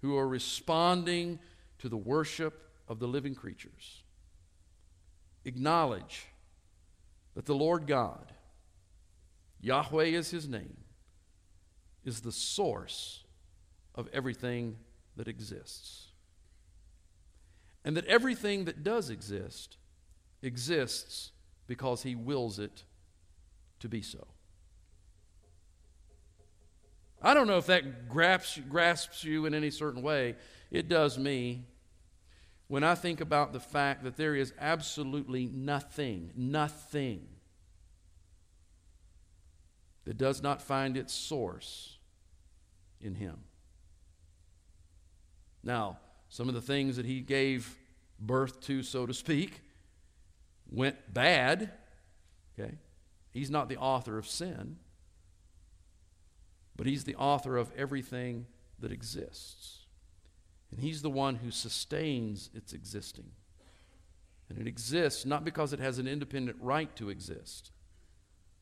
who 0.02 0.18
are 0.18 0.28
responding 0.28 1.39
to 1.80 1.89
the 1.89 1.97
worship 1.97 2.70
of 2.88 2.99
the 2.99 3.08
living 3.08 3.36
creatures. 3.36 4.04
Acknowledge 5.45 6.28
that 7.36 7.45
the 7.45 7.56
Lord 7.56 7.88
God, 7.88 8.34
Yahweh 9.62 10.06
is 10.06 10.32
his 10.32 10.47
name, 10.47 10.78
is 12.04 12.22
the 12.22 12.32
source 12.32 13.24
of 13.95 14.10
everything 14.14 14.78
that 15.18 15.28
exists. 15.28 16.08
And 17.84 17.97
that 17.97 18.06
everything 18.06 18.66
that 18.66 18.84
does 18.84 19.10
exist 19.10 19.78
exists 20.41 21.32
because 21.68 22.04
he 22.04 22.16
wills 22.16 22.60
it 22.60 22.84
to 23.80 23.89
be 23.89 24.02
so. 24.02 24.28
I 27.22 27.34
don't 27.34 27.47
know 27.47 27.57
if 27.57 27.67
that 27.67 28.09
grasps, 28.09 28.59
grasps 28.67 29.24
you 29.24 29.45
in 29.45 29.53
any 29.53 29.69
certain 29.69 30.01
way. 30.01 30.36
It 30.72 30.88
does 30.88 31.17
me 31.17 31.65
when 32.67 32.84
I 32.84 32.95
think 32.95 33.22
about 33.22 33.53
the 33.53 33.59
fact 33.59 34.03
that 34.03 34.17
there 34.17 34.36
is 34.36 34.53
absolutely 34.59 35.45
nothing, 35.45 36.32
nothing 36.36 37.28
that 40.05 40.17
does 40.17 40.41
not 40.41 40.61
find 40.61 40.97
its 40.97 41.13
source 41.13 41.97
in 42.99 43.15
Him. 43.15 43.38
Now, 45.63 45.99
some 46.30 46.47
of 46.47 46.55
the 46.55 46.61
things 46.61 46.95
that 46.95 47.05
He 47.05 47.19
gave 47.19 47.78
birth 48.19 48.61
to, 48.61 48.82
so 48.82 49.05
to 49.05 49.13
speak, 49.13 49.61
went 50.72 51.13
bad. 51.13 51.72
Okay? 52.57 52.76
He's 53.30 53.51
not 53.51 53.69
the 53.69 53.78
author 53.78 54.17
of 54.17 54.26
sin 54.26 54.78
but 56.76 56.88
He's 56.88 57.03
the 57.03 57.15
author 57.15 57.57
of 57.57 57.72
everything 57.78 58.45
that 58.80 58.91
exists. 58.91 59.80
And 60.72 60.80
He's 60.80 61.01
the 61.01 61.09
one 61.09 61.36
who 61.36 61.51
sustains 61.51 62.49
its 62.53 62.74
existing. 62.74 63.32
And 64.49 64.57
it 64.57 64.67
exists 64.67 65.26
not 65.26 65.45
because 65.45 65.74
it 65.74 65.80
has 65.80 65.97
an 65.97 66.07
independent 66.07 66.57
right 66.59 66.93
to 66.97 67.09
exist, 67.09 67.72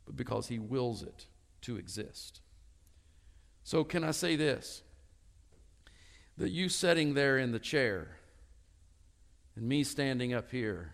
but 0.05 0.15
because 0.15 0.47
He 0.47 0.59
wills 0.59 1.01
it 1.03 1.27
to 1.61 1.77
exist. 1.77 2.41
So, 3.63 3.83
can 3.83 4.03
I 4.03 4.11
say 4.11 4.35
this? 4.35 4.83
That 6.37 6.49
you 6.49 6.69
sitting 6.69 7.13
there 7.13 7.37
in 7.37 7.51
the 7.51 7.59
chair 7.59 8.17
and 9.55 9.67
me 9.67 9.83
standing 9.83 10.33
up 10.33 10.51
here, 10.51 10.93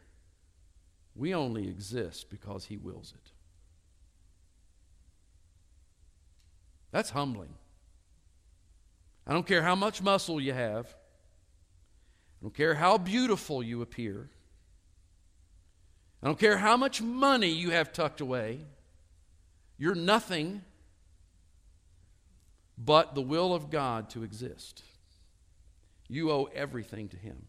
we 1.16 1.34
only 1.34 1.68
exist 1.68 2.30
because 2.30 2.66
He 2.66 2.78
wills 2.78 3.14
it. 3.16 3.32
That's 6.96 7.10
humbling. 7.10 7.54
I 9.28 9.34
don't 9.34 9.46
care 9.46 9.62
how 9.62 9.76
much 9.76 10.02
muscle 10.02 10.40
you 10.40 10.54
have, 10.54 10.86
I 10.88 12.44
don't 12.44 12.54
care 12.54 12.74
how 12.74 12.98
beautiful 12.98 13.62
you 13.62 13.82
appear. 13.82 14.30
I 16.24 16.28
don't 16.28 16.40
care 16.40 16.58
how 16.58 16.78
much 16.78 17.02
money 17.02 17.50
you 17.50 17.72
have 17.72 17.92
tucked 17.92 18.22
away, 18.22 18.62
you're 19.78 19.94
nothing 19.94 20.62
but 22.78 23.14
the 23.14 23.22
will 23.22 23.54
of 23.54 23.70
God 23.70 24.10
to 24.12 24.24
exist. 24.24 24.82
You 26.08 26.32
owe 26.32 26.48
everything 26.56 27.10
to 27.10 27.18
Him. 27.18 27.46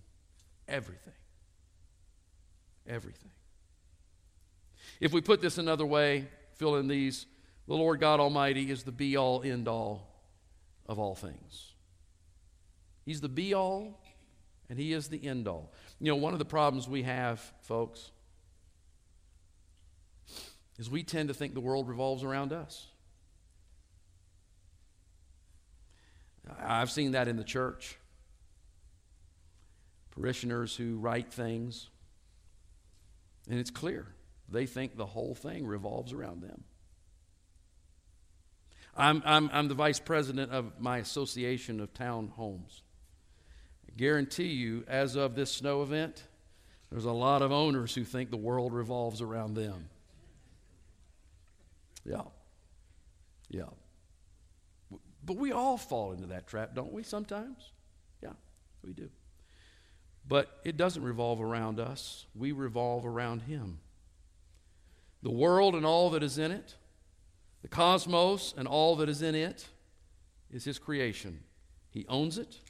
Everything. 0.67 1.13
Everything. 2.85 3.31
If 4.99 5.13
we 5.13 5.21
put 5.21 5.41
this 5.41 5.57
another 5.57 5.87
way, 5.87 6.27
fill 6.57 6.75
in 6.75 6.89
these 6.89 7.27
the 7.67 7.75
Lord 7.75 8.01
God 8.01 8.21
Almighty 8.21 8.71
is 8.71 8.85
the 8.85 8.93
be 8.93 9.17
all, 9.17 9.43
end 9.43 9.69
all 9.69 10.09
of 10.87 10.99
all 10.99 11.15
things. 11.15 11.73
He's 13.05 13.21
the 13.21 13.29
be 13.29 13.55
all 13.55 14.01
and 14.69 14.79
He 14.79 14.93
is 14.93 15.09
the 15.09 15.25
end 15.25 15.49
all. 15.49 15.73
You 16.01 16.09
know, 16.09 16.17
one 16.17 16.33
of 16.33 16.39
the 16.39 16.45
problems 16.45 16.89
we 16.89 17.03
have, 17.03 17.41
folks, 17.63 18.11
is 20.79 20.91
we 20.91 21.03
tend 21.03 21.29
to 21.29 21.35
think 21.35 21.55
the 21.55 21.61
world 21.61 21.89
revolves 21.89 22.23
around 22.23 22.53
us. 22.53 22.87
I've 26.61 26.91
seen 26.91 27.13
that 27.13 27.29
in 27.29 27.37
the 27.37 27.45
church. 27.45 27.99
Parishioners 30.11 30.75
who 30.75 30.97
write 30.97 31.33
things, 31.33 31.91
and 33.49 33.59
it's 33.59 33.71
clear 33.71 34.07
they 34.49 34.65
think 34.65 34.97
the 34.97 35.07
whole 35.07 35.35
thing 35.35 35.67
revolves 35.67 36.13
around 36.13 36.43
them. 36.43 36.65
I'm, 38.97 39.23
I'm, 39.27 39.51
I'm 39.53 39.69
the 39.69 39.75
vice 39.75 40.01
president 40.01 40.53
of 40.53 40.81
my 40.81 40.99
association 40.99 41.81
of 41.81 41.93
town 41.93 42.33
homes. 42.37 42.83
I 43.89 43.93
guarantee 43.97 44.49
you, 44.49 44.85
as 44.89 45.17
of 45.17 45.35
this 45.35 45.51
snow 45.51 45.83
event, 45.83 46.23
there's 46.91 47.05
a 47.05 47.13
lot 47.13 47.43
of 47.43 47.53
owners 47.53 47.95
who 47.95 48.05
think 48.05 48.31
the 48.31 48.37
world 48.37 48.73
revolves 48.73 49.21
around 49.21 49.55
them. 49.55 49.89
Yeah. 52.05 52.23
Yeah. 53.51 53.65
But 55.25 55.37
we 55.37 55.53
all 55.53 55.77
fall 55.77 56.13
into 56.13 56.29
that 56.29 56.47
trap, 56.47 56.75
don't 56.75 56.93
we, 56.93 57.03
sometimes? 57.03 57.73
Yeah, 58.23 58.33
we 58.85 58.93
do. 58.93 59.11
But 60.29 60.61
it 60.65 60.77
doesn't 60.77 61.03
revolve 61.03 61.41
around 61.41 61.81
us, 61.81 62.27
we 62.35 62.53
revolve 62.53 63.05
around 63.05 63.43
Him. 63.43 63.81
The 65.23 65.31
world 65.31 65.75
and 65.75 65.85
all 65.85 66.11
that 66.11 66.23
is 66.23 66.39
in 66.39 66.53
it, 66.53 66.77
the 67.67 67.71
cosmos 67.71 68.55
and 68.57 68.69
all 68.69 68.95
that 68.95 69.09
is 69.09 69.23
in 69.23 69.35
it, 69.35 69.67
is 70.53 70.63
His 70.63 70.79
creation. 70.79 71.41
He 71.91 72.07
owns 72.09 72.39
it. 72.39 72.61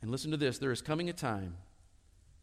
And 0.00 0.12
listen 0.12 0.30
to 0.30 0.36
this 0.36 0.58
there 0.58 0.70
is 0.70 0.80
coming 0.80 1.08
a 1.08 1.12
time, 1.12 1.56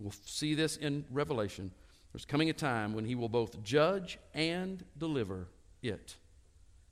we'll 0.02 0.12
see 0.26 0.54
this 0.54 0.76
in 0.76 1.06
Revelation, 1.10 1.72
there's 2.12 2.26
coming 2.26 2.50
a 2.50 2.54
time 2.54 2.94
when 2.94 3.06
He 3.06 3.16
will 3.16 3.30
both 3.30 3.64
judge 3.64 4.20
and 4.34 4.84
deliver 4.98 5.48
it 5.82 6.18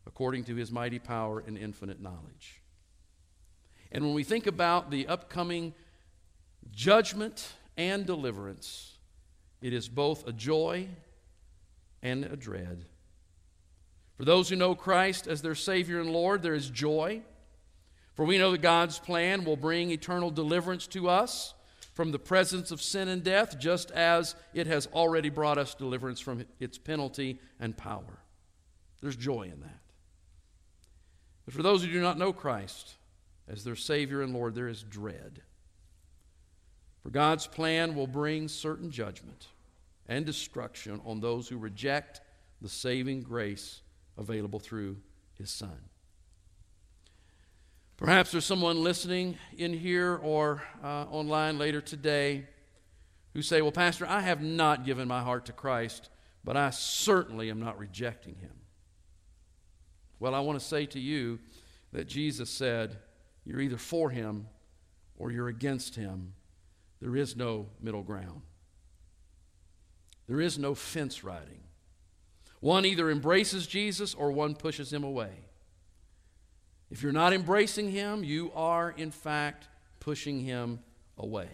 according 0.06 0.46
to 0.46 0.56
his 0.56 0.72
mighty 0.72 1.00
power 1.00 1.44
and 1.46 1.58
infinite 1.58 2.02
knowledge. 2.02 2.62
And 3.92 4.06
when 4.06 4.14
we 4.14 4.24
think 4.24 4.48
about 4.48 4.92
the 4.92 5.08
upcoming 5.08 5.74
judgment 6.72 7.52
and 7.76 8.06
deliverance, 8.06 8.94
it 9.62 9.74
is 9.74 9.90
both 9.90 10.26
a 10.26 10.32
joy 10.32 10.88
and 12.02 12.24
a 12.24 12.38
dread. 12.38 12.86
For 14.18 14.26
those 14.26 14.50
who 14.50 14.56
know 14.56 14.76
Christ 14.76 15.28
as 15.28 15.42
their 15.42 15.56
Savior 15.56 16.00
and 16.00 16.12
Lord, 16.12 16.42
there 16.42 16.54
is 16.54 16.70
joy. 16.70 17.22
For 18.14 18.26
we 18.26 18.38
know 18.38 18.52
that 18.52 18.62
God's 18.62 19.00
plan 19.00 19.44
will 19.44 19.58
bring 19.58 19.90
eternal 19.90 20.30
deliverance 20.30 20.86
to 20.88 21.10
us 21.10 21.54
from 21.94 22.12
the 22.12 22.20
presence 22.20 22.72
of 22.72 22.82
sin 22.82 23.08
and 23.08 23.24
death, 23.24 23.60
just 23.60 23.92
as 23.92 24.36
it 24.54 24.68
has 24.68 24.88
already 24.94 25.30
brought 25.30 25.58
us 25.58 25.76
deliverance 25.76 26.20
from 26.20 26.46
its 26.60 26.78
penalty 26.78 27.40
and 27.60 27.76
power. 27.76 28.20
There's 29.02 29.16
joy 29.16 29.44
in 29.44 29.60
that. 29.62 29.80
But 31.46 31.54
for 31.54 31.62
those 31.62 31.84
who 31.84 31.92
do 31.92 32.02
not 32.02 32.18
know 32.18 32.34
Christ 32.34 32.96
as 33.48 33.64
their 33.64 33.76
Savior 33.76 34.22
and 34.22 34.34
Lord, 34.34 34.56
there 34.56 34.68
is 34.68 34.84
dread. 34.84 35.42
For 37.04 37.10
God's 37.10 37.48
plan 37.48 37.96
will 37.96 38.08
bring 38.08 38.48
certain 38.48 38.90
judgment 38.90 39.48
and 40.08 40.26
destruction 40.26 41.02
on 41.06 41.20
those 41.20 41.48
who 41.48 41.58
reject 41.58 42.22
the 42.62 42.70
saving 42.70 43.22
grace 43.22 43.82
available 44.18 44.60
through 44.60 44.98
His 45.38 45.50
Son. 45.50 45.78
Perhaps 47.98 48.32
there's 48.32 48.46
someone 48.46 48.84
listening 48.84 49.38
in 49.58 49.74
here 49.74 50.20
or 50.22 50.64
uh, 50.84 51.06
online 51.10 51.58
later 51.58 51.80
today 51.80 52.46
who 53.34 53.42
say, 53.42 53.62
Well, 53.62 53.72
Pastor, 53.72 54.06
I 54.08 54.22
have 54.22 54.42
not 54.42 54.86
given 54.86 55.08
my 55.08 55.22
heart 55.22 55.46
to 55.46 55.54
Christ, 55.54 56.10
but 56.44 56.58
I 56.58 56.70
certainly 56.72 57.50
am 57.50 57.60
not 57.60 57.80
rejecting 57.80 58.36
Him. 58.36 58.52
Well, 60.20 60.36
I 60.36 60.40
want 60.40 60.58
to 60.58 60.66
say 60.66 60.86
to 60.86 61.00
you 61.02 61.40
that 61.92 62.08
Jesus 62.08 62.50
said, 62.50 62.98
You're 63.44 63.60
either 63.60 63.78
for 63.78 64.10
him 64.10 64.48
or 65.18 65.32
you're 65.32 65.50
against 65.50 65.96
him. 65.96 66.34
There 67.02 67.18
is 67.18 67.36
no 67.36 67.68
middle 67.82 68.04
ground, 68.04 68.42
there 70.28 70.40
is 70.40 70.58
no 70.58 70.76
fence 70.76 71.24
riding. 71.26 71.63
One 72.64 72.86
either 72.86 73.12
embraces 73.12 73.68
Jesus 73.68 74.14
or 74.14 74.32
one 74.32 74.56
pushes 74.56 74.94
him 74.94 75.04
away. 75.04 75.32
If 76.90 77.04
you're 77.04 77.12
not 77.12 77.34
embracing 77.34 77.92
him, 77.92 78.24
you 78.24 78.54
are, 78.56 78.92
in 78.92 79.12
fact, 79.12 79.68
pushing 80.00 80.40
him 80.40 80.80
away. 81.18 81.50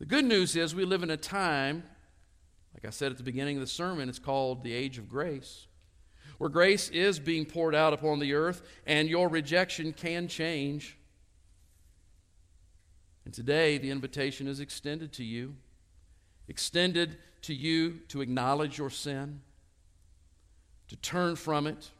The 0.00 0.04
good 0.04 0.26
news 0.26 0.54
is 0.54 0.74
we 0.74 0.84
live 0.84 1.02
in 1.02 1.08
a 1.08 1.16
time, 1.16 1.84
like 2.74 2.84
I 2.84 2.90
said 2.90 3.10
at 3.10 3.16
the 3.16 3.24
beginning 3.24 3.56
of 3.56 3.62
the 3.62 3.66
sermon, 3.66 4.10
it's 4.10 4.18
called 4.18 4.62
the 4.62 4.74
age 4.74 4.98
of 4.98 5.08
grace 5.08 5.66
where 6.36 6.50
grace 6.50 6.90
is 6.90 7.18
being 7.18 7.46
poured 7.46 7.74
out 7.74 7.94
upon 7.94 8.18
the 8.18 8.34
earth, 8.34 8.60
and 8.86 9.08
your 9.08 9.28
rejection 9.28 9.94
can 9.94 10.28
change. 10.28 10.98
And 13.24 13.32
today, 13.32 13.78
the 13.78 13.90
invitation 13.90 14.46
is 14.46 14.60
extended 14.60 15.10
to 15.14 15.24
you, 15.24 15.54
extended 16.48 17.16
to 17.44 17.54
you 17.54 18.00
to 18.08 18.20
acknowledge 18.20 18.78
your 18.78 18.90
sin, 18.90 19.40
to 20.88 20.96
turn 20.96 21.36
from 21.36 21.66
it, 21.66 21.90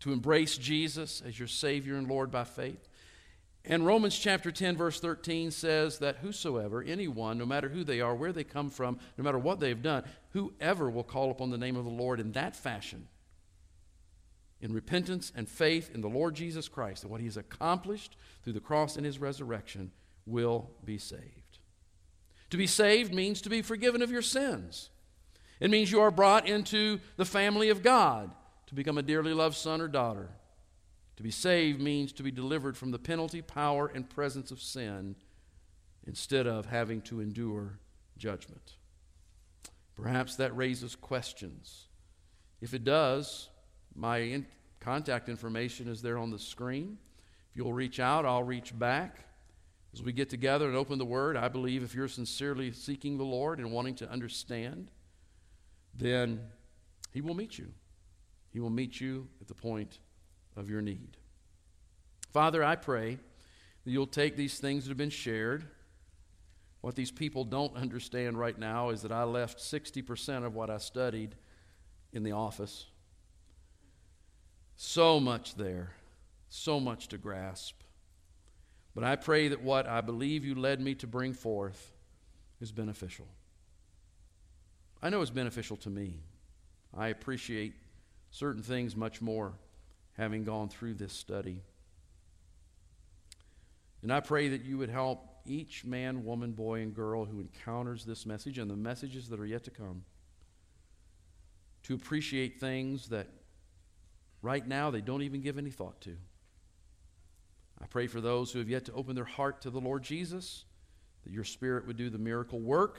to 0.00 0.12
embrace 0.12 0.56
Jesus 0.56 1.22
as 1.26 1.38
your 1.38 1.48
Savior 1.48 1.96
and 1.96 2.08
Lord 2.08 2.30
by 2.30 2.44
faith. 2.44 2.88
And 3.64 3.84
Romans 3.84 4.18
chapter 4.18 4.50
10, 4.50 4.76
verse 4.76 5.00
13 5.00 5.50
says 5.50 5.98
that 5.98 6.16
whosoever, 6.16 6.82
anyone, 6.82 7.36
no 7.36 7.44
matter 7.44 7.68
who 7.68 7.84
they 7.84 8.00
are, 8.00 8.14
where 8.14 8.32
they 8.32 8.44
come 8.44 8.70
from, 8.70 8.98
no 9.18 9.24
matter 9.24 9.38
what 9.38 9.60
they've 9.60 9.82
done, 9.82 10.04
whoever 10.30 10.88
will 10.88 11.04
call 11.04 11.30
upon 11.30 11.50
the 11.50 11.58
name 11.58 11.76
of 11.76 11.84
the 11.84 11.90
Lord 11.90 12.20
in 12.20 12.32
that 12.32 12.56
fashion 12.56 13.06
in 14.60 14.72
repentance 14.72 15.32
and 15.34 15.48
faith 15.48 15.90
in 15.94 16.00
the 16.00 16.08
Lord 16.08 16.34
Jesus 16.34 16.68
Christ 16.68 17.02
and 17.02 17.10
what 17.10 17.20
he 17.20 17.26
has 17.26 17.36
accomplished 17.36 18.16
through 18.42 18.52
the 18.52 18.60
cross 18.60 18.96
and 18.96 19.06
his 19.06 19.18
resurrection 19.18 19.90
will 20.26 20.70
be 20.84 20.98
saved. 20.98 21.39
To 22.50 22.56
be 22.56 22.66
saved 22.66 23.14
means 23.14 23.40
to 23.42 23.50
be 23.50 23.62
forgiven 23.62 24.02
of 24.02 24.10
your 24.10 24.22
sins. 24.22 24.90
It 25.60 25.70
means 25.70 25.92
you 25.92 26.00
are 26.00 26.10
brought 26.10 26.48
into 26.48 27.00
the 27.16 27.24
family 27.24 27.68
of 27.68 27.82
God 27.82 28.30
to 28.66 28.74
become 28.74 28.98
a 28.98 29.02
dearly 29.02 29.34
loved 29.34 29.56
son 29.56 29.80
or 29.80 29.88
daughter. 29.88 30.30
To 31.16 31.22
be 31.22 31.30
saved 31.30 31.80
means 31.80 32.12
to 32.14 32.22
be 32.22 32.30
delivered 32.30 32.76
from 32.76 32.92
the 32.92 32.98
penalty, 32.98 33.42
power, 33.42 33.90
and 33.94 34.08
presence 34.08 34.50
of 34.50 34.62
sin 34.62 35.16
instead 36.06 36.46
of 36.46 36.66
having 36.66 37.02
to 37.02 37.20
endure 37.20 37.78
judgment. 38.16 38.76
Perhaps 39.94 40.36
that 40.36 40.56
raises 40.56 40.96
questions. 40.96 41.88
If 42.62 42.72
it 42.72 42.84
does, 42.84 43.50
my 43.94 44.18
in- 44.18 44.46
contact 44.80 45.28
information 45.28 45.88
is 45.88 46.00
there 46.00 46.16
on 46.16 46.30
the 46.30 46.38
screen. 46.38 46.96
If 47.50 47.56
you'll 47.56 47.74
reach 47.74 48.00
out, 48.00 48.24
I'll 48.24 48.42
reach 48.42 48.76
back. 48.78 49.26
As 49.92 50.02
we 50.02 50.12
get 50.12 50.30
together 50.30 50.68
and 50.68 50.76
open 50.76 50.98
the 50.98 51.04
Word, 51.04 51.36
I 51.36 51.48
believe 51.48 51.82
if 51.82 51.94
you're 51.94 52.08
sincerely 52.08 52.72
seeking 52.72 53.18
the 53.18 53.24
Lord 53.24 53.58
and 53.58 53.72
wanting 53.72 53.96
to 53.96 54.10
understand, 54.10 54.90
then 55.94 56.40
He 57.12 57.20
will 57.20 57.34
meet 57.34 57.58
you. 57.58 57.72
He 58.52 58.60
will 58.60 58.70
meet 58.70 59.00
you 59.00 59.28
at 59.40 59.48
the 59.48 59.54
point 59.54 59.98
of 60.56 60.70
your 60.70 60.80
need. 60.80 61.16
Father, 62.32 62.62
I 62.62 62.76
pray 62.76 63.18
that 63.84 63.90
you'll 63.90 64.06
take 64.06 64.36
these 64.36 64.58
things 64.58 64.84
that 64.84 64.90
have 64.90 64.96
been 64.96 65.10
shared. 65.10 65.64
What 66.80 66.94
these 66.94 67.10
people 67.10 67.44
don't 67.44 67.76
understand 67.76 68.38
right 68.38 68.58
now 68.58 68.90
is 68.90 69.02
that 69.02 69.12
I 69.12 69.24
left 69.24 69.58
60% 69.58 70.44
of 70.44 70.54
what 70.54 70.70
I 70.70 70.78
studied 70.78 71.34
in 72.12 72.22
the 72.22 72.32
office. 72.32 72.86
So 74.76 75.20
much 75.20 75.56
there, 75.56 75.92
so 76.48 76.80
much 76.80 77.08
to 77.08 77.18
grasp. 77.18 77.79
But 78.94 79.04
I 79.04 79.16
pray 79.16 79.48
that 79.48 79.62
what 79.62 79.86
I 79.86 80.00
believe 80.00 80.44
you 80.44 80.54
led 80.54 80.80
me 80.80 80.94
to 80.96 81.06
bring 81.06 81.32
forth 81.32 81.92
is 82.60 82.72
beneficial. 82.72 83.28
I 85.02 85.10
know 85.10 85.22
it's 85.22 85.30
beneficial 85.30 85.76
to 85.78 85.90
me. 85.90 86.20
I 86.96 87.08
appreciate 87.08 87.74
certain 88.30 88.62
things 88.62 88.96
much 88.96 89.22
more 89.22 89.54
having 90.16 90.44
gone 90.44 90.68
through 90.68 90.94
this 90.94 91.12
study. 91.12 91.62
And 94.02 94.12
I 94.12 94.20
pray 94.20 94.48
that 94.48 94.64
you 94.64 94.78
would 94.78 94.90
help 94.90 95.26
each 95.46 95.84
man, 95.84 96.24
woman, 96.24 96.52
boy, 96.52 96.80
and 96.80 96.94
girl 96.94 97.24
who 97.24 97.40
encounters 97.40 98.04
this 98.04 98.26
message 98.26 98.58
and 98.58 98.70
the 98.70 98.76
messages 98.76 99.28
that 99.28 99.40
are 99.40 99.46
yet 99.46 99.64
to 99.64 99.70
come 99.70 100.04
to 101.84 101.94
appreciate 101.94 102.60
things 102.60 103.08
that 103.08 103.28
right 104.42 104.66
now 104.66 104.90
they 104.90 105.00
don't 105.00 105.22
even 105.22 105.40
give 105.40 105.58
any 105.58 105.70
thought 105.70 106.00
to. 106.02 106.16
I 107.82 107.86
pray 107.86 108.06
for 108.06 108.20
those 108.20 108.52
who 108.52 108.58
have 108.58 108.68
yet 108.68 108.84
to 108.86 108.92
open 108.92 109.14
their 109.14 109.24
heart 109.24 109.62
to 109.62 109.70
the 109.70 109.80
Lord 109.80 110.02
Jesus, 110.02 110.64
that 111.24 111.32
your 111.32 111.44
Spirit 111.44 111.86
would 111.86 111.96
do 111.96 112.10
the 112.10 112.18
miracle 112.18 112.60
work 112.60 112.98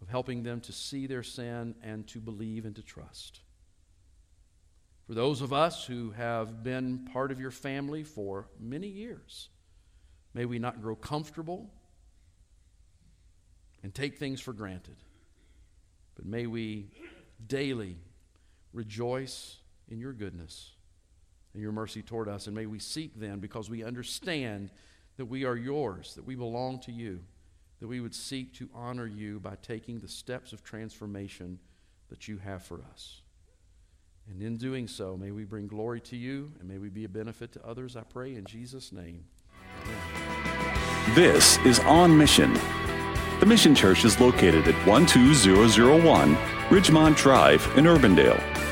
of 0.00 0.08
helping 0.08 0.42
them 0.42 0.60
to 0.62 0.72
see 0.72 1.06
their 1.06 1.22
sin 1.22 1.74
and 1.82 2.06
to 2.08 2.20
believe 2.20 2.64
and 2.64 2.76
to 2.76 2.82
trust. 2.82 3.40
For 5.06 5.14
those 5.14 5.40
of 5.40 5.52
us 5.52 5.84
who 5.84 6.10
have 6.12 6.62
been 6.62 7.08
part 7.12 7.30
of 7.30 7.40
your 7.40 7.50
family 7.50 8.04
for 8.04 8.48
many 8.58 8.88
years, 8.88 9.48
may 10.34 10.44
we 10.44 10.58
not 10.58 10.80
grow 10.82 10.96
comfortable 10.96 11.70
and 13.82 13.94
take 13.94 14.18
things 14.18 14.40
for 14.40 14.52
granted, 14.52 14.96
but 16.14 16.24
may 16.24 16.46
we 16.46 16.88
daily 17.46 17.96
rejoice 18.72 19.56
in 19.88 19.98
your 19.98 20.12
goodness 20.12 20.72
and 21.54 21.62
your 21.62 21.72
mercy 21.72 22.02
toward 22.02 22.28
us. 22.28 22.46
And 22.46 22.56
may 22.56 22.66
we 22.66 22.78
seek 22.78 23.18
then, 23.18 23.38
because 23.38 23.68
we 23.68 23.84
understand 23.84 24.70
that 25.16 25.26
we 25.26 25.44
are 25.44 25.56
yours, 25.56 26.14
that 26.14 26.26
we 26.26 26.34
belong 26.34 26.80
to 26.80 26.92
you, 26.92 27.20
that 27.80 27.88
we 27.88 28.00
would 28.00 28.14
seek 28.14 28.54
to 28.54 28.68
honor 28.74 29.06
you 29.06 29.40
by 29.40 29.56
taking 29.60 30.00
the 30.00 30.08
steps 30.08 30.52
of 30.52 30.62
transformation 30.62 31.58
that 32.08 32.28
you 32.28 32.38
have 32.38 32.62
for 32.62 32.80
us. 32.92 33.22
And 34.30 34.40
in 34.40 34.56
doing 34.56 34.86
so, 34.86 35.16
may 35.16 35.30
we 35.30 35.44
bring 35.44 35.66
glory 35.66 36.00
to 36.02 36.16
you 36.16 36.52
and 36.60 36.68
may 36.68 36.78
we 36.78 36.88
be 36.88 37.04
a 37.04 37.08
benefit 37.08 37.52
to 37.52 37.66
others, 37.66 37.96
I 37.96 38.02
pray 38.02 38.34
in 38.34 38.44
Jesus' 38.44 38.92
name. 38.92 39.24
This 41.14 41.58
is 41.66 41.80
On 41.80 42.16
Mission. 42.16 42.52
The 43.40 43.46
Mission 43.46 43.74
Church 43.74 44.04
is 44.04 44.20
located 44.20 44.68
at 44.68 44.86
12001 44.86 46.36
Ridgemont 46.68 47.16
Drive 47.16 47.66
in 47.76 47.86
Urbandale. 47.86 48.71